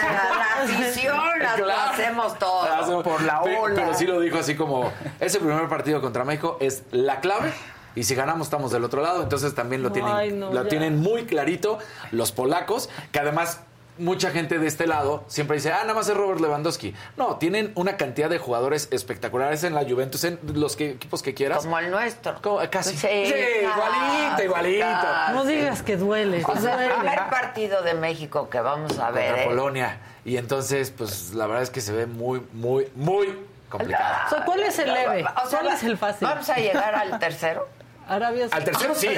[1.54, 2.84] O sea, la afición las Claro.
[2.84, 3.76] hacemos todo por la ola.
[3.76, 7.54] Pero sí lo dijo así como, ese primer partido contra México es la clave.
[7.96, 10.70] Y si ganamos estamos del otro lado, entonces también lo tienen, Ay, no, lo ya.
[10.70, 11.80] tienen muy clarito
[12.12, 13.62] los polacos, que además
[14.00, 16.94] mucha gente de este lado siempre dice, ah, nada más es Robert Lewandowski.
[17.16, 21.34] No, tienen una cantidad de jugadores espectaculares en la Juventus, en los que- equipos que
[21.34, 21.60] quieras.
[21.64, 22.42] Como el nuestro.
[22.42, 22.92] Como- casi.
[22.98, 24.86] Sí, Sí, igualito, casi, igualito.
[24.86, 25.34] casi.
[25.34, 26.44] No digas que duele.
[26.46, 29.28] O sea, el primer partido de México que vamos a ver.
[29.28, 29.48] contra ¿eh?
[29.48, 29.98] Polonia.
[30.26, 33.34] Y entonces, pues la verdad es que se ve muy, muy, muy
[33.70, 34.24] complicada.
[34.28, 35.24] O sea, ¿cuál es el leve?
[35.46, 36.28] O sea, ¿Cuál es el fácil?
[36.28, 37.68] ¿Vamos a llegar al tercero?
[38.08, 39.08] Arabia Al tercero sí.
[39.08, 39.14] El,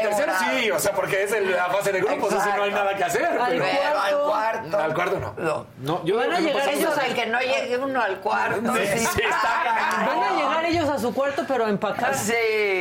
[0.00, 2.96] tercero sí, o sea, porque es el- la fase de grupos, eso no hay nada
[2.96, 3.24] que hacer.
[3.24, 4.78] Al pero- Pero al cuarto.
[4.78, 5.66] Al cuarto no.
[5.78, 7.02] No, yo Van a no llegar ellos nada.
[7.02, 8.74] al que no llegue uno al cuarto.
[8.76, 12.14] Sí, sí, sí, está Van a llegar ellos a su cuarto, pero empacar.
[12.14, 12.32] Sí,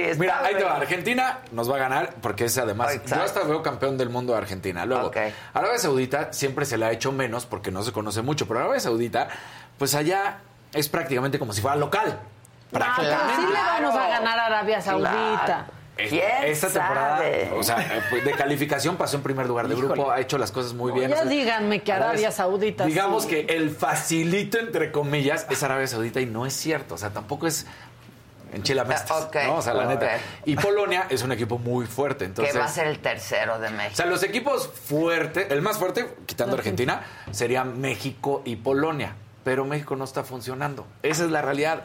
[0.05, 0.75] está Mira, ahí te va.
[0.77, 2.93] Argentina nos va a ganar porque es además.
[2.93, 3.15] Exacto.
[3.15, 4.85] Yo hasta veo campeón del mundo a Argentina.
[4.85, 5.11] Luego.
[5.53, 8.47] Arabia Saudita siempre se le ha hecho menos porque no se conoce mucho.
[8.47, 9.27] Pero Arabia Saudita,
[9.77, 10.39] pues allá
[10.73, 12.19] es prácticamente como si fuera local.
[12.71, 15.67] Pero sí le vamos a ganar a Arabia Saudita.
[15.97, 17.49] Es- ¿Quién Esta temporada, sabe?
[17.55, 20.51] o sea, eh, pues, de calificación pasó en primer lugar de grupo, ha hecho las
[20.51, 21.09] cosas muy bien.
[21.09, 23.29] Ya O sea, díganme que Arabia Saudita Digamos sí.
[23.29, 26.93] que el facilito, entre comillas, es Arabia Saudita y no es cierto.
[26.93, 27.65] O sea, tampoco es
[28.53, 29.55] en Chile Ok, ¿no?
[29.55, 30.19] O sea, la neta.
[30.45, 32.25] Y Polonia es un equipo muy fuerte.
[32.25, 33.95] Entonces, que va a ser el tercero de o México.
[33.95, 39.15] sea, los equipos fuertes, el más fuerte, quitando Argentina, sería México y Polonia.
[39.47, 40.85] Pero México no está funcionando.
[41.03, 41.81] Esa es la realidad.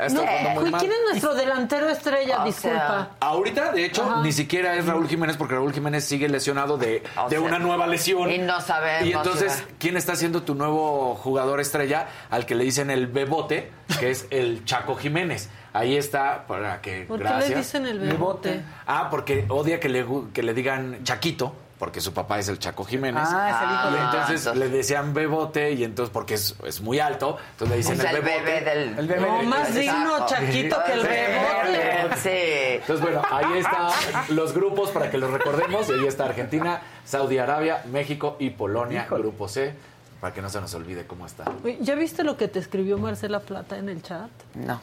[0.56, 0.80] Muy mal.
[0.80, 2.42] ¿Quién es nuestro delantero estrella?
[2.42, 2.76] O Disculpa.
[2.76, 4.20] sea, Ahorita, de hecho, Ajá.
[4.20, 7.60] ni siquiera es Raúl Jiménez porque Raúl Jiménez sigue lesionado de, O de sea, una
[7.60, 8.32] nueva lesión.
[8.32, 12.08] y no sabemos Y entonces, si ¿quién está siendo tu nuevo jugador estrella?
[12.30, 13.70] Al que le dicen el bebote,
[14.00, 15.48] que es el Chaco Jiménez.
[15.72, 17.02] Ahí está, para que.
[17.04, 17.50] ¿Por qué gracias.
[17.50, 18.60] le dicen el bebote?
[18.88, 22.84] Ah, porque odia que le, que le digan Chaquito, porque su papá es el Chaco
[22.84, 23.24] Jiménez.
[23.26, 26.54] Ah, es el hijo y de- entonces entonces- le decían bebote, y entonces, porque es,
[26.64, 28.44] es muy alto, entonces le dicen Pues el el bebote.
[28.44, 28.98] bebé del...
[29.00, 30.26] El bebé No, del- más digno.
[30.26, 32.16] Chaquito que el bebote.
[32.22, 32.78] Sí.
[32.82, 33.90] Entonces, bueno, ahí están
[34.28, 35.88] los grupos para que los recordemos.
[35.88, 39.74] Y ahí está Argentina, Saudi Arabia, México y Polonia, grupo C,
[40.20, 41.46] para que no se nos olvide cómo está.
[41.80, 44.30] ¿Ya viste lo que te escribió Marcela Plata en el chat?
[44.54, 44.80] No.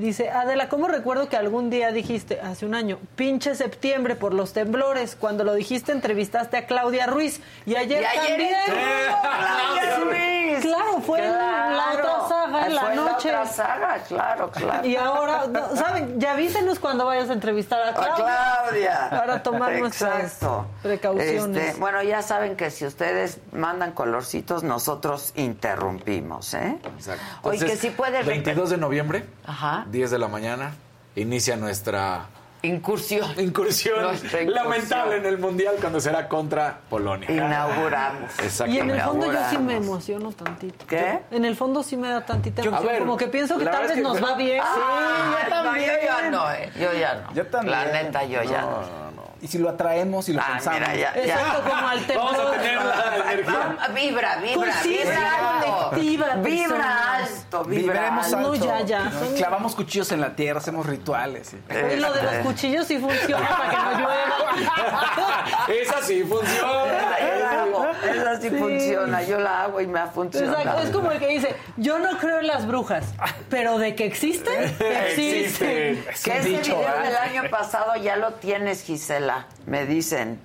[0.00, 4.54] Dice, Adela, ¿cómo recuerdo que algún día dijiste, hace un año, pinche septiembre por los
[4.54, 5.14] temblores?
[5.14, 7.42] Cuando lo dijiste, entrevistaste a Claudia Ruiz.
[7.66, 8.54] Y ayer, Y ayer también.
[8.64, 10.60] Claudia Ruiz.
[10.62, 13.28] Claro, fue en la otra saga, en la Fue noche.
[13.28, 14.86] otra saga, claro, claro.
[14.86, 16.18] Y ahora, no, ¿saben?
[16.18, 18.14] Ya avísenos cuando vayas a entrevistar a A Claudia.
[18.64, 19.06] Claudia.
[19.10, 20.38] Para tomar nuestras
[20.82, 21.62] precauciones.
[21.62, 26.78] Este, bueno, ya saben que si ustedes mandan colorcitos, nosotros interrumpimos, ¿eh?
[26.96, 27.22] Exacto.
[27.42, 28.24] Oye, que Entonces, si puedes...
[28.26, 29.84] 22 de noviembre, Ajá.
[29.90, 30.72] 10 de la mañana,
[31.16, 32.26] inicia nuestra
[32.62, 33.26] Incursión.
[33.40, 34.04] incursión
[34.48, 37.30] lamentable en el Mundial cuando será contra Polonia.
[37.30, 38.30] Inauguramos.
[38.38, 38.72] Exacto.
[38.74, 40.84] Y en el fondo yo sí me emociono tantito.
[40.86, 41.20] ¿Qué?
[41.30, 42.86] En el fondo sí me da tantita emoción.
[42.86, 44.60] ver, como que pienso que tal vez es que- nos va bien.
[44.62, 45.86] Ah, sí, yo no, también.
[45.90, 46.70] yo ya no, eh.
[46.78, 47.34] Yo ya no.
[47.34, 47.70] Yo también.
[47.72, 49.09] La neta, yo ya no.
[49.42, 50.80] Y si lo atraemos y lo Ah, pensamos.
[50.80, 51.70] mira, ya, Exacto, ya.
[51.70, 52.32] como al temblor.
[52.36, 53.76] Vamos a tener la energía.
[53.80, 55.88] Ah, Vibra, vibra, Conciencia vibra alto.
[55.90, 58.38] colectiva, Vibra alto, vibra Vibremos alto.
[58.38, 58.64] No, alto.
[58.66, 59.10] ya, ya.
[59.38, 61.54] Clavamos cuchillos en la tierra, hacemos rituales.
[61.54, 61.56] y-
[61.94, 62.44] Y lo de los Este.
[62.44, 65.66] cuchillos sí funciona para que no llueva.
[65.68, 67.16] Esa sí funciona.
[68.32, 68.56] Esa, sí, Sí.
[68.56, 70.56] funciona, yo la hago y me ha funcionado.
[70.58, 73.04] Exacto, es como el que dice, yo no creo en las brujas,
[73.48, 74.62] pero de que existen,
[75.08, 75.98] existen.
[75.98, 76.04] Existen.
[76.24, 77.02] Que ese dicho, video ¿verdad?
[77.04, 80.40] del año pasado ya lo tienes, Gisela, me dicen,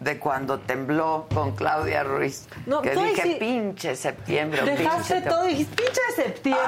[0.00, 2.46] de cuando tembló con Claudia Ruiz.
[2.66, 4.62] No, que dije, pinche septiembre.
[4.62, 5.30] Dejaste septiembre".
[5.30, 6.64] todo y dijiste, pinche septiembre.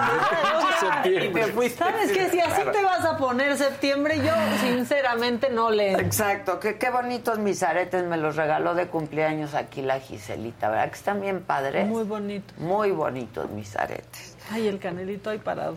[0.81, 1.47] Sea, septiembre.
[1.47, 1.79] y fuiste.
[1.79, 2.31] ¿Sabes qué?
[2.31, 5.93] Si así te vas a poner septiembre, yo sinceramente no le...
[5.93, 10.91] Exacto, que qué bonitos mis aretes, me los regaló de cumpleaños aquí la Giselita, ¿verdad?
[10.91, 11.87] Que están bien padres.
[11.87, 12.53] Muy bonito.
[12.59, 14.37] Muy bonitos mis aretes.
[14.51, 15.77] Ay, el canelito ahí parado.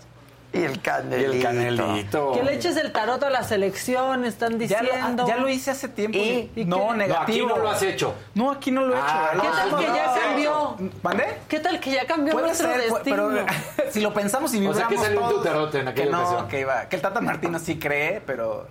[0.54, 1.32] Y el Y canelito.
[1.32, 2.32] el canelito.
[2.34, 5.28] Que le eches el tarot a la selección, están Ya lo, diciendo.
[5.28, 6.18] ya lo hice hace tiempo.
[6.18, 6.22] ¿Y?
[6.56, 6.84] y- ¿Y no, qué?
[6.84, 7.50] No, aquí negativo.
[7.50, 8.14] no lo has hecho.
[8.36, 9.08] No, aquí no lo he hecho.
[9.10, 9.30] Ah.
[9.34, 10.78] ¿Qué tal No, que no, ya cambió?
[11.02, 11.38] ¿Mandé?
[11.48, 13.02] ¿Qué tal que ya cambió Puede nuestro ser, destino?
[13.04, 13.46] pero
[13.92, 16.06] si lo pensamos y O sea, vibramos ¿qué salió en tu todos, tarot en aquella
[16.06, 16.48] que no, ocasión?
[16.48, 18.68] que iba, que el Tata Martino sí cree, pero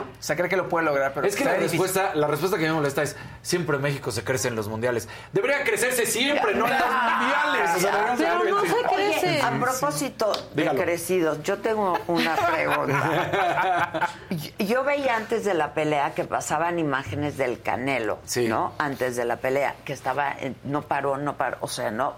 [0.00, 1.80] o sea, cree que lo puede lograr, pero Es que la difícil.
[1.80, 5.08] respuesta, la respuesta que me molesta es siempre México se crece en los mundiales.
[5.32, 7.76] Debería crecerse siempre, no en los mundiales.
[7.76, 9.42] O sea, deberíamos Pero no se crece.
[9.42, 10.80] A propósito de Dígalo.
[10.82, 14.08] crecidos, yo tengo una pregunta.
[14.58, 18.48] Yo- veía antes de la pelea que pasaban imágenes del Canelo, Sí.
[18.48, 18.72] ¿no?
[18.78, 22.14] Antes de la pelea, que estaba, en- no paró, no paró, o sea, no,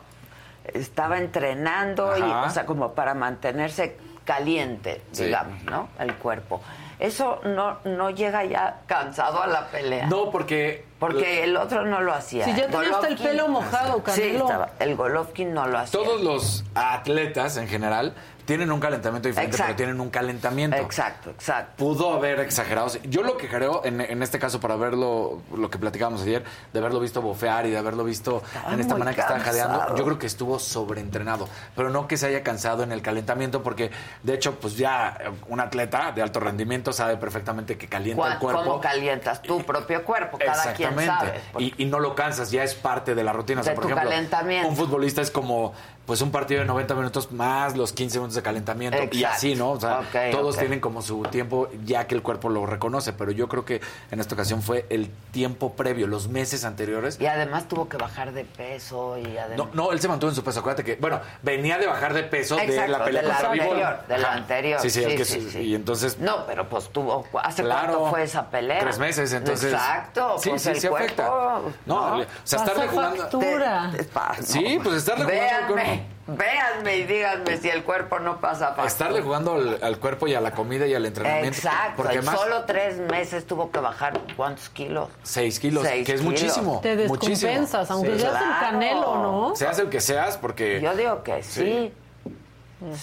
[0.65, 5.25] estaba entrenando y, o sea, como para mantenerse caliente, Sí.
[5.25, 5.89] digamos, ¿no?
[5.99, 6.63] El cuerpo.
[7.03, 10.07] Eso no, no llega ya cansado a la pelea.
[10.07, 10.85] No, porque.
[11.01, 12.45] Porque el otro no lo hacía.
[12.45, 14.45] Si ya tenía hasta el pelo mojado, Sí, Canelo.
[14.45, 16.01] estaba- el Golovkin no lo hacía.
[16.01, 18.15] Todos los atletas en general
[18.45, 19.69] tienen un calentamiento diferente, Exacto.
[19.73, 20.77] pero tienen un calentamiento.
[20.77, 21.73] Exacto, exacto.
[21.77, 22.89] Pudo haber exagerado.
[23.05, 26.43] Yo lo que creo, en, en este caso, para verlo, lo que platicábamos ayer,
[26.73, 30.05] de haberlo visto bofear y de haberlo visto en esta manera que estaba jadeando, yo
[30.05, 31.49] creo que estuvo sobreentrenado.
[31.77, 33.91] Pero no que se haya cansado en el calentamiento, porque
[34.23, 35.17] de hecho, pues ya
[35.49, 38.63] un atleta de alto rendimiento sabe perfectamente que calienta el cuerpo.
[38.65, 40.39] ¿Cómo calientas tu propio cuerpo?
[40.39, 41.41] Cada quien sabe.
[41.59, 43.61] Y, y no lo cansas, ya es parte de la rutina.
[43.61, 44.69] O sea, De por tu ejemplo, calentamiento.
[44.69, 45.73] un futbolista es como,
[46.13, 49.29] pues un partido de 90 minutos más los 15 minutos de calentamiento y Exacto.
[49.35, 49.71] así, ¿no?
[49.71, 50.61] O sea, Ok, todos ok.
[50.61, 53.81] tienen como su tiempo ya que el cuerpo lo reconoce, pero yo creo que
[54.11, 57.19] en esta ocasión fue el tiempo previo, los meses anteriores.
[57.19, 59.57] Y además tuvo que bajar de peso y además...
[59.57, 60.61] No, no, él se mantuvo en su peso.
[60.61, 63.51] Acuérdate que, bueno, venía de bajar de peso de Exacto, la pelea de la contra
[63.53, 64.81] anterior, de la anterior.
[64.83, 65.59] Sí, sí, Sí, que sí, sí.
[65.61, 67.27] y entonces No, pero pues tuvo...
[67.43, 67.87] ¿Hace Claro.
[67.95, 68.81] cuánto fue esa pelea?
[68.81, 71.27] Tres meses, entonces- Exacto, Sí, pues sí, el sí afecta.
[71.27, 71.73] cuerpo...
[71.87, 73.89] No, le- o sea, estarle jugando- factura.
[73.93, 78.41] Te- te- pa- Sí, pues estarle jugando al Véanme, y díganme si el cuerpo no
[78.41, 78.87] pasa factura.
[78.87, 81.57] estarle jugando al, al cuerpo y a la comida y al entrenamiento.
[81.59, 85.09] Exacto, Porque en más solo tres meses tuvo que bajar ¿cuántos kilos?
[85.25, 86.33] 6 kilos, Seis que es kilos.
[86.33, 86.81] muchísimo.
[86.83, 87.35] Te muchísimo.
[87.51, 88.21] descompensas, aunque Sí.
[88.21, 89.57] seas el canelo, ¿no?
[89.57, 91.93] Seas el que seas, porque Yo digo que sí.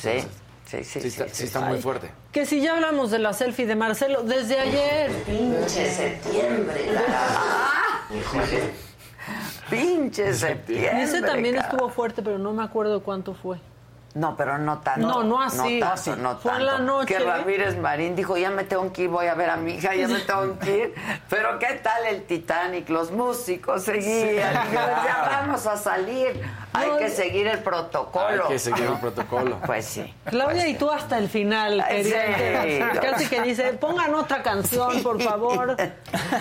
[0.01, 0.21] Sí, sí,
[0.65, 0.83] sí.
[0.83, 2.11] sí, sí, está, sí, sí está muy fuerte.
[2.31, 5.11] Que si ya hablamos de la selfie de Marcelo, desde ayer.
[5.25, 8.79] Pinche septiembre, cara.
[9.69, 11.03] Pinche septiembre.
[11.03, 11.69] Ese también cara.
[11.69, 13.59] estuvo fuerte, pero no me acuerdo cuánto fue.
[14.15, 15.07] No, pero no tanto.
[15.07, 15.79] No, no así.
[15.79, 16.11] No tanto, Así.
[16.17, 16.71] no Fue en tanto.
[16.73, 17.13] la noche.
[17.15, 19.93] Que Ramírez Marín dijo, ya me tengo que ir, voy a ver a mi hija,
[19.93, 20.95] ya me tengo que ir.
[21.29, 22.89] Pero ¿qué tal el Titanic?
[22.89, 24.53] Los músicos seguían.
[24.53, 24.69] Sí.
[24.71, 26.41] Y yo decía, vamos a salir.
[26.73, 28.43] Hay que seguir el protocolo.
[28.45, 29.59] Hay que seguir el protocolo.
[29.65, 30.13] Pues sí.
[30.25, 32.13] Claudia y tú hasta el final, sí.
[33.01, 35.75] Casi que dice, pongan otra canción, por favor.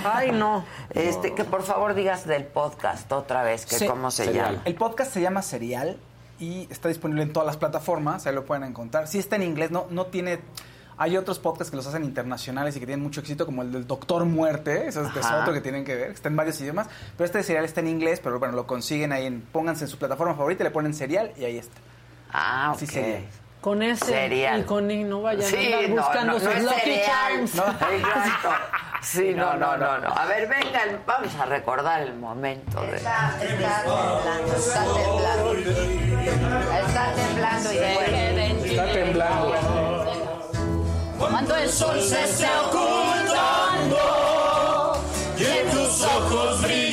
[0.04, 0.64] Ay, no.
[0.90, 3.86] Este, que por favor digas del podcast otra vez, que Sí.
[3.86, 4.52] cómo se Serial.
[4.52, 4.62] llama.
[4.64, 5.96] El podcast se llama Serial
[6.38, 9.08] y está disponible en todas las plataformas, ahí lo pueden encontrar.
[9.08, 10.40] Sí está en inglés, no, no tiene...
[11.00, 13.86] Hay otros podcasts que los hacen internacionales y que tienen mucho éxito, como el del
[13.86, 15.42] Doctor Muerte, ese es, Ajá.
[15.42, 18.20] otro que tienen que ver, está en varios idiomas, pero este serial está en inglés,
[18.20, 21.44] pero bueno, lo consiguen ahí, en, pónganse en su plataforma favorita, le ponen serial y
[21.44, 21.76] ahí está.
[22.32, 22.80] Ah, ok.
[22.80, 23.22] serial.
[23.60, 24.60] Con ese Cereal.
[24.60, 26.80] y con I, no vayan Sí, a andar no, buscando no, sus no es Lucky
[26.80, 27.06] cereal.
[27.06, 27.54] Charms.
[27.54, 28.48] No, exacto.
[29.00, 30.08] Sí, no, no, no, no.
[30.08, 32.96] A ver, vengan, vamos a recordar el momento de...
[32.96, 34.20] Está, temblando,
[34.56, 35.52] está temblando.
[36.88, 38.64] Está temblando y bueno.
[38.64, 39.54] Está temblando.
[41.16, 43.96] Cuando el sol se esté ocultando
[45.38, 46.87] y en tus ojos brillen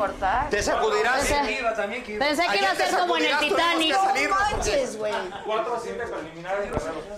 [0.00, 0.50] cortar?
[0.50, 1.18] Te sacudirás.
[1.26, 1.34] Pensé,
[2.18, 3.94] pensé que iba a ser como en el Titanic.
[4.30, 5.12] manches, güey.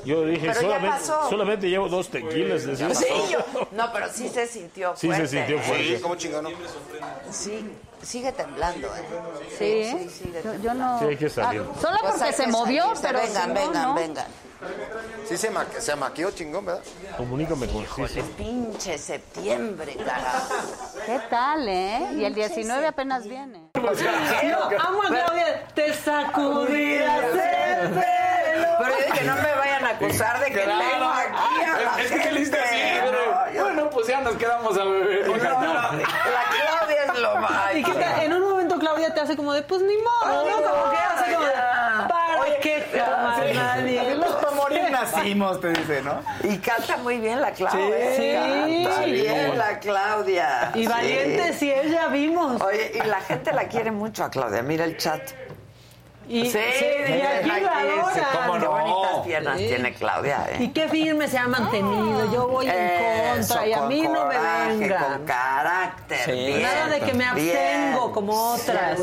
[0.04, 0.98] Yo dije, Pero
[1.28, 2.62] solamente, llevo dos tequilas.
[2.62, 5.28] Sí, yo- no, pero sí se sintió Sí fuerte.
[5.28, 5.96] se sintió fuerte.
[5.96, 6.50] Sí, ¿cómo chingano?
[7.30, 7.70] Sí,
[8.02, 9.02] sigue temblando, ¿eh?
[9.58, 10.98] Sí, sigue yo, yo no.
[10.98, 11.62] Sí, hay que salir.
[11.68, 13.02] Ah, solo Pues porque se movió, salirse.
[13.06, 13.94] pero Vengan, si no, vengan, no.
[13.94, 14.26] vengan.
[15.28, 16.82] Sí, se, ma se maquilló chingón, ¿verdad?
[17.16, 20.54] Comunícame con Híjole, pinche septiembre, carajo.
[21.04, 22.08] ¿Qué tal, eh?
[22.14, 23.60] Y el 19 apenas viene.
[23.74, 23.88] No,
[24.78, 25.66] amo a Claudia.
[25.74, 28.68] Te sacudirás el pelo.
[28.78, 30.80] Pero es que no me vayan a acusar de que Claro.
[30.92, 32.76] tengo aquí a la Es que le hiciste así.
[33.56, 33.62] ¿no?
[33.64, 35.26] Bueno, pues ya nos quedamos a beber.
[35.28, 37.61] No, la Claudia es lo más.
[37.78, 40.56] Y que te- en un momento Claudia te hace como de, pues ni modo, ¿no?
[40.68, 44.14] Como que hace como de, ¿para qué jamás nadie?
[44.14, 46.20] Los para morir nacimos, te dice, ¿no?
[46.44, 47.80] Y canta muy bien la Claudia.
[48.16, 48.22] Sí.
[48.24, 48.82] ¿eh?
[48.84, 50.70] Canta bien la Claudia.
[50.74, 50.86] Y Sí.
[50.86, 52.60] valiente si ella vimos.
[52.62, 54.62] Oye, y la gente la quiere mucho a Claudia.
[54.62, 55.22] Mira el chat.
[56.28, 57.82] Y, Sí, y dicen aquí la
[58.58, 58.70] no.
[58.70, 59.66] bonitas piernas Sí.
[59.66, 60.56] tiene Claudia, ¿eh?
[60.60, 62.32] Y qué firme se ha mantenido.
[62.32, 66.18] Yo voy en Eso, contra y a con mí no me coraje, Con carácter.
[66.24, 66.32] Sí.
[66.32, 68.12] bien, Nada de que me abstengo bien.
[68.12, 69.00] como otras.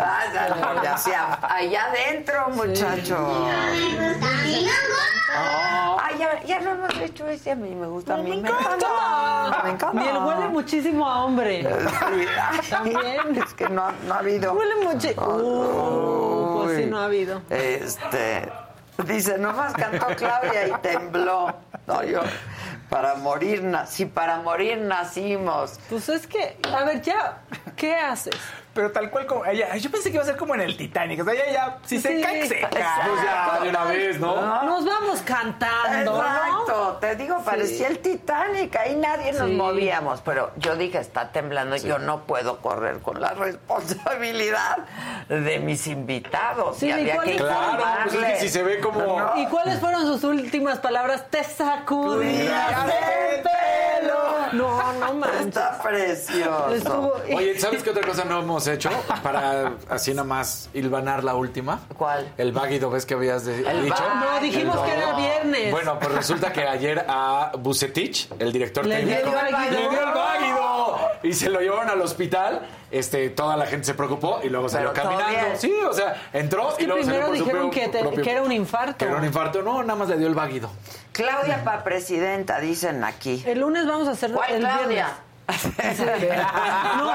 [0.00, 3.48] Ah, ya, ya sea, allá adentro, muchacho.
[3.50, 4.66] Ay,
[6.32, 7.52] ya, ya no hemos hecho ese.
[7.52, 8.14] A mí me gusta.
[8.14, 9.60] A mí me encanta.
[9.64, 10.04] Me encanta.
[10.04, 11.66] Y él huele muchísimo a hombre.
[12.62, 12.70] Sí.
[12.70, 13.36] También.
[13.36, 14.52] Es que no, no ha habido.
[14.52, 15.08] Huele mucho.
[15.20, 17.40] Uh, pues sí, no ha habido.
[17.50, 18.50] Este.
[19.06, 21.54] Dice, nomás cantó Claudia y tembló.
[21.86, 22.20] No, yo.
[22.90, 25.78] Para morir nací, para morir nacimos.
[25.88, 27.42] Pues es que, a ver, ya,
[27.76, 28.34] ¿qué haces?
[28.78, 29.74] Pero tal cual como ella.
[29.76, 31.20] Yo pensé que iba a ser como en el Titanic.
[31.20, 32.70] O sea, ella ya, si se cae, se cae.
[32.70, 34.62] Pues ya, de una vez, ¿no?
[34.62, 36.18] Nos vamos cantando, ¿no?
[36.24, 39.56] Exacto, te digo, parecía el Titanic, ahí nadie nos Sí.
[39.56, 44.78] movíamos, pero yo dije, está temblando, yo no puedo correr con la responsabilidad
[45.28, 46.76] de mis invitados.
[46.78, 47.34] Sí, y ¿y había que?
[47.34, 49.32] Claro, pues es que si se ve como.
[49.38, 51.24] ¿Y cuáles fueron sus últimas palabras?
[51.30, 54.28] Te sacudías el pelo.
[54.52, 55.46] No, no manches.
[55.48, 56.74] Está precioso.
[56.74, 58.90] Estuvo- Oye, ¿sabes qué otra cosa no hemos hecho?
[59.22, 61.80] Para así nada más hilvanar la última.
[61.96, 62.32] ¿Cuál?
[62.38, 63.96] El váguido, ¿ves que habías de- El dicho?
[64.02, 64.32] váguido.
[64.34, 65.70] No, dijimos El que era viernes.
[65.72, 69.70] Bueno, pues resulta que ayer a Bucetich, el director Le dio técnico, el váguido.
[69.80, 70.98] le dio el váguido.
[71.22, 72.66] Y se lo llevaron al hospital.
[72.90, 75.58] Este, toda la gente se preocupó y luego salió caminando.
[75.58, 77.88] Sí, o sea, entró Es que y luego salió primero por su dijeron propio- que,
[77.88, 78.96] te- propio- que era un infarto.
[78.96, 79.62] que era un infarto.
[79.62, 80.70] No, nada más le dio el váguido.
[81.12, 83.42] Claudia para presidenta, dicen aquí.
[83.46, 84.86] El lunes vamos a hacer ¿Cuál el Claudia?
[84.86, 85.06] viernes.
[86.98, 87.12] No,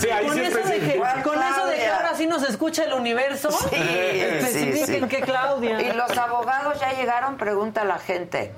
[0.00, 1.22] sí ahí con, sí eso de que, especifiquen.
[1.22, 1.96] con eso de que Claudia?
[1.96, 5.08] ahora sí nos escucha el universo, Sí, especifiquen sí, sí.
[5.08, 5.80] que Claudia.
[5.82, 7.36] ¿Y los abogados ya llegaron?
[7.36, 8.52] Pregunta la gente.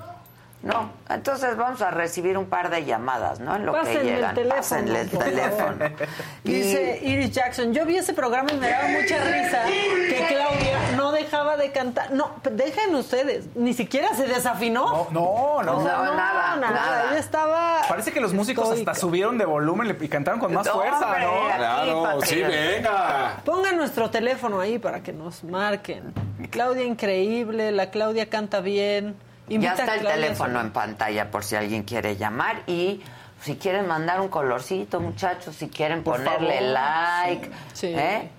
[0.63, 3.55] No, entonces vamos a recibir un par de llamadas, ¿no?
[3.55, 4.35] En lo que Pásenle el llegan.
[4.35, 5.75] teléfono, Pásenle el teléfono.
[6.43, 11.11] Dice Iris Jackson, yo vi ese programa y me daba mucha risa que Claudia no
[11.11, 12.11] dejaba de cantar.
[12.11, 15.07] No, dejen ustedes, ni siquiera se desafinó.
[15.11, 17.05] No, no, O sea, No, nada, nada.
[17.09, 17.81] Ella estaba...
[17.89, 18.91] Parece que los músicos estoica.
[18.91, 21.45] hasta subieron de volumen y cantaron con más No, fuerza, hombre, ¿no?
[21.47, 23.41] aquí, Claro, sí, que- venga.
[23.45, 26.13] Pongan nuestro teléfono ahí para que nos marquen.
[26.51, 29.15] Claudia increíble, la Claudia canta bien.
[29.47, 33.01] Ya está el teléfono en pantalla por si alguien quiere llamar y
[33.41, 36.71] si quieren mandar un colorcito, muchachos, si quieren Por ponerle favor.
[36.73, 37.51] like.
[37.73, 37.87] Sí.
[37.87, 38.29] ¿eh?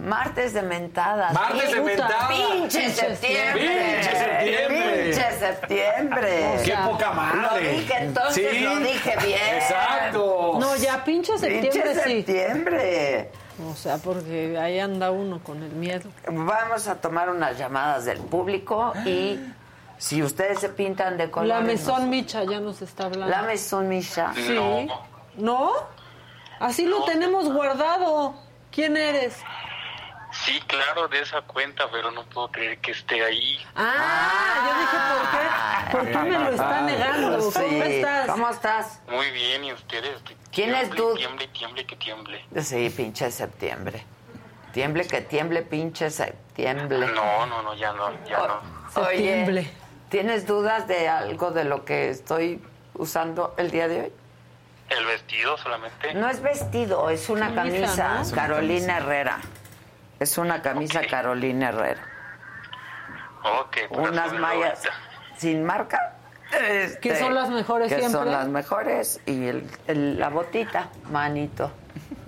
[0.00, 1.32] Martes de mentadas.
[1.32, 2.28] Martes de mentadas.
[2.28, 3.62] Pinche septiembre.
[3.62, 5.04] Pinche septiembre.
[5.04, 6.60] Pinche septiembre.
[6.64, 7.42] Qué poca madre.
[7.72, 8.60] Lo dije entonces, Sí.
[8.60, 9.54] lo dije bien.
[9.56, 10.56] Exacto.
[10.60, 12.10] No, ya pinche septiembre Pinche sí.
[12.16, 13.30] septiembre.
[13.68, 16.08] O sea, porque ahí anda uno con el miedo.
[16.28, 19.40] Vamos a tomar unas llamadas del público y
[19.98, 21.60] si ustedes se pintan de colores.
[21.60, 23.28] La Mesón Micha ya nos está hablando.
[23.28, 24.32] La Mesón Misha.
[24.34, 24.88] Sí.
[25.36, 25.72] ¿No?
[26.60, 28.34] Así lo tenemos guardado.
[28.70, 29.36] ¿Quién eres?
[30.30, 33.58] Sí, claro, de esa cuenta, pero no puedo creer que esté ahí.
[33.74, 36.12] Ah, yo dije, ¿por qué?
[36.12, 37.38] ¿Por qué me lo está negando?
[37.38, 37.80] ¿Cómo Sí.
[37.82, 38.30] estás?
[38.30, 39.00] ¿Cómo estás?
[39.08, 40.20] Muy bien, ¿y ustedes?
[40.52, 41.14] ¿Quién es Tiemble, tú?
[41.16, 42.44] Tiemble, tiemble, que tiemble.
[42.62, 44.04] Sí, pinche septiembre.
[44.72, 46.98] Tiemble que tiemble, pinche septiembre.
[47.14, 48.60] No, no, no, ya no, ya no.
[49.02, 49.70] Oye, Septiembre.
[50.08, 52.62] ¿Tienes dudas de algo de lo que estoy
[52.94, 54.12] usando el día de hoy?
[54.90, 56.14] ¿El vestido solamente?
[56.14, 58.20] No es vestido, es una Camisa, camisa, ¿no?
[58.28, 58.96] Una Carolina camisa.
[58.96, 59.38] Herrera.
[60.18, 61.06] Es una camisa Ok.
[61.10, 62.00] Carolina Herrera.
[63.60, 64.82] Ok, para Unas mallas
[65.36, 66.14] sin marca.
[66.50, 68.18] Este, Que son las mejores que siempre.
[68.20, 71.70] son las mejores y el- el- la botita, manito.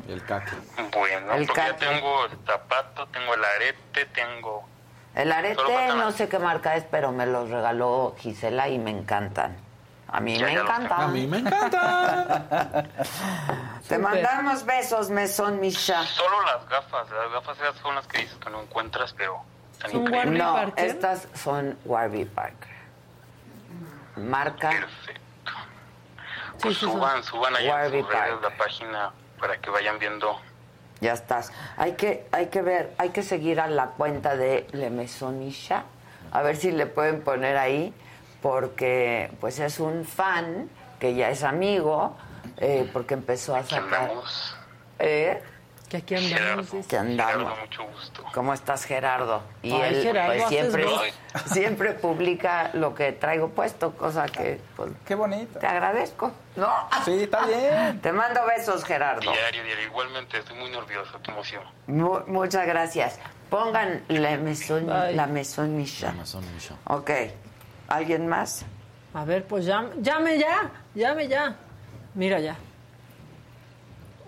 [0.08, 0.50] El caco.
[0.92, 4.68] Bueno, El porque ya tengo el zapato, tengo el arete, tengo...
[5.14, 5.62] El arete
[5.96, 9.56] no sé qué marca es, pero me los regaló Gisela y me encantan.
[10.12, 11.00] A mí Ya, me encantan.
[11.00, 12.84] A mí me encanta.
[13.88, 16.04] Te mandamos besos, mesón Misha.
[16.04, 19.40] Solo las gafas, las gafas esas son las que dices que no encuentras, pero
[19.72, 20.42] están Son increíbles.
[20.42, 20.84] No, Parker.
[20.84, 22.70] estas son Warby Parker.
[24.16, 25.20] Marca Perfecto.
[26.60, 30.40] Pues sí, suban, suban ahí en sus redes la página para que vayan viendo.
[31.00, 31.50] Ya estás.
[31.76, 35.84] Hay que, hay que ver, hay que seguir a la cuenta de Le Maison Misha,
[36.30, 37.94] a ver si le pueden poner ahí,
[38.42, 40.68] porque pues es un fan
[40.98, 42.16] que ya es amigo,
[42.58, 44.12] eh, porque empezó a sacar.
[44.98, 45.42] ¿Eh?
[45.90, 46.70] Que aquí andamos.
[46.70, 46.88] Gerardo.
[46.88, 47.32] Que andamos.
[47.42, 48.24] Gerardo, mucho gusto.
[48.32, 49.42] ¿Cómo estás, Gerardo?
[49.62, 50.84] Y Ay, él Gerardo, pues, siempre,
[51.46, 55.58] siempre publica lo que traigo puesto, cosa que pues, Qué bonito.
[55.58, 56.30] te agradezco.
[56.54, 56.72] No.
[57.04, 58.00] Sí, está bien.
[58.00, 59.20] Te mando besos, Gerardo.
[59.32, 59.84] Diario, diario.
[59.86, 61.64] Igualmente, estoy muy nervioso, qué emoción.
[61.88, 63.18] Mu- muchas gracias.
[63.50, 64.36] Pongan la
[64.86, 65.14] Bye.
[65.14, 66.10] la Misha.
[66.10, 66.76] Amazon Misha.
[66.84, 67.10] Ok.
[67.88, 68.64] ¿Alguien más?
[69.12, 71.56] A ver, pues llame, llame ya, llame ya.
[72.14, 72.56] Mira ya.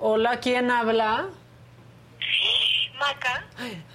[0.01, 1.26] Hola, ¿quién habla?
[3.07, 3.45] Maca,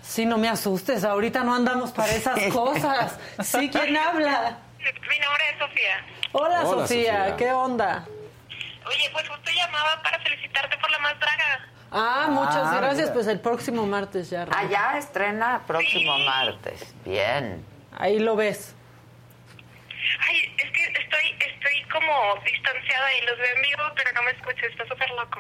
[0.02, 3.18] Sí, no me asustes, ahorita no andamos para esas cosas.
[3.44, 4.58] Sí, ¿quién habla?
[4.80, 6.06] mi nombre es Sofía.
[6.34, 7.18] Hola, Hola, Sofía.
[7.20, 7.36] Sofía.
[7.38, 8.06] ¿qué onda?
[8.86, 11.66] Oye, pues justo llamaba para felicitarte por la más draga.
[11.92, 12.98] Ah, muchas Ah, gracias.
[13.02, 13.14] mira.
[13.14, 14.46] Pues el próximo martes ya.
[14.56, 16.94] Allá estrena próximo martes.
[17.06, 17.66] Bien.
[17.98, 18.76] Ahí lo ves.
[20.28, 24.32] Ay, es que estoy, estoy como distanciada y los veo en vivo, pero no me
[24.32, 25.40] escucho, está súper loco.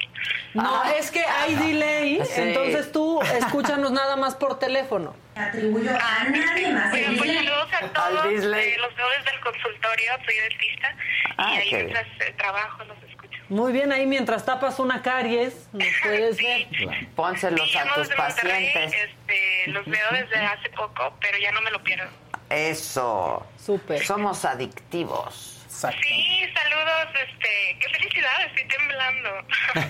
[0.53, 0.91] No, Ah.
[0.97, 2.41] es que hay delay, Sí.
[2.41, 5.15] entonces tú escúchanos nada más por teléfono.
[5.35, 6.93] Atribuyo a nadie más.
[6.93, 8.25] Oigan, pues saludos a todos.
[8.25, 10.95] Eh, los veo desde el consultorio, soy dentista.
[11.37, 11.85] Ah, y ahí qué bien.
[11.93, 13.37] mientras eh, trabajo los escucho.
[13.49, 16.67] Muy bien, ahí mientras tapas una caries, nos puedes ver.
[17.15, 18.93] Pónselos Sí, a tus Monterrey, pacientes.
[18.93, 22.09] este, los veo desde hace poco, pero ya no me lo pierdo.
[22.49, 23.45] Eso.
[23.63, 24.05] Súper.
[24.05, 25.53] Somos adictivos.
[25.65, 25.97] Exacto.
[26.01, 29.29] Sí, saludos, este, qué felicidad, estoy temblando.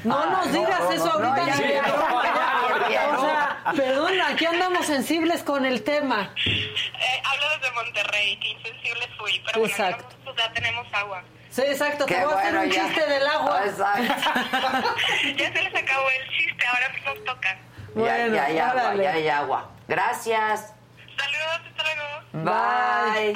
[0.03, 1.47] No nos digas no, eso no, ahorita.
[1.47, 6.33] ya, ni- ya, ya, ya, o sea, perdón, aquí andamos sensibles con el tema.
[6.45, 10.03] Eh, hablo desde Monterrey, qué insensible fui, pero bueno, Exacto.
[10.19, 11.23] nosotros ya tenemos agua.
[11.51, 12.83] Sí, exacto, te Qué voy a hacer un ya.
[12.85, 13.61] chiste del agua.
[13.65, 14.03] Exacto.
[15.37, 17.57] Ya se les acabó el chiste, ahora pues nos toca.
[17.95, 19.71] Bueno, ya, ya hay agua, ya hay agua.
[19.87, 20.73] Gracias.
[21.17, 22.05] Saludos, hasta luego.
[22.51, 23.33] Bye.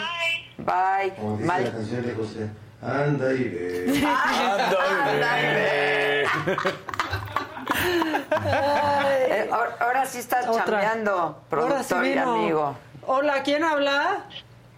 [0.58, 1.10] Bye.
[1.16, 2.49] Como dice Mal- la canción de José,
[2.82, 4.02] anda y ve.
[8.44, 10.64] Eh, ahora- ahora sí estás Otra.
[10.66, 12.34] chambeando, Ahora sí productor y vino.
[12.34, 12.78] amigo.
[13.06, 14.24] Hola, ¿quién habla?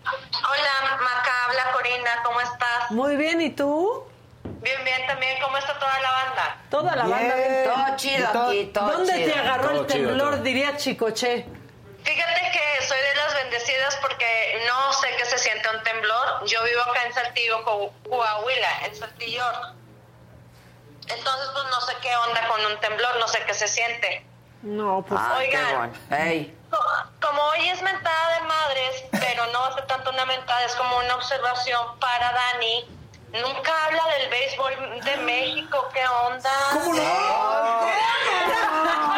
[0.05, 2.91] Hola, Maca, habla Corina, ¿cómo estás?
[2.91, 4.03] Muy bien, ¿y tú?
[4.43, 6.57] Bien, bien, también, ¿cómo está toda la banda?
[6.69, 7.35] Toda la Bien, banda.
[7.35, 7.63] bien.
[7.65, 9.34] todo chido Todo- aquí, todo ¿Dónde chido.
[9.34, 10.43] te agarró Todo el chido, temblor, todo.
[10.43, 11.45] diría Chicoche?
[12.03, 16.45] Fíjate que soy de las bendecidas porque no sé qué se siente un temblor.
[16.45, 19.43] Yo vivo acá en Saltillo, Co- Coahuila, en Saltillo.
[21.07, 24.25] Entonces, pues no sé qué onda con un temblor, no sé qué se siente.
[24.61, 25.19] No, pues...
[25.21, 25.77] Ah, Oigan.
[25.77, 25.93] bueno.
[26.23, 26.57] Ey.
[26.69, 26.85] Co-
[27.21, 31.15] Como hoy es mentada de madres, pero no ser tanto una mentada, es como una
[31.15, 32.88] observación para Dani.
[33.34, 36.51] Nunca habla del béisbol de México, ¿qué onda?
[36.73, 37.03] ¿Cómo no?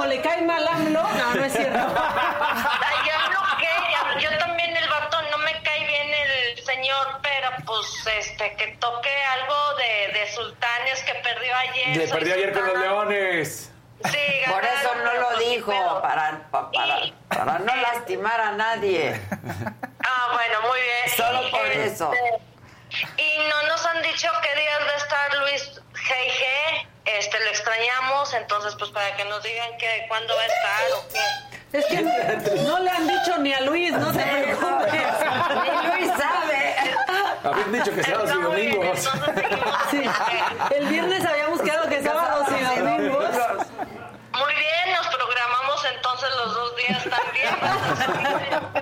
[0.00, 1.78] Como le cae mal AMLO, no, no es cierto.
[1.78, 7.18] Ay, ya lo que, ya- yo también el vato no me cae bien el señor,
[7.20, 11.96] pero pues este que toque algo de, de sultanes que perdió ayer.
[11.98, 13.70] Le perdió ayer con los leones.
[14.10, 19.20] Sí, Por eso no lo dijo, para, pa- para, para no lastimar a nadie.
[20.02, 21.14] Ah, bueno, muy bien.
[21.14, 22.10] Solo Y, por este, eso.
[23.18, 26.86] Y no nos han dicho qué días va a estar Luis G.G.
[27.04, 31.08] Este, lo extrañamos, entonces pues para que nos digan que cuándo va a estar o
[31.08, 31.78] qué.
[31.78, 32.02] Es que
[32.62, 34.92] no le han dicho ni a Luis, no te preocupes.
[34.92, 36.74] Ni Luis sabe.
[37.44, 39.10] Habían dicho que sábados y domingos.
[39.90, 40.02] Sí,
[40.76, 43.34] el viernes habíamos quedado que sábados y domingos.
[44.32, 47.56] Muy bien, nos programamos entonces los dos días también.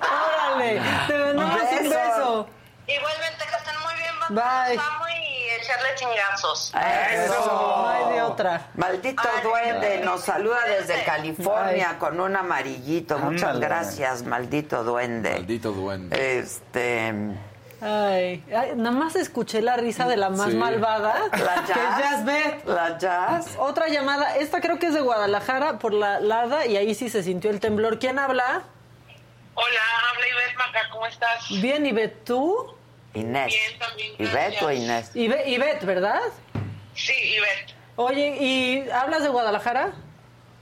[0.00, 2.48] Órale, te mandamos un beso.
[2.86, 4.76] Igualmente, que estén muy bien, Bye.
[4.76, 6.72] los amo y echarle chingazos.
[6.74, 7.44] Eso.
[7.46, 8.68] No hay de otra.
[8.74, 13.18] Maldito duende, nos saluda desde California con un amarillito.
[13.18, 13.66] Muchas Ándale.
[13.66, 15.32] gracias, maldito duende.
[15.32, 16.38] Maldito duende.
[16.38, 17.12] Este.
[17.80, 20.56] Ay, ay, nada más escuché la risa de la más Sí.
[20.56, 21.14] malvada.
[21.30, 22.64] La que es jazz.
[22.66, 23.54] La jazz.
[23.58, 27.22] Otra llamada, esta creo que es de Guadalajara por la Lada y ahí sí se
[27.22, 28.00] sintió el temblor.
[28.00, 28.62] ¿Quién habla?
[29.54, 29.80] Hola,
[30.12, 31.46] habla Ivette Maca, ¿cómo estás?
[31.62, 32.74] Bien, Ivette, ¿tú?
[33.20, 33.54] Inés.
[33.78, 34.70] También, ¿Ivette o.
[34.72, 35.10] Inés?
[35.14, 36.20] Ibe- Ivette, ¿verdad?
[36.94, 37.74] Sí, Ivette.
[37.96, 39.92] Oye, ¿y hablas de Guadalajara?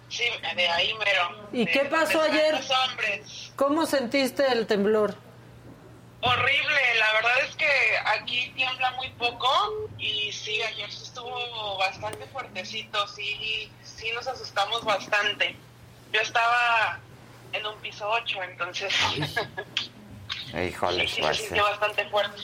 [0.08, 0.24] Sí,
[0.54, 1.48] de ahí mero.
[1.52, 2.54] ¿Y De- qué pasó de ayer?
[2.88, 3.52] Hombres.
[3.56, 5.16] ¿Cómo sentiste el temblor?
[6.20, 7.66] Horrible, la verdad es que
[8.06, 9.48] aquí tiembla muy poco
[9.98, 15.54] y sí, ayer sí estuvo bastante fuertecito, sí, sí nos asustamos bastante.
[16.12, 16.98] Yo estaba
[17.52, 18.92] en un piso 8, entonces
[20.54, 21.36] Híjole, sí, sí se pues.
[21.38, 22.42] sintió bastante fuerte.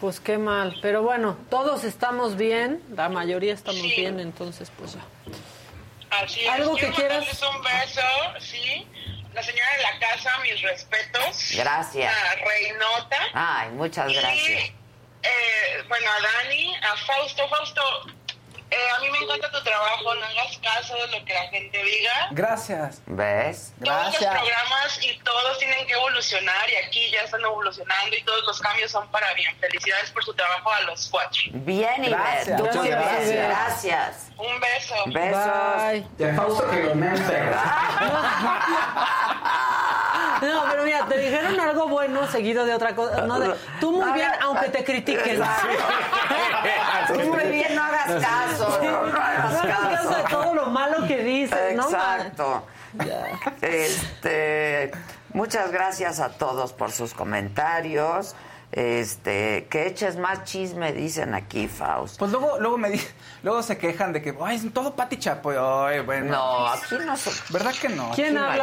[0.00, 3.94] Pues qué mal, pero bueno, todos estamos bien, la mayoría estamos Sí.
[3.96, 5.00] bien, entonces pues ya.
[6.10, 6.84] Así ¿Algo es.
[6.84, 7.42] que Quiero quieras?
[7.42, 8.00] un beso,
[8.40, 8.86] sí.
[9.32, 11.52] La señora de la casa, mis respetos.
[11.56, 12.12] Gracias.
[12.14, 13.16] La reinota.
[13.32, 14.38] Ay, muchas gracias.
[14.48, 14.52] Y,
[15.22, 17.48] eh, bueno, a Dani, a Fausto.
[17.48, 17.82] Fausto,
[18.74, 21.82] eh, a mí me encanta tu trabajo, no hagas caso de lo que la gente
[21.82, 22.28] diga.
[22.32, 23.00] Gracias.
[23.06, 23.72] ¿Ves?
[23.82, 24.34] Todos los Gracias.
[24.34, 28.90] programas y todos tienen que evolucionar y aquí ya están evolucionando y todos los cambios
[28.90, 29.56] son para bien.
[29.60, 31.40] Felicidades por su trabajo a los cuatro.
[31.52, 32.18] Bien, Ivette.
[32.18, 32.60] Gracias.
[32.60, 33.30] Muchas gracias.
[33.30, 34.28] Gracias.
[34.36, 34.94] Un beso.
[35.06, 35.92] Besos.
[35.92, 36.06] Bye.
[36.18, 36.94] De Fausto que lo
[40.52, 43.22] No, pero mira, te dijeron algo bueno seguido de otra cosa.
[43.22, 45.42] No de- tú muy bien, aunque te critiquen.
[47.08, 48.80] Tú muy bien, no hagas caso.
[48.82, 51.72] No, hagas caso de todo lo malo que dices.
[51.72, 52.64] Exacto.
[53.60, 54.90] Este,
[55.32, 58.34] muchas gracias a todos por sus comentarios.
[58.72, 62.18] Este, que eches más chisme, dicen aquí, Faust.
[62.18, 63.06] Pues luego, luego me di-
[63.44, 65.56] luego se quejan de que, ay, es todo Pati Chapoy.
[65.58, 66.32] Ay, bueno.
[66.32, 67.34] No, aquí no son.
[67.50, 68.10] ¿Verdad que no?
[68.14, 68.60] ¿Quién Aquí no hay.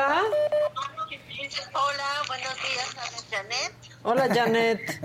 [1.73, 2.95] Hola, buenos días,
[3.30, 3.73] Janet.
[4.03, 5.02] Hola, Janet.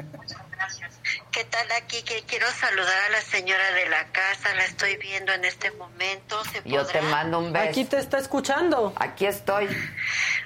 [0.51, 1.01] Gracias.
[1.32, 2.02] ¿Qué tal aquí?
[2.02, 6.43] Que quiero saludar a la señora de la casa, la estoy viendo en este momento.
[6.44, 7.68] ¿Se Yo te mando un beso.
[7.68, 8.93] Aquí te está escuchando.
[8.97, 9.68] Aquí estoy.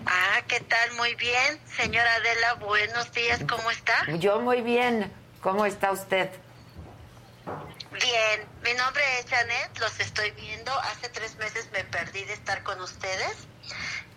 [0.06, 0.92] Ah, ¿qué tal?
[0.92, 1.60] Muy bien.
[1.76, 3.94] Señora Adela, buenos días, ¿cómo está?
[4.18, 5.12] Yo muy bien.
[5.40, 6.30] ¿Cómo está usted?
[7.92, 10.72] Bien, mi nombre es Janet, los estoy viendo.
[10.80, 13.36] Hace tres meses me perdí de estar con ustedes.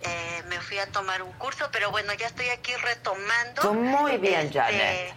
[0.06, 3.62] Eh, me fui a tomar un curso, pero bueno, ya estoy aquí retomando.
[3.62, 5.14] Tú muy bien, este, Janet.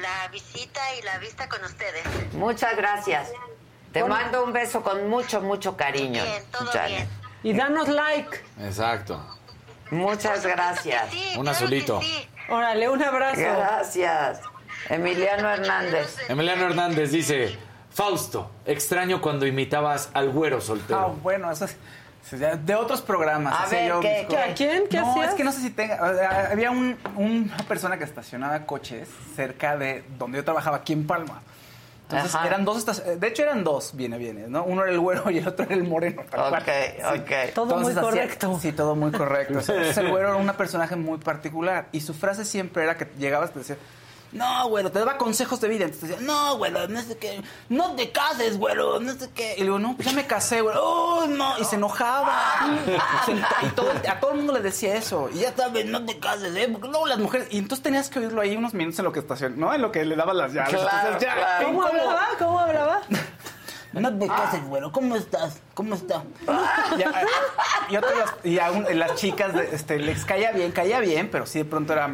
[0.00, 2.04] La visita y la vista con ustedes.
[2.34, 3.28] Muchas gracias.
[3.92, 6.22] Te mando un beso con mucho, mucho cariño.
[6.22, 6.88] Bien, todo Janet.
[6.90, 7.08] bien.
[7.42, 8.40] Y danos like.
[8.60, 9.20] Exacto.
[9.90, 11.10] Muchas gracias.
[11.10, 12.00] Sí, Un claro azulito.
[12.00, 12.28] sí.
[12.48, 13.40] Órale, un abrazo.
[13.40, 14.40] Gracias.
[14.88, 16.16] Emiliano Hernández.
[16.28, 17.58] Emiliano Hernández dice,
[17.92, 20.98] Fausto, extraño cuando imitabas al güero soltero.
[20.98, 21.76] Ah, bueno, eso es
[22.30, 23.54] de otros programas.
[23.60, 24.26] A ver, yo ¿qué-
[24.56, 24.84] quién?
[24.88, 25.28] ¿Qué no, hacías?
[25.30, 25.96] es que no sé si tenga...
[26.52, 31.42] había un- una persona que estacionaba coches cerca de donde yo trabajaba, aquí en Palma.
[32.02, 32.46] Entonces Ajá.
[32.48, 34.64] eran dos estac- De hecho, eran dos viene, viene, ¿no?
[34.64, 36.22] Uno era el güero y el otro era el moreno.
[36.28, 36.62] tal cual.
[36.62, 37.54] Ok, ok.
[37.54, 38.58] Todo muy hacía- correcto.
[38.60, 39.52] sí, todo muy correcto.
[39.60, 41.86] Entonces, el güero era un personaje muy particular.
[41.92, 43.76] Y su frase siempre era que llegabas y te decía,
[44.32, 45.84] no, güero, te daba consejos de vida.
[45.84, 49.54] Entonces te decía, no, güero, no sé qué, no te cases, güero, no sé qué.
[49.56, 50.80] Y le digo, no, pues ya me casé, güero.
[50.82, 51.58] Oh, no.
[51.58, 52.32] Y se enojaba.
[53.26, 55.28] Se y todo, a todo el mundo le decía eso.
[55.32, 56.68] Y ya sabes, no te cases, ¿eh?
[56.70, 57.48] Porque luego las mujeres.
[57.50, 59.74] Y entonces tenías que oírlo ahí unos minutos en lo que estacionó, ¿no?
[59.74, 60.70] En lo que le daba las llaves.
[60.70, 61.66] Claro, Entonces, ya, claro.
[61.66, 62.28] ¿Cómo hablaba?
[62.38, 63.00] ¿Cómo hablaba?
[63.92, 64.92] No te cases, güero.
[64.92, 65.58] ¿Cómo estás?
[65.74, 66.22] ¿Cómo está?
[66.96, 67.12] Ya,
[67.88, 71.44] y, otras- y a un- las chicas de- este, les caía bien, caía bien, pero
[71.44, 72.08] sí de pronto era.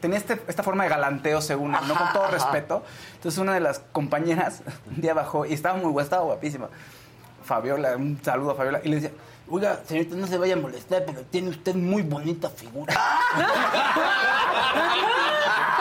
[0.00, 1.94] Tenía este- esta forma de galanteo, según él, ¿no?
[1.94, 2.82] Con todo Ajá, respeto.
[3.16, 6.68] Entonces, una de las compañeras un día bajó y estaba muy estaba guapísima.
[7.44, 8.80] Fabiola, un saludo a Fabiola.
[8.84, 9.10] Y le decía,
[9.50, 12.94] oiga, señorita, no se vaya a molestar, pero tiene usted muy bonita figura.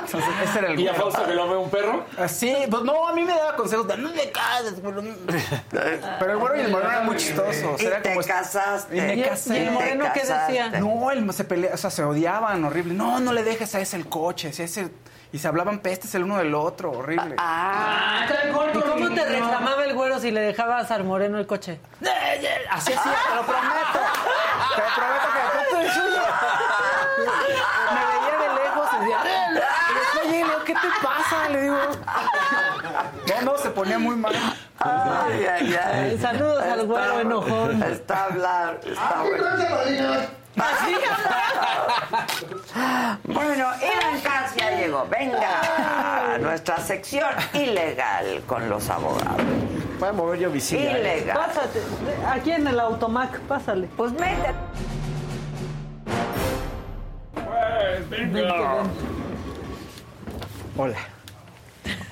[0.00, 0.94] Entonces, ese era el ¿Y a.
[0.94, 2.04] Fausto que lo ve un perro?
[2.18, 5.02] Ah, Sí, pues no, a mí me daba consejos de no te cases, güero.
[5.02, 5.14] no".
[6.18, 7.80] Pero el güero y el moreno eran muy chistosos.
[7.80, 8.96] Y Era te como- casaste.
[8.96, 9.58] Y me ¿Y- casé.
[9.58, 10.68] y el moreno qué decía?
[10.80, 12.94] No, él se pelea, o sea, se odiaban horrible.
[12.94, 14.90] No, no le dejes a ese el coche, si ese...
[15.30, 17.34] Y se hablaban pestes el uno del otro, horrible.
[17.36, 18.26] Ah,
[18.74, 21.78] ¿Y cómo te reclamaba el güero si le dejabas al moreno el coche?
[22.70, 23.98] Así así, te lo prometo.
[24.74, 26.22] Te lo prometo que de pronto el suyo.
[27.94, 29.18] Me veía de lejos y decía,
[29.90, 30.72] y después llegué y le digo, ¿qué
[31.52, 31.76] Le digo.
[33.28, 34.34] No, no, se ponía muy mal.
[34.78, 36.18] Ay, ay, ay.
[36.18, 37.82] Saludos al güero enojón.
[37.82, 40.38] Está hablar, está bueno.
[43.24, 45.06] Bueno, Ilan Katz ya llegó.
[45.08, 49.42] Venga, a nuestra sección ilegal con los abogados.
[50.00, 50.98] Voy a mover yo visita.
[50.98, 51.36] Ilegal.
[51.36, 51.82] Pásate,
[52.28, 53.88] aquí en el automac, pásale.
[53.96, 54.54] Pues métete.
[60.76, 60.98] Hola.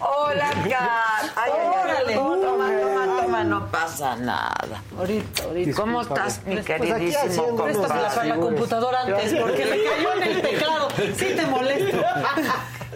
[0.01, 1.31] Hola, Kat.
[1.36, 1.82] Ay, ay, ay.
[1.82, 2.15] Órale.
[2.15, 4.82] Toma, toma, toma, no pasa nada.
[4.98, 5.77] Ahorita, ahorita.
[5.81, 10.23] ¿Cómo estás, mi Pues aquí queridísimo Préstasela para la computadora antes, porque le cayó en
[10.23, 10.89] el teclado.
[11.16, 11.98] Sí te molesto.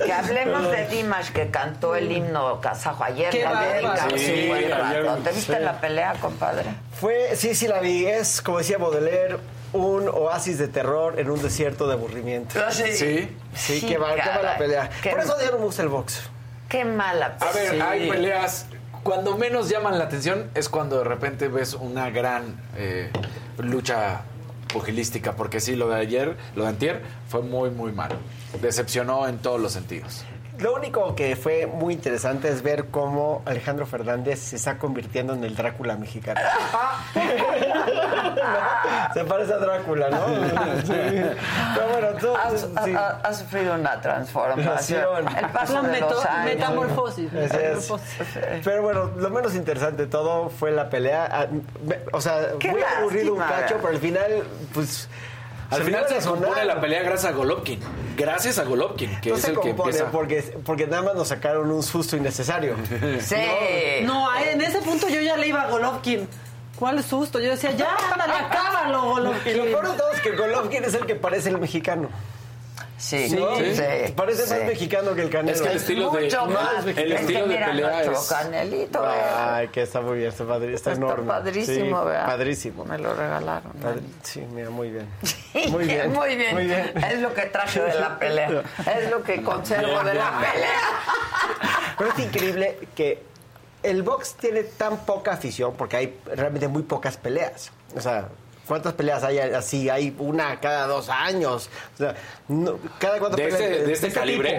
[0.03, 3.29] Que hablemos de Dimash que cantó el himno kazajo ayer.
[3.29, 4.13] Qué bárbaro.
[4.15, 5.17] un Sí, buen rato.
[5.23, 5.63] ¿Te viste sí.
[5.63, 6.65] la pelea, compadre?
[6.99, 8.07] Fue, sí, sí la vi.
[8.07, 9.37] Es, como decía Baudelaire,
[9.75, 12.59] un oasis de terror en un desierto de aburrimiento.
[12.71, 12.85] Sí.
[12.97, 14.89] Sí, Sí, qué va, qué va la pelea.
[15.03, 16.23] Qué- Por eso ya no me gusta el box.
[16.71, 18.67] Qué mala A ver, hay peleas.
[19.03, 23.11] Cuando menos llaman la atención es cuando de repente ves una gran eh,
[23.59, 24.23] lucha
[24.73, 28.15] pugilística, porque sí, lo de ayer, lo de antier, fue muy, muy malo.
[28.63, 30.25] Decepcionó en todos los sentidos.
[30.61, 35.43] Lo único que fue muy interesante es ver cómo Alejandro Fernández se está convirtiendo en
[35.45, 36.41] el Drácula mexicano.
[39.15, 40.27] se parece a Drácula, ¿no?
[40.85, 40.93] Sí.
[41.75, 42.29] Pero bueno, tú,
[42.85, 42.95] sí.
[42.95, 45.29] ha, ha sufrido una transformación.
[45.37, 46.45] El paso La de los años.
[46.45, 47.31] metamorfosis.
[47.33, 47.51] Así es.
[47.91, 48.27] metamorfosis.
[48.65, 51.29] Pero bueno, lo menos interesante de todo fue la pelea.
[51.31, 51.47] Ah,
[52.13, 54.43] O sea, Qué muy aburrido un cacho, pero al final,
[54.75, 55.09] pues.
[55.71, 57.81] Al final se descompone compone la pelea gracias a Golovkin.
[58.17, 60.11] Gracias a Golovkin, que No es se el que empieza.
[60.11, 62.75] porque, porque nada más nos sacaron un susto innecesario.
[63.21, 63.37] Sí.
[64.03, 66.29] No, a- en ese punto yo ya le iba a Golovkin.
[66.79, 67.39] ¿Cuál susto?
[67.41, 69.57] Yo decía, ya, ándale, acábalo, Y Golovkin.
[69.59, 72.09] lo peor de todo es que Golovkin es el que parece el mexicano.
[73.01, 73.57] Sí, ¿no?
[73.57, 74.13] sí.
[74.15, 74.51] Parece sí.
[74.51, 75.57] más mexicano que el Canelo.
[75.57, 76.85] Es que el estilo de- Mucho más.
[76.87, 79.05] el Es estilo que de pelea nuestro es- canelito.
[79.05, 79.19] eh.
[79.39, 81.27] Ay, que está muy bien, está, está, Está enorme.
[81.27, 82.27] padrísimo, Sí, ¿verdad?
[82.27, 82.85] Padrísimo.
[82.85, 83.73] Me lo regalaron.
[84.23, 85.09] Sí, mira, muy bien.
[85.23, 86.13] Sí, Muy bien.
[86.13, 86.55] Muy bien.
[86.55, 86.93] Muy bien.
[87.11, 88.63] Es lo que traje de la pelea.
[88.95, 90.79] Es lo que conservo de la pelea.
[91.99, 93.23] Pero es increíble que
[93.83, 97.73] el box tiene tan poca afición porque hay realmente muy pocas peleas.
[97.97, 98.29] O sea,
[98.71, 99.91] ¿cuántas peleas hay así?
[99.91, 101.69] Hay una cada dos años.
[101.95, 102.15] O sea,
[102.49, 104.51] no- cada cuánto de peleas este, de este calibre.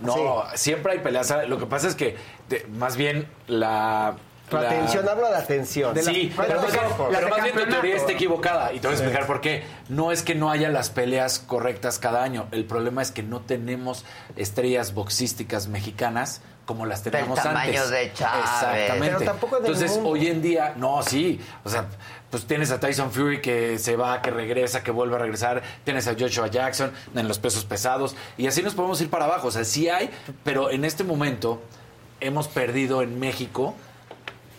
[0.00, 0.16] tipo?
[0.16, 0.58] No, Sí.
[0.58, 1.32] siempre hay peleas.
[1.46, 2.16] Lo que pasa es que
[2.48, 4.16] de- más bien la.
[4.50, 5.94] La atención, hablo de atención.
[6.02, 7.08] Sí, pero, más bien, ojo.
[7.12, 8.72] pero más bien tu teoría está equivocada.
[8.72, 9.62] Y te voy a explicar por qué.
[9.90, 12.46] No es que no haya las peleas correctas cada año.
[12.50, 17.90] El problema es que no tenemos estrellas boxísticas mexicanas como las Del teníamos tamaño antes.
[17.90, 18.44] de Chávez.
[18.44, 19.16] Exactamente.
[19.16, 21.40] Pero tampoco del Entonces, hoy en día, no, sí.
[21.64, 21.84] O sea,
[22.30, 25.62] pues tienes a Tyson Fury que se va, que regresa, que vuelve a regresar.
[25.84, 28.14] Tienes a Joshua Jackson en los pesos pesados.
[28.36, 29.48] Y así nos podemos ir para abajo.
[29.48, 30.10] O sea, sí hay,
[30.44, 31.62] pero en este momento
[32.20, 33.74] hemos perdido en México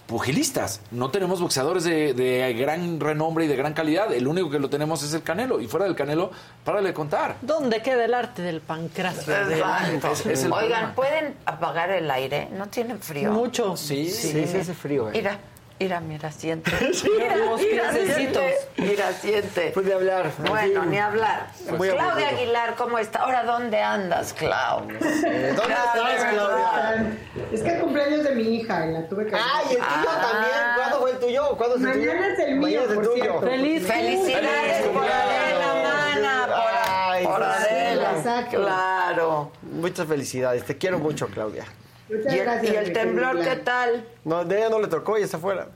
[0.08, 0.82] pugilistas.
[0.90, 4.12] No tenemos boxeadores de, de gran renombre y de gran calidad.
[4.12, 5.60] El único que lo tenemos es el Canelo.
[5.62, 6.32] Y fuera del Canelo,
[6.66, 7.36] párale de contar.
[7.42, 9.32] ¿Dónde queda el arte del pancracio?
[9.36, 10.12] Exacto.
[10.12, 10.96] Es- es el Oigan, problema.
[10.96, 12.48] ¿pueden apagar el aire?
[12.52, 13.32] ¿No tienen frío?
[13.32, 13.78] Mucho.
[13.78, 15.10] Sí, Sí, sí hace frío.
[15.10, 15.14] eh.
[15.14, 15.38] Mira,
[15.80, 16.72] mira, mira, siente.
[17.18, 18.56] Mira, los mira, siente.
[18.78, 19.72] Mira, siente.
[19.72, 20.32] Puede hablar.
[20.48, 21.48] Bueno, ni hablar.
[21.68, 22.28] Claudia aburrido.
[22.30, 23.20] Aguilar, ¿cómo está?
[23.20, 24.82] Ahora, ¿dónde andas, Clau?
[24.82, 27.14] ¿Dónde estás, Claudia?
[27.52, 29.36] Es que el cumpleaños de mi hija y la tuve que.
[29.36, 30.30] ¡Ay, el tuyo Ah.
[30.32, 30.76] también!
[30.76, 31.58] ¿Cuándo fue el tuyo?
[31.58, 32.14] ¿Cuándo es el tuyo?
[32.14, 33.14] Mañana es el mío, por tuyo.
[33.16, 33.42] cierto.
[33.42, 38.12] ¡Feliz Felicidades Feliz por Adela, mana, por, Ay, por sí, Adela.
[38.18, 38.58] exacto.
[38.58, 39.52] Claro.
[39.64, 40.64] Muchas felicidades.
[40.66, 41.66] Te quiero mucho, Claudia.
[42.10, 42.74] Muchas ¿Y el, gracias.
[42.74, 44.04] y el mi temblor qué tal?
[44.26, 45.68] No, de ella no le tocó y está afuera.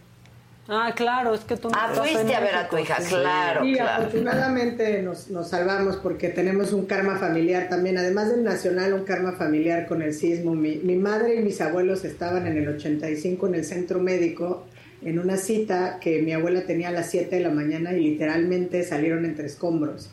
[0.67, 3.73] Ah, claro, es que tú no Ah, fuiste a ver a tu hija, claro, Sí,
[3.73, 4.03] claro.
[4.05, 9.33] afortunadamente nos, nos salvamos porque tenemos un karma familiar también, además del nacional, un karma
[9.33, 10.55] familiar con el sismo.
[10.55, 14.63] Mi, mi madre y mis abuelos estaban en el 85 en el centro médico
[15.03, 18.83] en una cita que mi abuela tenía a las 7 de la mañana y literalmente
[18.83, 20.09] salieron entre escombros.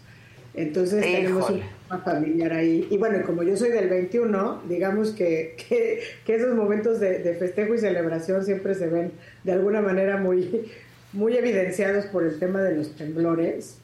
[0.54, 1.62] Entonces tenemos un
[1.98, 2.86] familiar ahí.
[2.90, 7.74] Y bueno, como yo soy del 21, digamos que, que, esos momentos de, de festejo
[7.74, 9.12] y celebración siempre se ven
[9.44, 10.70] de alguna manera muy,
[11.12, 13.76] muy evidenciados por el tema de los temblores.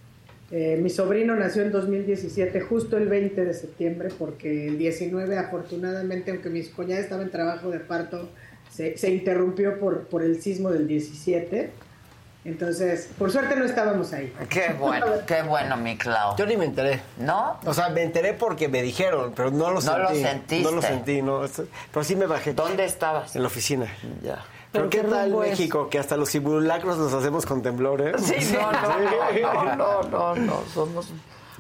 [0.53, 6.31] Eh, mi sobrino nació en 2017, justo el 20 de septiembre, porque el 19, afortunadamente,
[6.31, 8.29] aunque mi cuñada estaba en trabajo de parto,
[8.71, 11.71] se, se interrumpió por, por el sismo del 17.
[12.47, 14.33] Entonces, por suerte no estábamos ahí.
[14.49, 16.37] Qué bueno, qué bueno, mi Clau.
[16.37, 17.01] Yo ni me enteré.
[17.19, 17.59] ¿No?
[17.67, 20.23] O sea, me enteré porque me dijeron, pero no lo No lo sentí.
[20.23, 20.63] sentiste.
[20.63, 21.43] No lo sentí, no.
[21.93, 22.55] Pero sí me bajé.
[22.55, 23.35] ¿Dónde estabas?
[23.35, 23.87] En la oficina.
[24.23, 24.45] Ya.
[24.73, 25.51] ¿Pero ¿Pero qué tal es?
[25.51, 25.89] México?
[25.91, 28.21] Que hasta los simulacros los hacemos con temblores.
[28.23, 31.11] Sí, no, no, no, no, no, no, somos...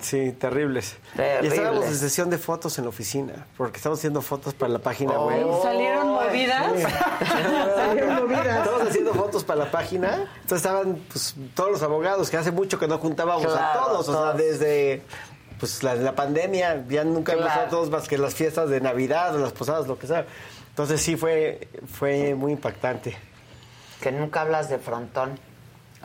[0.01, 0.97] Sí, terribles.
[1.17, 1.45] Terribles.
[1.45, 4.79] Y estábamos en sesión de fotos en la oficina, porque estamos haciendo fotos para la
[4.79, 5.29] página Oh.
[5.29, 5.47] web.
[5.59, 6.73] ¿Y salieron movidas?
[7.77, 8.59] Salieron movidas.
[8.67, 10.15] Estamos haciendo fotos para la página.
[10.43, 14.09] Entonces estaban pues, todos los abogados, que hace mucho que no juntábamos a todos.
[14.09, 15.03] O sea, desde
[15.59, 17.61] pues, la, la pandemia, ya nunca hemos Claro.
[17.63, 20.27] estado todos más que las fiestas de Navidad o las posadas, lo que sea.
[20.71, 23.17] Entonces sí fue, fue muy impactante.
[24.01, 25.39] Que nunca hablas de frontón.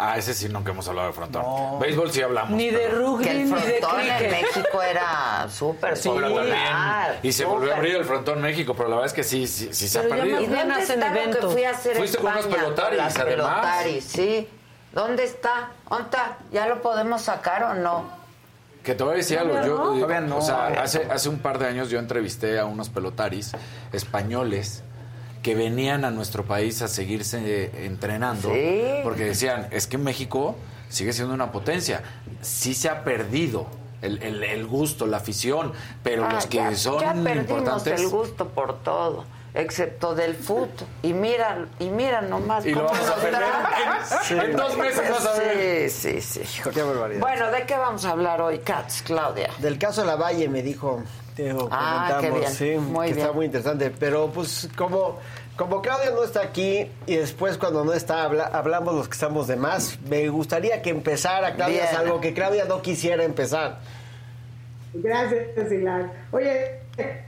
[0.03, 1.79] Ah, ese sí nunca hemos hablado de frontón.
[1.79, 2.51] Béisbol sí hablamos.
[2.57, 4.31] Ni de rugby, Que el ni de frontón en cricket.
[4.41, 7.19] México era súper Sí, popular.
[7.21, 9.69] Y se volvió a abrir el frontón México, pero la verdad es que sí, sí,
[9.71, 10.41] sí se ha perdido.
[10.41, 13.53] ¿Y dónde está lo que fui a hacer Fuiste con unos pelotaris, Las además.
[13.59, 14.49] pelotaris, sí.
[14.91, 15.69] ¿Dónde está?
[15.87, 16.37] ¿Dónde está?
[16.51, 18.05] ¿Ya lo podemos sacar o no?
[18.83, 19.53] Que te voy a decir algo.
[19.63, 19.93] Yo, no.
[19.93, 20.37] Todavía no.
[20.37, 23.51] O sea, hace, hace un par de años yo entrevisté a unos pelotaris
[23.93, 24.83] españoles
[25.41, 28.49] que venían a nuestro país a seguirse eh, entrenando.
[28.53, 28.84] Sí.
[29.03, 30.55] Porque decían, es que México
[30.89, 32.01] sigue siendo una potencia.
[32.41, 33.68] Sí se ha perdido
[34.01, 35.73] el, el- el gusto, la afición,
[36.03, 38.01] pero Ah, los que ya, son ya perdimos importantes...
[38.01, 40.69] el gusto por todo, excepto del fútbol.
[41.03, 43.41] Y mira, y mira nomás Y lo vamos a perder
[44.31, 45.89] en- en dos meses vas a ver.
[45.89, 46.61] Sí, sí, sí.
[46.73, 47.19] Qué barbaridad.
[47.19, 49.49] Bueno, ¿de qué vamos a hablar hoy, Katz, Claudia?
[49.59, 51.03] Del caso de la Valle me dijo,
[51.35, 53.25] te lo Ah, qué comentamos, bien, sí, muy que bien.
[53.25, 53.91] está muy interesante.
[53.99, 55.19] Pero pues como,
[55.55, 59.47] como Claudia no está aquí y después cuando no está habla- hablamos los que estamos
[59.47, 61.95] de más, me gustaría que empezara Claudia Bien.
[61.95, 63.79] algo que Claudia no quisiera empezar.
[64.93, 66.11] Gracias, Hilar.
[66.31, 66.79] Oye,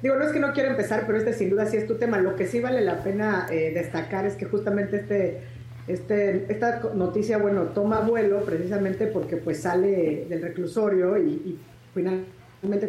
[0.01, 2.17] digo, no es que no quiero empezar, pero este sin duda sí es tu tema.
[2.17, 5.41] Lo que sí vale la pena eh, destacar es que justamente este,
[5.87, 11.59] este, esta noticia, bueno, toma vuelo precisamente porque pues sale del reclusorio y, y
[11.93, 12.29] finalmente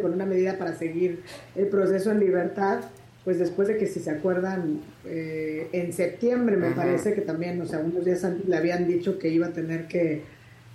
[0.01, 1.21] con una medida para seguir
[1.55, 2.79] el proceso en libertad,
[3.23, 6.75] pues después de que si se acuerdan, eh, en septiembre me Ujú.
[6.75, 9.87] parece que también, o sea, unos días antes le habían dicho que iba a tener
[9.87, 10.23] que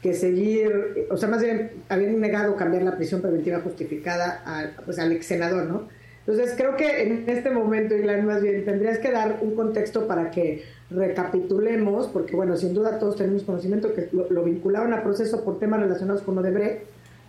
[0.03, 4.99] que seguir, o sea, más bien habían negado cambiar la prisión preventiva justificada al, pues,
[4.99, 5.89] al ex senador, ¿no?
[6.27, 10.31] Entonces creo que en este momento, Ilan, más bien tendrías que dar un contexto para
[10.31, 15.45] que recapitulemos, porque bueno, sin duda todos tenemos conocimiento que lo, lo vincularon a proceso
[15.45, 16.85] por temas relacionados con Odebrecht,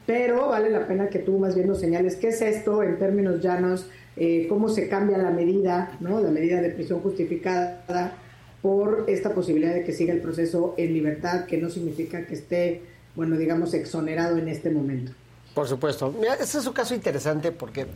[0.05, 3.41] pero vale la pena que tú más bien nos señales qué es esto en términos
[3.41, 6.19] llanos, eh, cómo se cambia la medida, ¿no?
[6.19, 8.15] La medida de prisión justificada
[8.61, 12.81] por esta posibilidad de que siga el proceso en libertad, que no significa que esté,
[13.15, 15.13] bueno, digamos, exonerado en este momento.
[15.53, 16.13] Por supuesto.
[16.17, 17.87] Mira, este es un caso interesante porque, eh,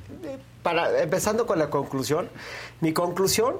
[0.62, 2.28] para, empezando con la conclusión,
[2.82, 3.56] mi conclusión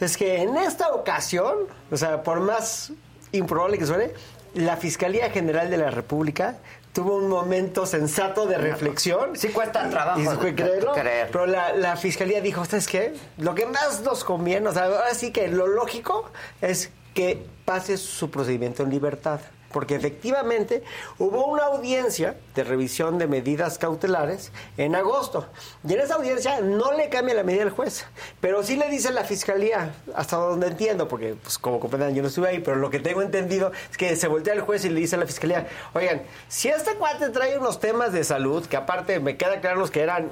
[0.00, 1.54] es que en esta ocasión,
[1.90, 2.92] o sea, por más
[3.32, 4.10] improbable que suene,
[4.54, 6.58] la Fiscalía General de la República
[6.92, 9.36] tuvo un momento sensato de reflexión.
[9.36, 11.28] Sí cuesta trabajo Y creerlo, creer.
[11.30, 13.14] Pero la, la Fiscalía dijo, ¿ustedes qué?
[13.38, 17.96] Lo que más nos conviene, o sea, ahora sí que lo lógico es que pase
[17.96, 19.40] su procedimiento en libertad.
[19.72, 20.82] Porque efectivamente
[21.18, 25.46] hubo una audiencia de revisión de medidas cautelares en agosto.
[25.86, 28.04] Y en esa audiencia no le cambia la medida al juez,
[28.40, 32.28] pero sí le dice la fiscalía, hasta donde entiendo, porque pues como comprendan yo no
[32.28, 35.00] estuve ahí, pero lo que tengo entendido es que se voltea el juez y le
[35.00, 39.20] dice a la fiscalía, oigan, si este cuate trae unos temas de salud, que aparte
[39.20, 40.30] me queda claro los que eran,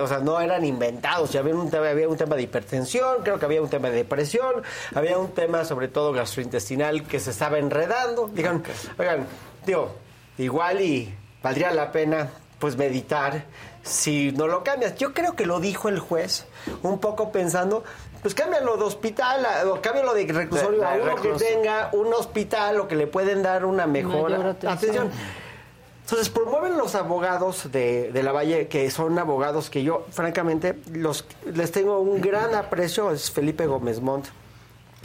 [0.00, 3.38] o sea, no eran inventados, ya había un, tema, había un tema de hipertensión, creo
[3.38, 4.62] que había un tema de depresión,
[4.94, 8.28] había un tema sobre todo gastrointestinal que se estaba enredando.
[8.28, 8.62] Digan,
[8.98, 9.26] oigan,
[9.66, 9.94] digo,
[10.38, 13.44] igual y valdría la pena pues meditar
[13.82, 14.96] si no lo cambias.
[14.96, 16.46] Yo creo que lo dijo el juez,
[16.82, 17.82] un poco pensando,
[18.20, 22.80] pues cámbialo de hospital, a- o cámbialo de reclusorio a uno que tenga un hospital
[22.80, 24.72] o que le pueden dar una mejor atención.
[24.72, 25.10] atención.
[26.02, 31.24] Entonces promueven los abogados de, de la Valle, que son abogados que yo, francamente, los,
[31.54, 34.26] les tengo un gran aprecio, es Felipe Gómez Montt.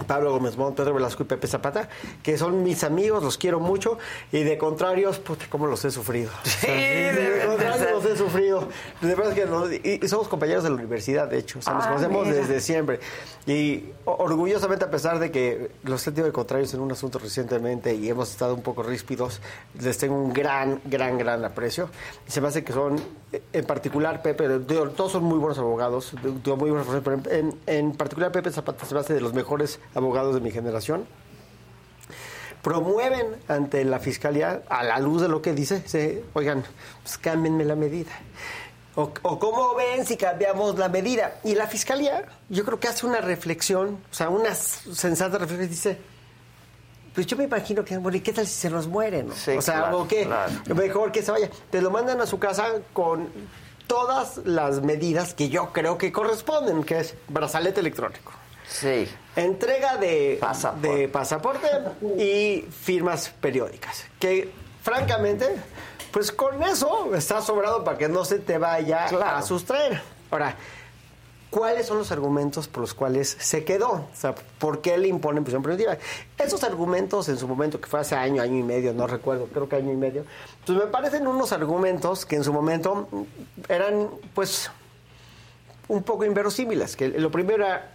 [0.07, 1.87] Pablo Gómez Montt, Pedro Velasco y Pepe Zapata,
[2.21, 3.97] que son mis amigos, los quiero mucho,
[4.31, 6.31] y de contrarios, puta, cómo los he sufrido.
[6.43, 8.67] Sí, de, contrarios los he sufrido.
[9.01, 11.73] De verdad que no- y, y somos compañeros de la universidad, de hecho, o sea,
[11.75, 12.37] nos Ah, conocemos mira.
[12.39, 12.99] desde siempre.
[13.47, 17.93] Y orgullosamente, a pesar de que los he tenido de contrarios en un asunto recientemente
[17.93, 19.39] y hemos estado un poco ríspidos,
[19.79, 21.89] les tengo un gran, gran, gran aprecio.
[22.27, 22.99] Y se me hace que son,
[23.53, 27.91] en particular Pepe, digo, todos son muy buenos abogados, digo, muy buenos pero en, en
[27.93, 31.05] particular Pepe Zapata se hace de los mejores abogados de mi generación
[32.65, 36.63] promueven ante la fiscalía, a la luz de lo que dice, oigan,
[37.03, 38.09] pues cámbienme la medida.
[38.95, 41.35] O, o cómo ven si cambiamos la medida.
[41.43, 45.97] Y la fiscalía, yo creo que hace una reflexión, o sea, una sensata reflexión dice,
[47.15, 49.29] pues yo me imagino que, bueno, ¿y qué tal si se nos mueren?
[49.29, 49.33] no?
[49.33, 50.51] Sí, o sea, claro, o qué, claro.
[50.75, 51.49] mejor que se vaya.
[51.71, 53.29] Te lo mandan a su casa con
[53.87, 58.33] todas las medidas que yo creo que corresponden, que es brazalete electrónico.
[58.67, 59.07] Sí.
[59.35, 60.41] Entrega de
[60.81, 61.67] de pasaporte
[62.17, 64.05] y firmas periódicas.
[64.19, 65.47] Que francamente,
[66.11, 70.01] pues con eso está sobrado para que no se te vaya a sustraer.
[70.31, 70.55] Ahora,
[71.55, 73.91] ¿cuáles son los argumentos por los cuales se quedó?
[73.91, 75.97] O sea, ¿por qué le imponen prisión preventiva?
[76.37, 79.69] Esos argumentos en su momento, que fue hace año, año y medio, no recuerdo, creo
[79.69, 80.25] que año y medio,
[80.65, 83.07] pues me parecen unos argumentos que en su momento
[83.69, 84.69] eran, pues,
[85.87, 86.97] un poco inverosímiles.
[86.97, 87.89] Que lo primero era,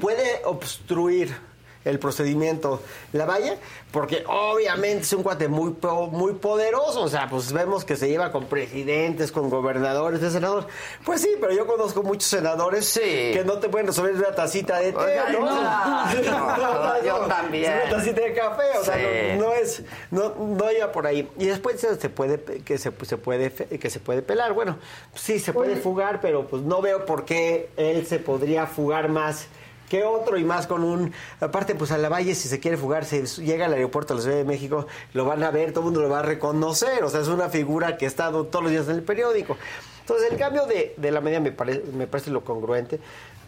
[0.00, 1.36] puede obstruir
[1.84, 2.80] el procedimiento.
[3.12, 3.56] La valla
[3.90, 8.08] porque obviamente es un cuate muy po- muy poderoso o sea pues vemos que se
[8.08, 10.66] lleva con presidentes con gobernadores de senadores.
[11.04, 14.92] Pues sí pero yo conozco muchos senadores que no te pueden resolver una tacita de
[14.92, 15.40] té Oiga, ¿no?
[15.44, 17.72] no, yo también.
[17.86, 19.38] una tacita de café o sea Sí.
[19.38, 21.28] no, no es no no iba por ahí.
[21.38, 24.52] Y después se puede que se, se puede fe- que se puede pelar.
[24.52, 24.78] Bueno
[25.14, 29.46] sí se puede fugar pero pues no veo por qué él se podría fugar más
[29.92, 33.04] que otro y más con un aparte pues a la valle si se quiere fugar
[33.04, 35.84] se llega al aeropuerto de la Ciudad de México lo van a ver todo el
[35.84, 37.04] mundo lo va a reconocer.
[37.04, 39.58] O sea es una figura que ha estado todos los días en el periódico.
[40.00, 43.00] Entonces el cambio de, de la medida me parece me parece lo congruente.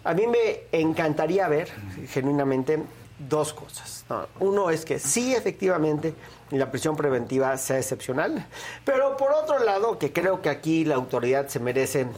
[0.05, 1.73] A mí me encantaría ver
[2.11, 2.79] genuinamente
[3.19, 4.27] dos cosas ¿no?
[4.41, 6.15] uno es que sí efectivamente
[6.51, 8.45] la prisión preventiva sea excepcional
[8.85, 12.09] pero por otro lado que creo que aquí la autoridad se merece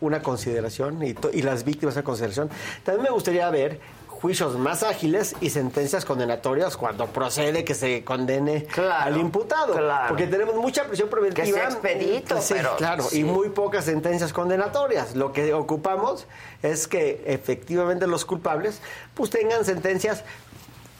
[0.00, 2.50] una consideración y, y las víctimas una consideración.
[2.84, 8.66] También me gustaría ver juicios más ágiles y sentencias condenatorias cuando procede que se condene
[8.76, 9.74] al imputado.
[9.74, 10.08] claro.
[10.08, 11.44] Porque tenemos mucha prisión preventiva.
[11.44, 13.20] Que sea expedito, Sí, pero- Claro, sí.
[13.20, 15.14] y muy pocas sentencias condenatorias.
[15.16, 16.26] Lo que ocupamos
[16.62, 18.80] es que efectivamente los culpables
[19.14, 20.24] pues tengan sentencias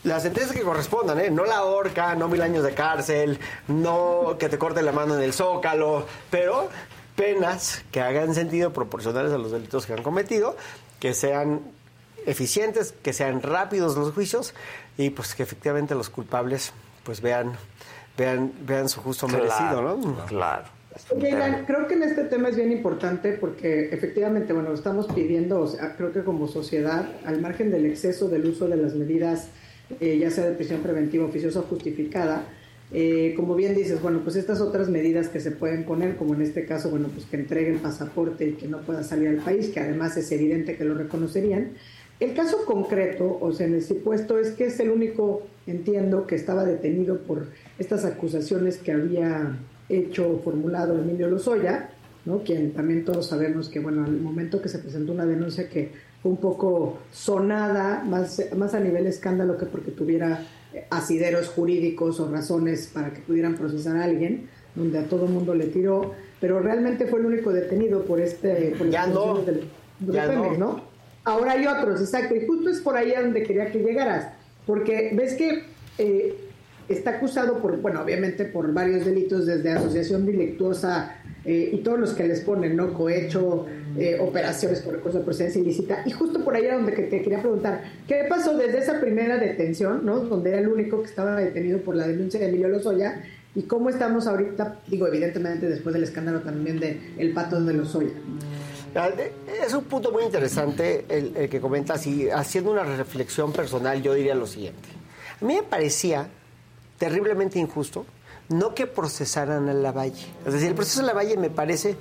[0.05, 1.30] las sentencias que correspondan, ¿eh?
[1.30, 5.22] No la horca, no mil años de cárcel, no que te corte la mano en
[5.22, 6.68] el zócalo, pero
[7.17, 10.57] penas que hagan sentido proporcionales a los delitos que han cometido,
[11.01, 11.61] que sean
[12.27, 14.55] eficientes, que sean rápidos los juicios
[14.97, 16.73] y pues que efectivamente los culpables
[17.05, 17.53] pues vean
[18.17, 20.27] vean vean su justo merecido, ¿no?
[20.27, 20.77] Claro.
[21.67, 25.95] Creo que en este tema es bien importante porque efectivamente, bueno, estamos pidiendo, o sea,
[25.95, 29.49] creo que como sociedad, al margen del exceso del uso de las medidas,
[30.01, 32.45] eh, ya sea de prisión preventiva oficiosa o justificada,
[32.92, 36.42] eh, como bien dices, bueno, pues estas otras medidas que se pueden poner, como en
[36.42, 39.70] este caso, bueno, pues que entregue el pasaporte y que no pueda salir al país,
[39.70, 41.73] que además es evidente que lo reconocerían.
[42.20, 46.36] El caso concreto, o sea, en el supuesto es que es el único, entiendo, que
[46.36, 47.48] estaba detenido por
[47.78, 49.58] estas acusaciones que había
[49.89, 51.90] hecho o formulado Emilio Lozoya,
[52.24, 52.42] ¿no?
[52.42, 55.90] quien también todos sabemos que, bueno, al momento que se presentó una denuncia que
[56.28, 62.30] un poco sonada, más, más a nivel escándalo que porque tuviera eh, asideros jurídicos o
[62.30, 67.06] razones para que pudieran procesar a alguien, donde a todo mundo le tiró, pero realmente
[67.06, 68.74] fue el único detenido por este...
[68.76, 69.32] Por Ya no.
[69.32, 70.26] acusaciones del- del Ya.
[70.58, 70.80] ¿no?
[71.24, 74.28] Ahora hay otros, exacto, y justo es por ahí a donde quería que llegaras,
[74.66, 75.64] porque ves que
[75.98, 76.36] eh,
[76.89, 82.12] está acusado por, bueno, obviamente por varios delitos desde asociación delictuosa eh, y todos los
[82.12, 82.92] que les ponen, ¿no?
[82.92, 83.66] Cohecho,
[83.98, 86.02] eh, operaciones por recursos de procedencia ilícita.
[86.05, 89.39] Y justo por ahí era donde que te quería preguntar, ¿qué pasó desde esa primera
[89.39, 90.20] detención, ¿no?
[90.20, 93.23] Donde era el único que estaba detenido por la denuncia de Emilio Lozoya
[93.55, 98.12] y cómo estamos ahorita, digo, evidentemente después del escándalo también de El Pato de Lozoya.
[98.94, 99.10] Ah,
[99.65, 104.15] Es un punto muy interesante el, el que comentas y haciendo una reflexión personal yo
[104.15, 104.89] diría lo siguiente.
[105.40, 106.28] A mí me parecía
[106.99, 108.07] terriblemente injusto
[108.49, 110.26] no que procesaran a Lavalle.
[110.44, 111.97] Es decir, el proceso de Lavalle me parece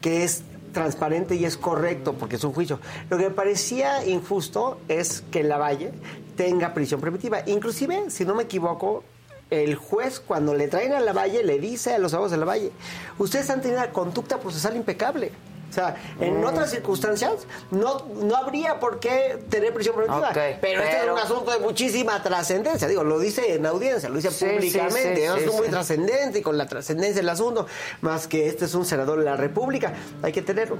[0.00, 2.80] que es transparente y es correcto porque es un juicio.
[3.10, 5.92] Lo que me parecía injusto es que Lavalle
[6.36, 7.42] tenga prisión preventiva.
[7.46, 9.04] Inclusive, si no me equivoco,
[9.50, 12.72] el juez cuando le traen a Lavalle le dice a los abogados de Lavalle,
[13.18, 15.32] ustedes han tenido una conducta procesal impecable.
[15.70, 16.44] O sea, en Mm.
[16.44, 17.32] otras circunstancias
[17.70, 20.30] no, no habría por qué tener prisión preventiva.
[20.60, 22.88] Pero, este es un asunto de muchísima trascendencia.
[22.88, 25.16] Digo, lo dice en audiencia, lo dice Sí, públicamente.
[25.16, 27.66] sí, sí, es sí, muy trascendente y con la trascendencia del asunto,
[28.00, 29.94] más que este es un senador de la República.
[30.22, 30.78] Hay que tenerlo.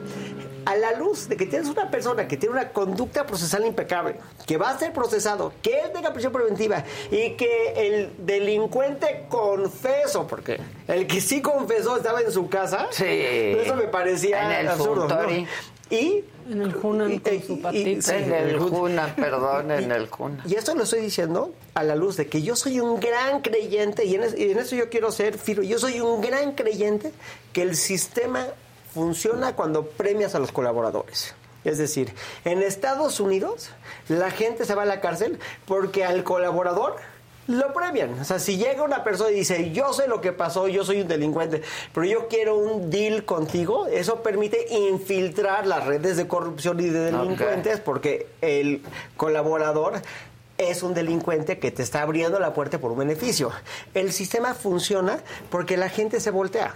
[0.67, 4.57] A la luz de que tienes una persona que tiene una conducta procesal impecable, que
[4.57, 10.61] va a ser procesado, que él tenga prisión preventiva y que el delincuente confeso, porque
[10.89, 13.05] el que sí confesó estaba en su casa, Sí.
[13.07, 15.09] eso me parecía En el absurdo.
[15.09, 15.47] ¿no?
[15.91, 18.03] Y En el Hunan con su patita.
[18.03, 18.59] sí, en el
[19.17, 20.43] perdón, en el Juna.
[20.47, 24.05] y esto lo estoy diciendo a la luz de que yo soy un gran creyente,
[24.05, 27.13] y en, es- y en eso yo quiero ser firme, yo soy un gran creyente
[27.53, 28.47] que el sistema
[28.95, 31.35] funciona cuando premias a los colaboradores.
[31.65, 32.13] Es decir,
[32.45, 33.71] en Estados Unidos
[34.09, 36.97] la gente se va a la cárcel porque al colaborador
[37.51, 38.19] lo premian.
[38.21, 41.03] O sea, si llega una persona y dice, yo sé lo que pasó, yo soy
[41.03, 41.63] un delincuente,
[41.93, 47.13] pero yo quiero un deal contigo, eso permite infiltrar las redes de corrupción y de
[47.13, 48.83] delincuentes porque el
[49.17, 50.01] colaborador
[50.59, 53.51] es un delincuente que te está abriendo la puerta por un beneficio.
[53.95, 55.21] El sistema funciona
[55.51, 56.75] porque la gente se voltea.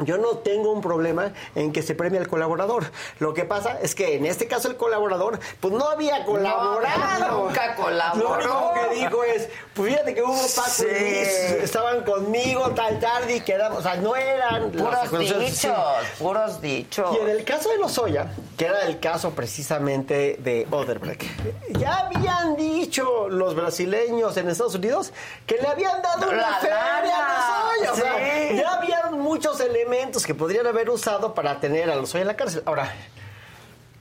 [0.00, 2.84] Yo no tengo un problema en que se premie al colaborador.
[3.18, 7.44] Lo que pasa es que en este caso el colaborador, pues no había colaborado.
[7.46, 8.22] nunca colaboró.
[8.22, 10.84] Lo único que dijo es, pues fíjate que hubo Paco Sí.
[10.88, 15.68] y estaban conmigo tal tarde y quedamos, o sea, no eran Puros circunstancias- sí.
[15.68, 17.16] dichos, puros dichos.
[17.16, 21.22] Y en el caso de Lozoya, que era el caso precisamente de Odebrecht,
[21.78, 25.12] ya habían dicho los brasileños en Estados Unidos
[25.46, 27.92] que le habían dado una La feria lana, a Lozoya.
[27.92, 28.56] O sea, sí.
[28.56, 29.85] ya habían muchos elementos
[30.26, 32.62] que podrían haber usado para tener a Lozoya en la cárcel.
[32.66, 32.92] Ahora,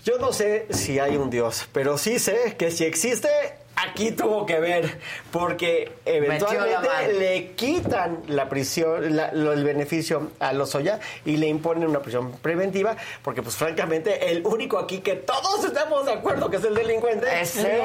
[0.03, 3.29] yo no sé si hay un Dios, pero sí sé que si existe,
[3.75, 4.97] aquí tuvo que ver,
[5.31, 11.87] porque eventualmente le quitan la prisión, la- lo- el beneficio a Lozoya y le imponen
[11.89, 16.57] una prisión preventiva, porque pues francamente el único aquí que todos estamos de acuerdo que
[16.57, 17.81] es el delincuente Es él.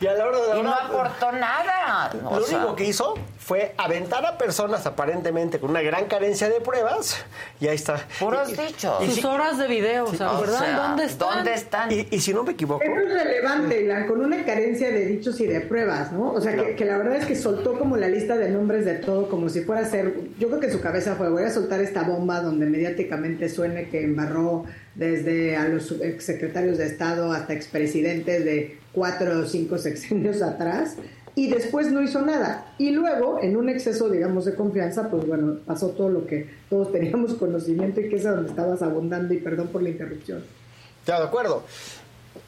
[0.00, 2.10] Y a la hora de la Y no aportó nada.
[2.24, 2.58] o lo sea.
[2.58, 7.24] único que hizo fue aventar a personas aparentemente con una gran carencia de pruebas
[7.60, 8.06] y ahí está.
[8.18, 9.02] Puros Y- dichos.
[9.02, 11.36] y Sus si- horas de video, sea, ¿Dónde están?
[11.36, 11.90] ¿Dónde están?
[11.92, 15.46] y, y si no me equivoco, Eso es relevante, con una carencia de dichos y
[15.46, 16.32] de pruebas, ¿no?
[16.32, 18.94] O sea, que, que la verdad es que soltó como la lista de nombres de
[18.94, 20.14] todo, como si fuera a ser.
[20.38, 24.02] Yo creo que su cabeza fue: voy a soltar esta bomba donde mediáticamente suene que
[24.02, 30.96] embarró desde a los exsecretarios de Estado hasta expresidentes de cuatro o cinco sexenios atrás.
[31.34, 32.74] Y después no hizo nada.
[32.78, 36.90] Y luego, en un exceso, digamos, de confianza, pues bueno, pasó todo lo que todos
[36.90, 39.32] teníamos conocimiento y que es a donde estabas abundando.
[39.32, 40.42] Y perdón por la interrupción.
[40.98, 41.62] Estoy de acuerdo.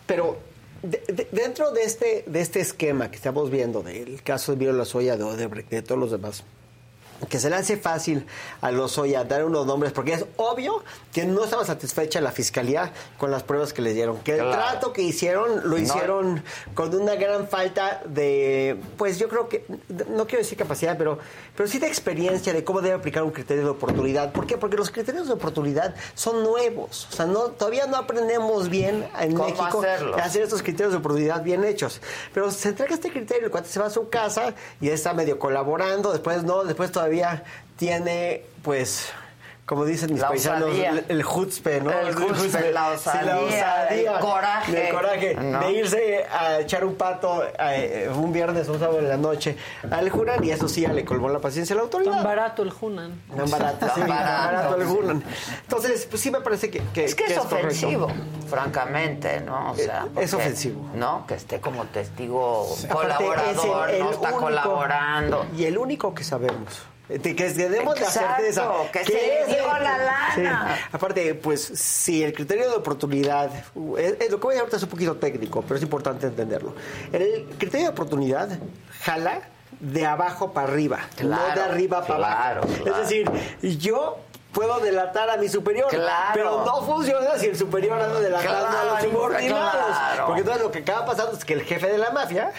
[0.06, 0.38] Pero
[0.82, 4.72] de- de- dentro de este, de este esquema que estamos viendo, del caso de Miro
[4.72, 6.44] Lozoya, de Odebrecht, de todos los demás,
[7.28, 8.24] que se le hace fácil
[8.62, 13.30] a Lozoya dar unos nombres, porque es obvio que no estaba satisfecha la fiscalía con
[13.30, 14.20] las pruebas que le dieron.
[14.20, 15.78] Que el trato que hicieron lo No.
[15.78, 16.42] hicieron
[16.72, 19.66] con una gran falta de, pues yo creo que,
[20.08, 21.18] no quiero decir capacidad, pero,
[21.60, 24.32] pero sí de experiencia de cómo debe aplicar un criterio de oportunidad.
[24.32, 24.56] ¿Por qué?
[24.56, 27.06] Porque los criterios de oportunidad son nuevos.
[27.12, 30.18] O sea, no, todavía no aprendemos bien en ¿Cómo México hacerlos?
[30.18, 32.00] a hacer estos criterios de oportunidad bien hechos.
[32.32, 35.38] Pero se entrega este criterio, el cuate se va a su casa y está medio
[35.38, 37.44] colaborando, después no, después todavía
[37.76, 39.10] tiene, pues,
[39.70, 40.90] como dicen mis La paisanos, osadía.
[40.90, 41.18] el, el
[41.84, 41.90] ¿no?
[41.92, 45.60] El chutzpe, la Sí, la osadía, el coraje, el coraje ¿no?
[45.60, 49.56] de irse a echar un pato eh, un viernes o un sábado en la noche
[49.88, 52.14] al Juran y eso sí ya le colmó la paciencia a la autoridad.
[52.14, 53.12] Tan barato el Hunan.
[53.36, 54.74] Tan barato, sí, Tan tan barato.
[54.74, 55.24] el Juran.
[55.62, 58.08] Entonces, pues sí me parece que, que- Es que es, ofensivo,
[58.48, 59.70] francamente, ¿no?
[59.70, 60.90] O sea, Eh, es porque, ofensivo.
[60.94, 65.46] No, que esté como testigo colaborador, es el- el no está único- colaborando.
[65.56, 66.82] Y el único que sabemos.
[67.18, 68.70] De Que debemos de Exacto, certeza.
[68.92, 70.28] que se le es dio el- la lana.
[70.34, 70.42] Sí.
[70.92, 73.50] Aparte, pues, si el criterio de oportunidad,
[73.98, 76.74] es- es lo que voy a ahorita es un poquito técnico, pero es importante entenderlo.
[77.12, 78.48] El criterio de oportunidad
[79.02, 79.40] jala
[79.80, 82.82] de abajo para arriba, no Claro, de arriba para claro, abajo.
[82.84, 83.02] claro.
[83.02, 83.30] Es decir,
[83.78, 84.18] yo
[84.52, 86.30] puedo delatar a mi superior, Claro.
[86.34, 89.86] pero no funciona si el superior anda delatando a los Claro, subordinados.
[89.96, 90.26] claro.
[90.26, 92.50] Porque entonces lo que acaba pasando es que el jefe de la mafia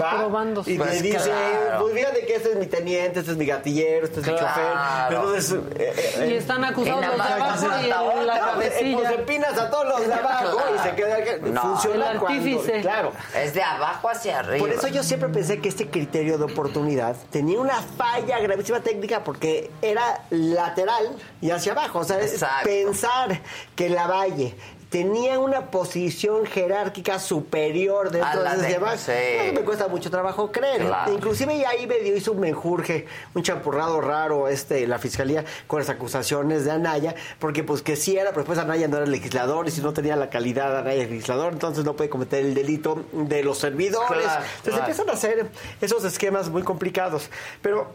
[0.00, 0.28] va
[0.66, 1.80] y Pues le dice, claro.
[1.82, 4.72] pues fíjate que este es mi teniente, este es mi gatillero, este es mi chofer.
[4.72, 5.16] Claro.
[5.16, 8.60] Entonces, eh, eh, Y están acusados los de abajo hacen y hasta en la Claro,
[8.60, 8.98] eh, cabecilla.
[8.98, 11.60] pues empinas a todos los de abajo y se queda No.
[11.62, 13.12] funciona El cuando- claro.
[13.34, 14.58] Es de abajo hacia arriba.
[14.66, 19.24] Por eso yo siempre pensé que este criterio de oportunidad tenía una falla gravísima técnica
[19.24, 22.00] porque era lateral y hacia abajo.
[22.00, 22.64] O sea, es Exacto.
[22.68, 23.40] pensar
[23.74, 24.54] que la Valle
[24.90, 29.12] tenía una posición jerárquica superior dentro de ese de- tema, sí.
[29.52, 30.86] me cuesta mucho trabajo creer.
[30.86, 31.12] Claro.
[31.12, 36.64] Inclusive ahí medio hizo un menjurje, un champurrado raro este la fiscalía con las acusaciones
[36.64, 39.82] de Anaya, porque pues que sí era, pero después Anaya no era legislador y si
[39.82, 43.58] no tenía la calidad de Anaya legislador, entonces no puede cometer el delito de los
[43.58, 44.22] servidores.
[44.22, 44.78] Claro, entonces claro.
[44.80, 45.50] empiezan a hacer
[45.82, 47.28] esos esquemas muy complicados.
[47.60, 47.88] Pero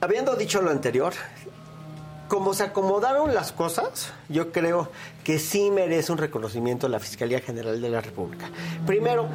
[0.00, 1.12] habiendo dicho lo anterior,
[2.32, 4.90] como se acomodaron las cosas, yo creo
[5.22, 8.46] que sí merece un reconocimiento la Fiscalía General de la República.
[8.86, 9.26] Primero,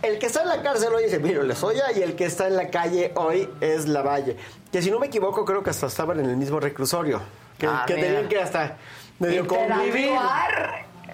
[0.00, 2.56] el que está en la cárcel hoy es Emilio Lezoya y el que está en
[2.56, 4.38] la calle hoy es Lavalle.
[4.72, 7.20] Que si no me equivoco, creo que hasta estaban en el mismo reclusorio.
[7.58, 8.78] Que, Ah, que tenían que hasta
[9.18, 10.12] medio convivir.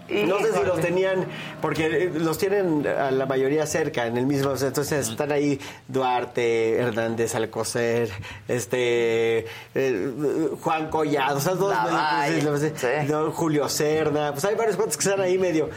[0.08, 1.26] No sé si los tenían,
[1.62, 5.58] porque los tienen a la mayoría cerca, en el mismo, entonces están ahí
[5.88, 8.10] Duarte, Hernández Alcocer,
[8.46, 12.86] este, eh, Juan Collado, o sea, todos medio, pues, sí, sí.
[13.08, 15.70] no, Julio Cerna, pues hay varios cuantos que están ahí medio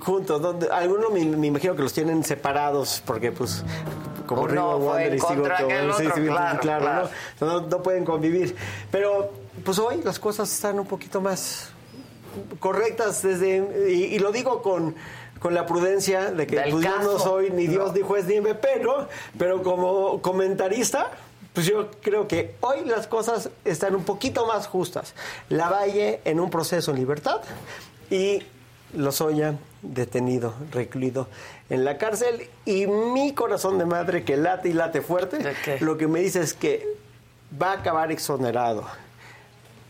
[0.00, 3.62] juntos, donde, algunos me, me imagino que los tienen separados, porque pues
[4.26, 5.26] como Uno Ringo en y sí,
[6.26, 7.08] claro, claro.
[7.40, 7.46] ¿no?
[7.46, 8.56] No, no pueden convivir,
[8.90, 9.30] pero
[9.62, 11.73] pues hoy las cosas están un poquito más
[12.60, 14.94] correctas desde y, y lo digo con
[15.40, 17.92] con la prudencia de que pues, yo no soy ni Dios No.
[17.92, 21.10] ni juez ni me pero pero como comentarista
[21.52, 25.14] pues yo creo que hoy las cosas están un poquito más justas.
[25.48, 27.42] La Valle en un proceso en libertad
[28.10, 28.42] y
[28.96, 31.28] Lozoya detenido, recluido
[31.70, 35.38] en la cárcel y mi corazón de madre que late y late fuerte,
[35.80, 36.86] lo que me dice es que
[37.60, 38.84] va a acabar exonerado.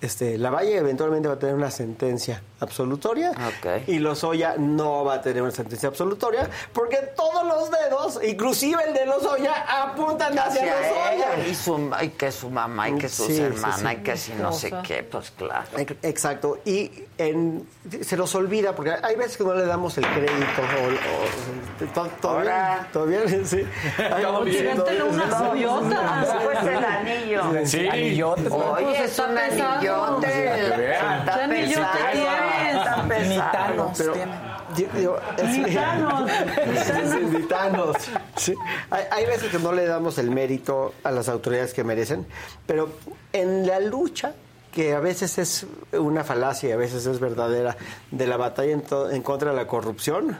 [0.05, 3.89] Este, la Valle eventualmente va a tener una sentencia absolutoria Ok.
[3.89, 8.93] y Lozoya no va a tener una sentencia absolutoria porque todos los dedos, inclusive el
[8.93, 11.35] de Lozoya, apuntan hacia, Hacia Lozoya.
[11.37, 11.47] ella.
[11.49, 13.87] Y, su, y que su mamá, y que sus Sí, hermanas, sí.
[13.93, 15.67] y que si no sé qué, pues claro.
[15.79, 17.67] Ex- Exacto, y en-
[18.03, 20.63] se nos olvida, porque hay veces que no le damos el crédito.
[20.63, 22.75] O, o- to- todo Ahora.
[22.81, 23.63] bien, todo bien, sí.
[23.99, 24.77] Ay, Todo bien.
[24.77, 26.41] todo una joyota.
[26.45, 27.43] Pues el anillo.
[27.65, 27.89] Sí.
[27.89, 28.49] Anillote.
[28.51, 29.73] Oye, Pues es está un pesado.
[29.75, 30.27] anillote.
[30.27, 31.19] que vean.
[31.21, 32.13] Está ¿Qué anillote pesado.
[32.13, 32.77] tienes?
[32.77, 33.51] Está Ni pesado.
[33.53, 34.33] Thanos Pero, tiene.
[34.77, 35.19] yo- yo-
[35.53, 35.65] sí.
[35.65, 37.97] Gitanos, Sí, sí, gitanos.
[38.37, 38.55] Sí.
[38.91, 42.27] Hay, hay veces que no le damos el mérito a las autoridades que merecen,
[42.67, 42.89] pero
[43.33, 44.33] en la lucha
[44.75, 47.77] que a veces es una falacia y a veces es verdadera
[48.11, 50.37] de la batalla en, en contra de la corrupción.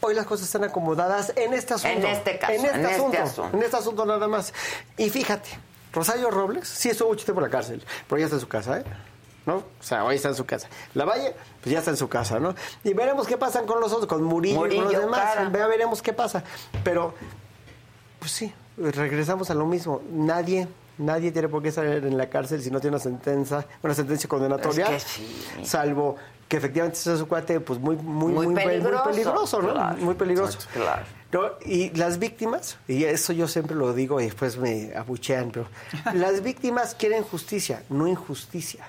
[0.00, 1.96] Hoy las cosas están acomodadas en este asunto.
[1.96, 3.50] En este caso, En este, en este asunto.
[3.56, 4.52] En este asunto nada más.
[4.96, 5.48] Y fíjate,
[5.92, 8.80] Rosario Robles sí estuvo mucho tiempo en la cárcel, pero ya está en su casa,
[8.80, 8.84] ¿eh?
[9.46, 9.56] ¿No?
[9.58, 10.68] O sea, hoy está en su casa.
[10.94, 12.56] La Valle, pues ya está en su casa, ¿no?
[12.82, 15.34] Y veremos qué pasa con los otros, con Murillo, y con Murillo, los demás.
[15.36, 15.48] cara.
[15.68, 16.42] Veremos qué pasa.
[16.82, 17.14] Pero,
[18.18, 20.02] pues sí, regresamos a lo mismo.
[20.10, 20.66] Nadie,
[20.98, 24.28] nadie tiene por qué estar en la cárcel si no tiene una sentencia, una sentencia
[24.28, 24.94] condenatoria.
[24.94, 25.46] Es que sí.
[25.64, 26.16] Salvo
[26.48, 29.72] que efectivamente sea su cuate, pues muy, muy, Muy muy, muy peligroso, peligroso, ¿no?
[29.72, 29.96] claro.
[29.98, 30.58] muy peligroso.
[30.72, 31.02] Claro.
[31.32, 31.42] ¿no?
[31.64, 35.66] Y las víctimas, y eso yo siempre lo digo y después me abuchean, pero
[36.14, 38.86] las víctimas quieren justicia, no injusticia.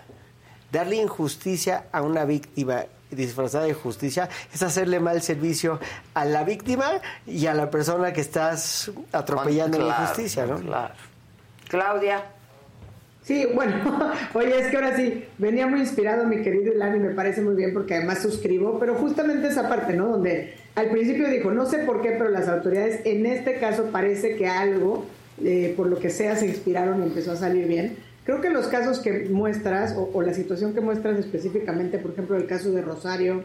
[0.71, 5.79] Darle injusticia a una víctima disfrazada de justicia es hacerle mal servicio
[6.13, 6.85] a la víctima
[7.25, 10.59] y a la persona que estás atropellando en la Claro, injusticia, ¿no?
[10.59, 10.93] Claro.
[11.67, 12.23] Claudia.
[13.27, 13.75] Sí, bueno,
[14.33, 17.55] oye, es que ahora sí, venía muy inspirado mi querido Ilan y me parece muy
[17.55, 20.07] bien porque además suscribo, pero justamente esa parte, ¿no?
[20.07, 24.37] Donde al principio dijo, no sé por qué, pero las autoridades en este caso parece
[24.37, 25.05] que algo,
[25.43, 27.97] eh, por lo que sea, se inspiraron y empezó a salir bien.
[28.23, 32.45] Creo que los casos que muestras, o, la situación que muestras específicamente, por ejemplo, el
[32.45, 33.43] caso de Rosario,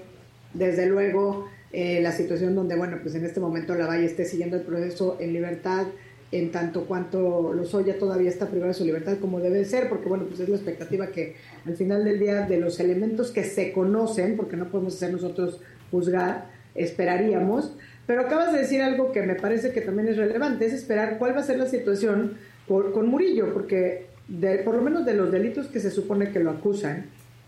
[0.54, 4.56] desde luego, eh, la situación donde, bueno, pues en este momento la Valle esté siguiendo
[4.56, 5.86] el proceso en libertad,
[6.32, 10.24] en tanto cuanto Lozoya todavía está privado de su libertad como debe ser, porque bueno,
[10.26, 11.36] pues es la expectativa que
[11.66, 15.60] al final del día de los elementos que se conocen, porque no podemos hacer nosotros
[15.90, 17.74] juzgar, esperaríamos,
[18.06, 21.36] pero acabas de decir algo que me parece que también es relevante, es esperar cuál
[21.36, 25.30] va a ser la situación por- con Murillo, porque de, por lo menos de los
[25.30, 27.06] delitos que se supone que lo acusan,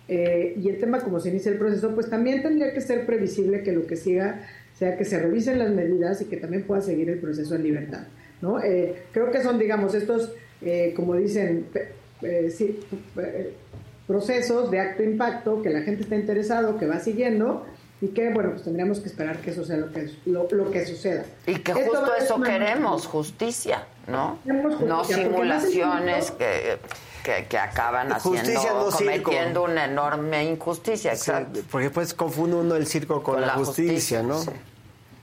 [0.09, 3.63] eh, y el tema como se inicia el proceso, pues también tendría que ser previsible
[3.63, 4.43] que lo que siga
[4.79, 8.03] sea que se revisen las medidas y que también pueda seguir el proceso en libertad.
[8.45, 8.63] ¿No?
[8.63, 11.67] Eh, creo que son, digamos, estos, eh, como dicen,
[12.51, 12.81] sí,
[14.07, 17.65] procesos de acto-impacto que la gente está interesado, que va siguiendo
[18.01, 21.25] y que, bueno, pues tendríamos que esperar que eso sea lo que, lo, que suceda.
[21.47, 24.39] Y que justo eso queremos, justicia, ¿no?
[24.45, 26.79] no simulaciones que,
[27.49, 31.61] que, acaban haciendo, cometiendo una enorme injusticia, exacto.
[31.71, 34.39] porque pues confunde uno el circo con, la, justicia, ¿no?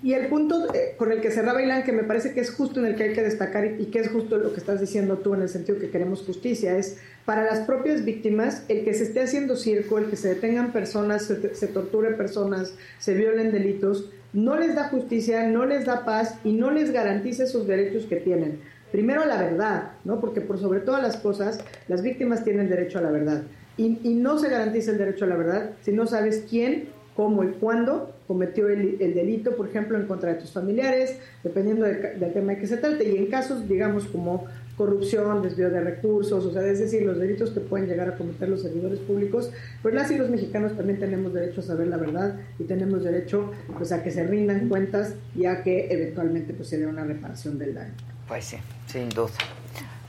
[0.03, 2.79] Y el punto eh, con el que cerraba Ilan, que me parece que es justo
[2.79, 5.35] en el que hay que destacar y, que es justo lo que estás diciendo tú
[5.35, 9.21] en el sentido que queremos justicia, es para las propias víctimas el que se esté
[9.21, 14.57] haciendo circo, el que se detengan personas, se, se torture personas, se violen delitos, no
[14.57, 18.59] les da justicia, no les da paz y no les garantiza esos derechos que tienen.
[18.91, 20.19] Primero la verdad, ¿no?
[20.19, 23.43] Porque por sobre todas las cosas, las víctimas tienen derecho a la verdad.
[23.77, 27.43] Y, y no se garantiza el derecho a la verdad si no sabes quién cómo
[27.43, 32.53] y cuándo cometió el, delito, por ejemplo, en contra de tus familiares, dependiendo del tema
[32.53, 34.45] de que se trate, y en casos, digamos, como
[34.77, 38.47] corrupción, desvío de recursos, o sea, es decir, los delitos que pueden llegar a cometer
[38.47, 39.51] los servidores públicos,
[39.81, 43.51] pues las y los mexicanos también tenemos derecho a saber la verdad y tenemos derecho
[43.77, 47.59] pues a que se rindan cuentas y a que eventualmente pues se dé una reparación
[47.59, 47.93] del daño.
[48.29, 49.31] Pues sí, sin duda.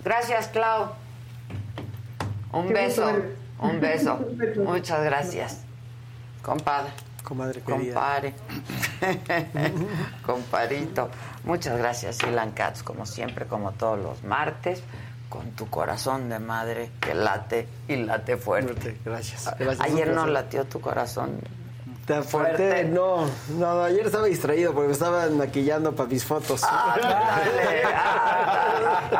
[0.05, 0.92] Gracias, Clau.
[2.52, 3.10] Un beso.
[3.59, 4.18] Un beso.
[4.65, 5.65] Muchas gracias.
[6.41, 6.92] Compadre.
[7.23, 8.34] Comadre Compare.
[10.26, 11.09] Comparito.
[11.44, 14.83] Muchas gracias, Ilan Katz, como siempre, como todos los martes,
[15.28, 18.99] con tu corazón de madre que late y late fuerte.
[19.05, 19.49] Gracias.
[19.81, 21.39] Ayer no latió tu corazón
[22.06, 22.84] Tan fuerte.
[22.84, 26.62] No, no, ayer estaba distraído porque me estaban maquillando para mis fotos.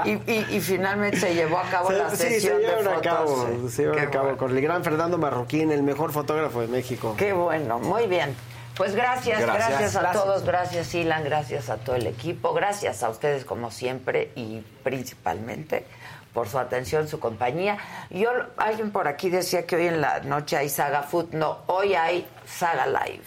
[0.04, 4.06] y, finalmente se llevó a cabo la sesión sí, se llevaron a cabo, se llevaron
[4.06, 7.14] a cabo con el gran Fernando Marroquín, el mejor fotógrafo de México.
[7.16, 8.34] Qué bueno, muy bien.
[8.76, 13.44] Pues gracias, gracias, a todos, gracias Ilan, gracias a todo el equipo, gracias a ustedes
[13.44, 15.84] como siempre y principalmente
[16.32, 17.78] por su atención, su compañía.
[18.10, 21.32] Yo, alguien por aquí decía que hoy en la noche hay Saga Food.
[21.32, 23.24] No, hoy hay Saga Live.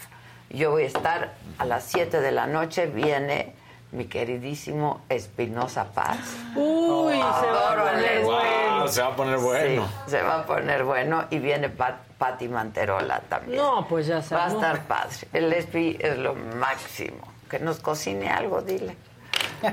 [0.50, 2.88] Yo voy a estar a las 7 de la noche.
[2.88, 3.54] Viene
[3.92, 6.18] mi queridísimo Espinosa Paz.
[6.56, 8.88] Uy, se, va a poner bueno.
[8.88, 9.90] se va a poner bueno.
[10.08, 11.26] se va a poner bueno.
[11.30, 13.58] Y viene Patti Manterola también.
[13.58, 14.56] No, pues ya sabes.
[14.56, 15.16] Va a estar padre.
[15.34, 17.34] El Espi es lo máximo.
[17.50, 18.96] Que nos cocine algo, dile.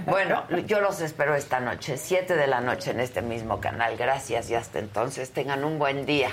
[0.06, 3.96] Bueno, yo los espero esta noche, 7 de la noche en este mismo canal.
[3.96, 6.30] Gracias y hasta entonces tengan un buen día.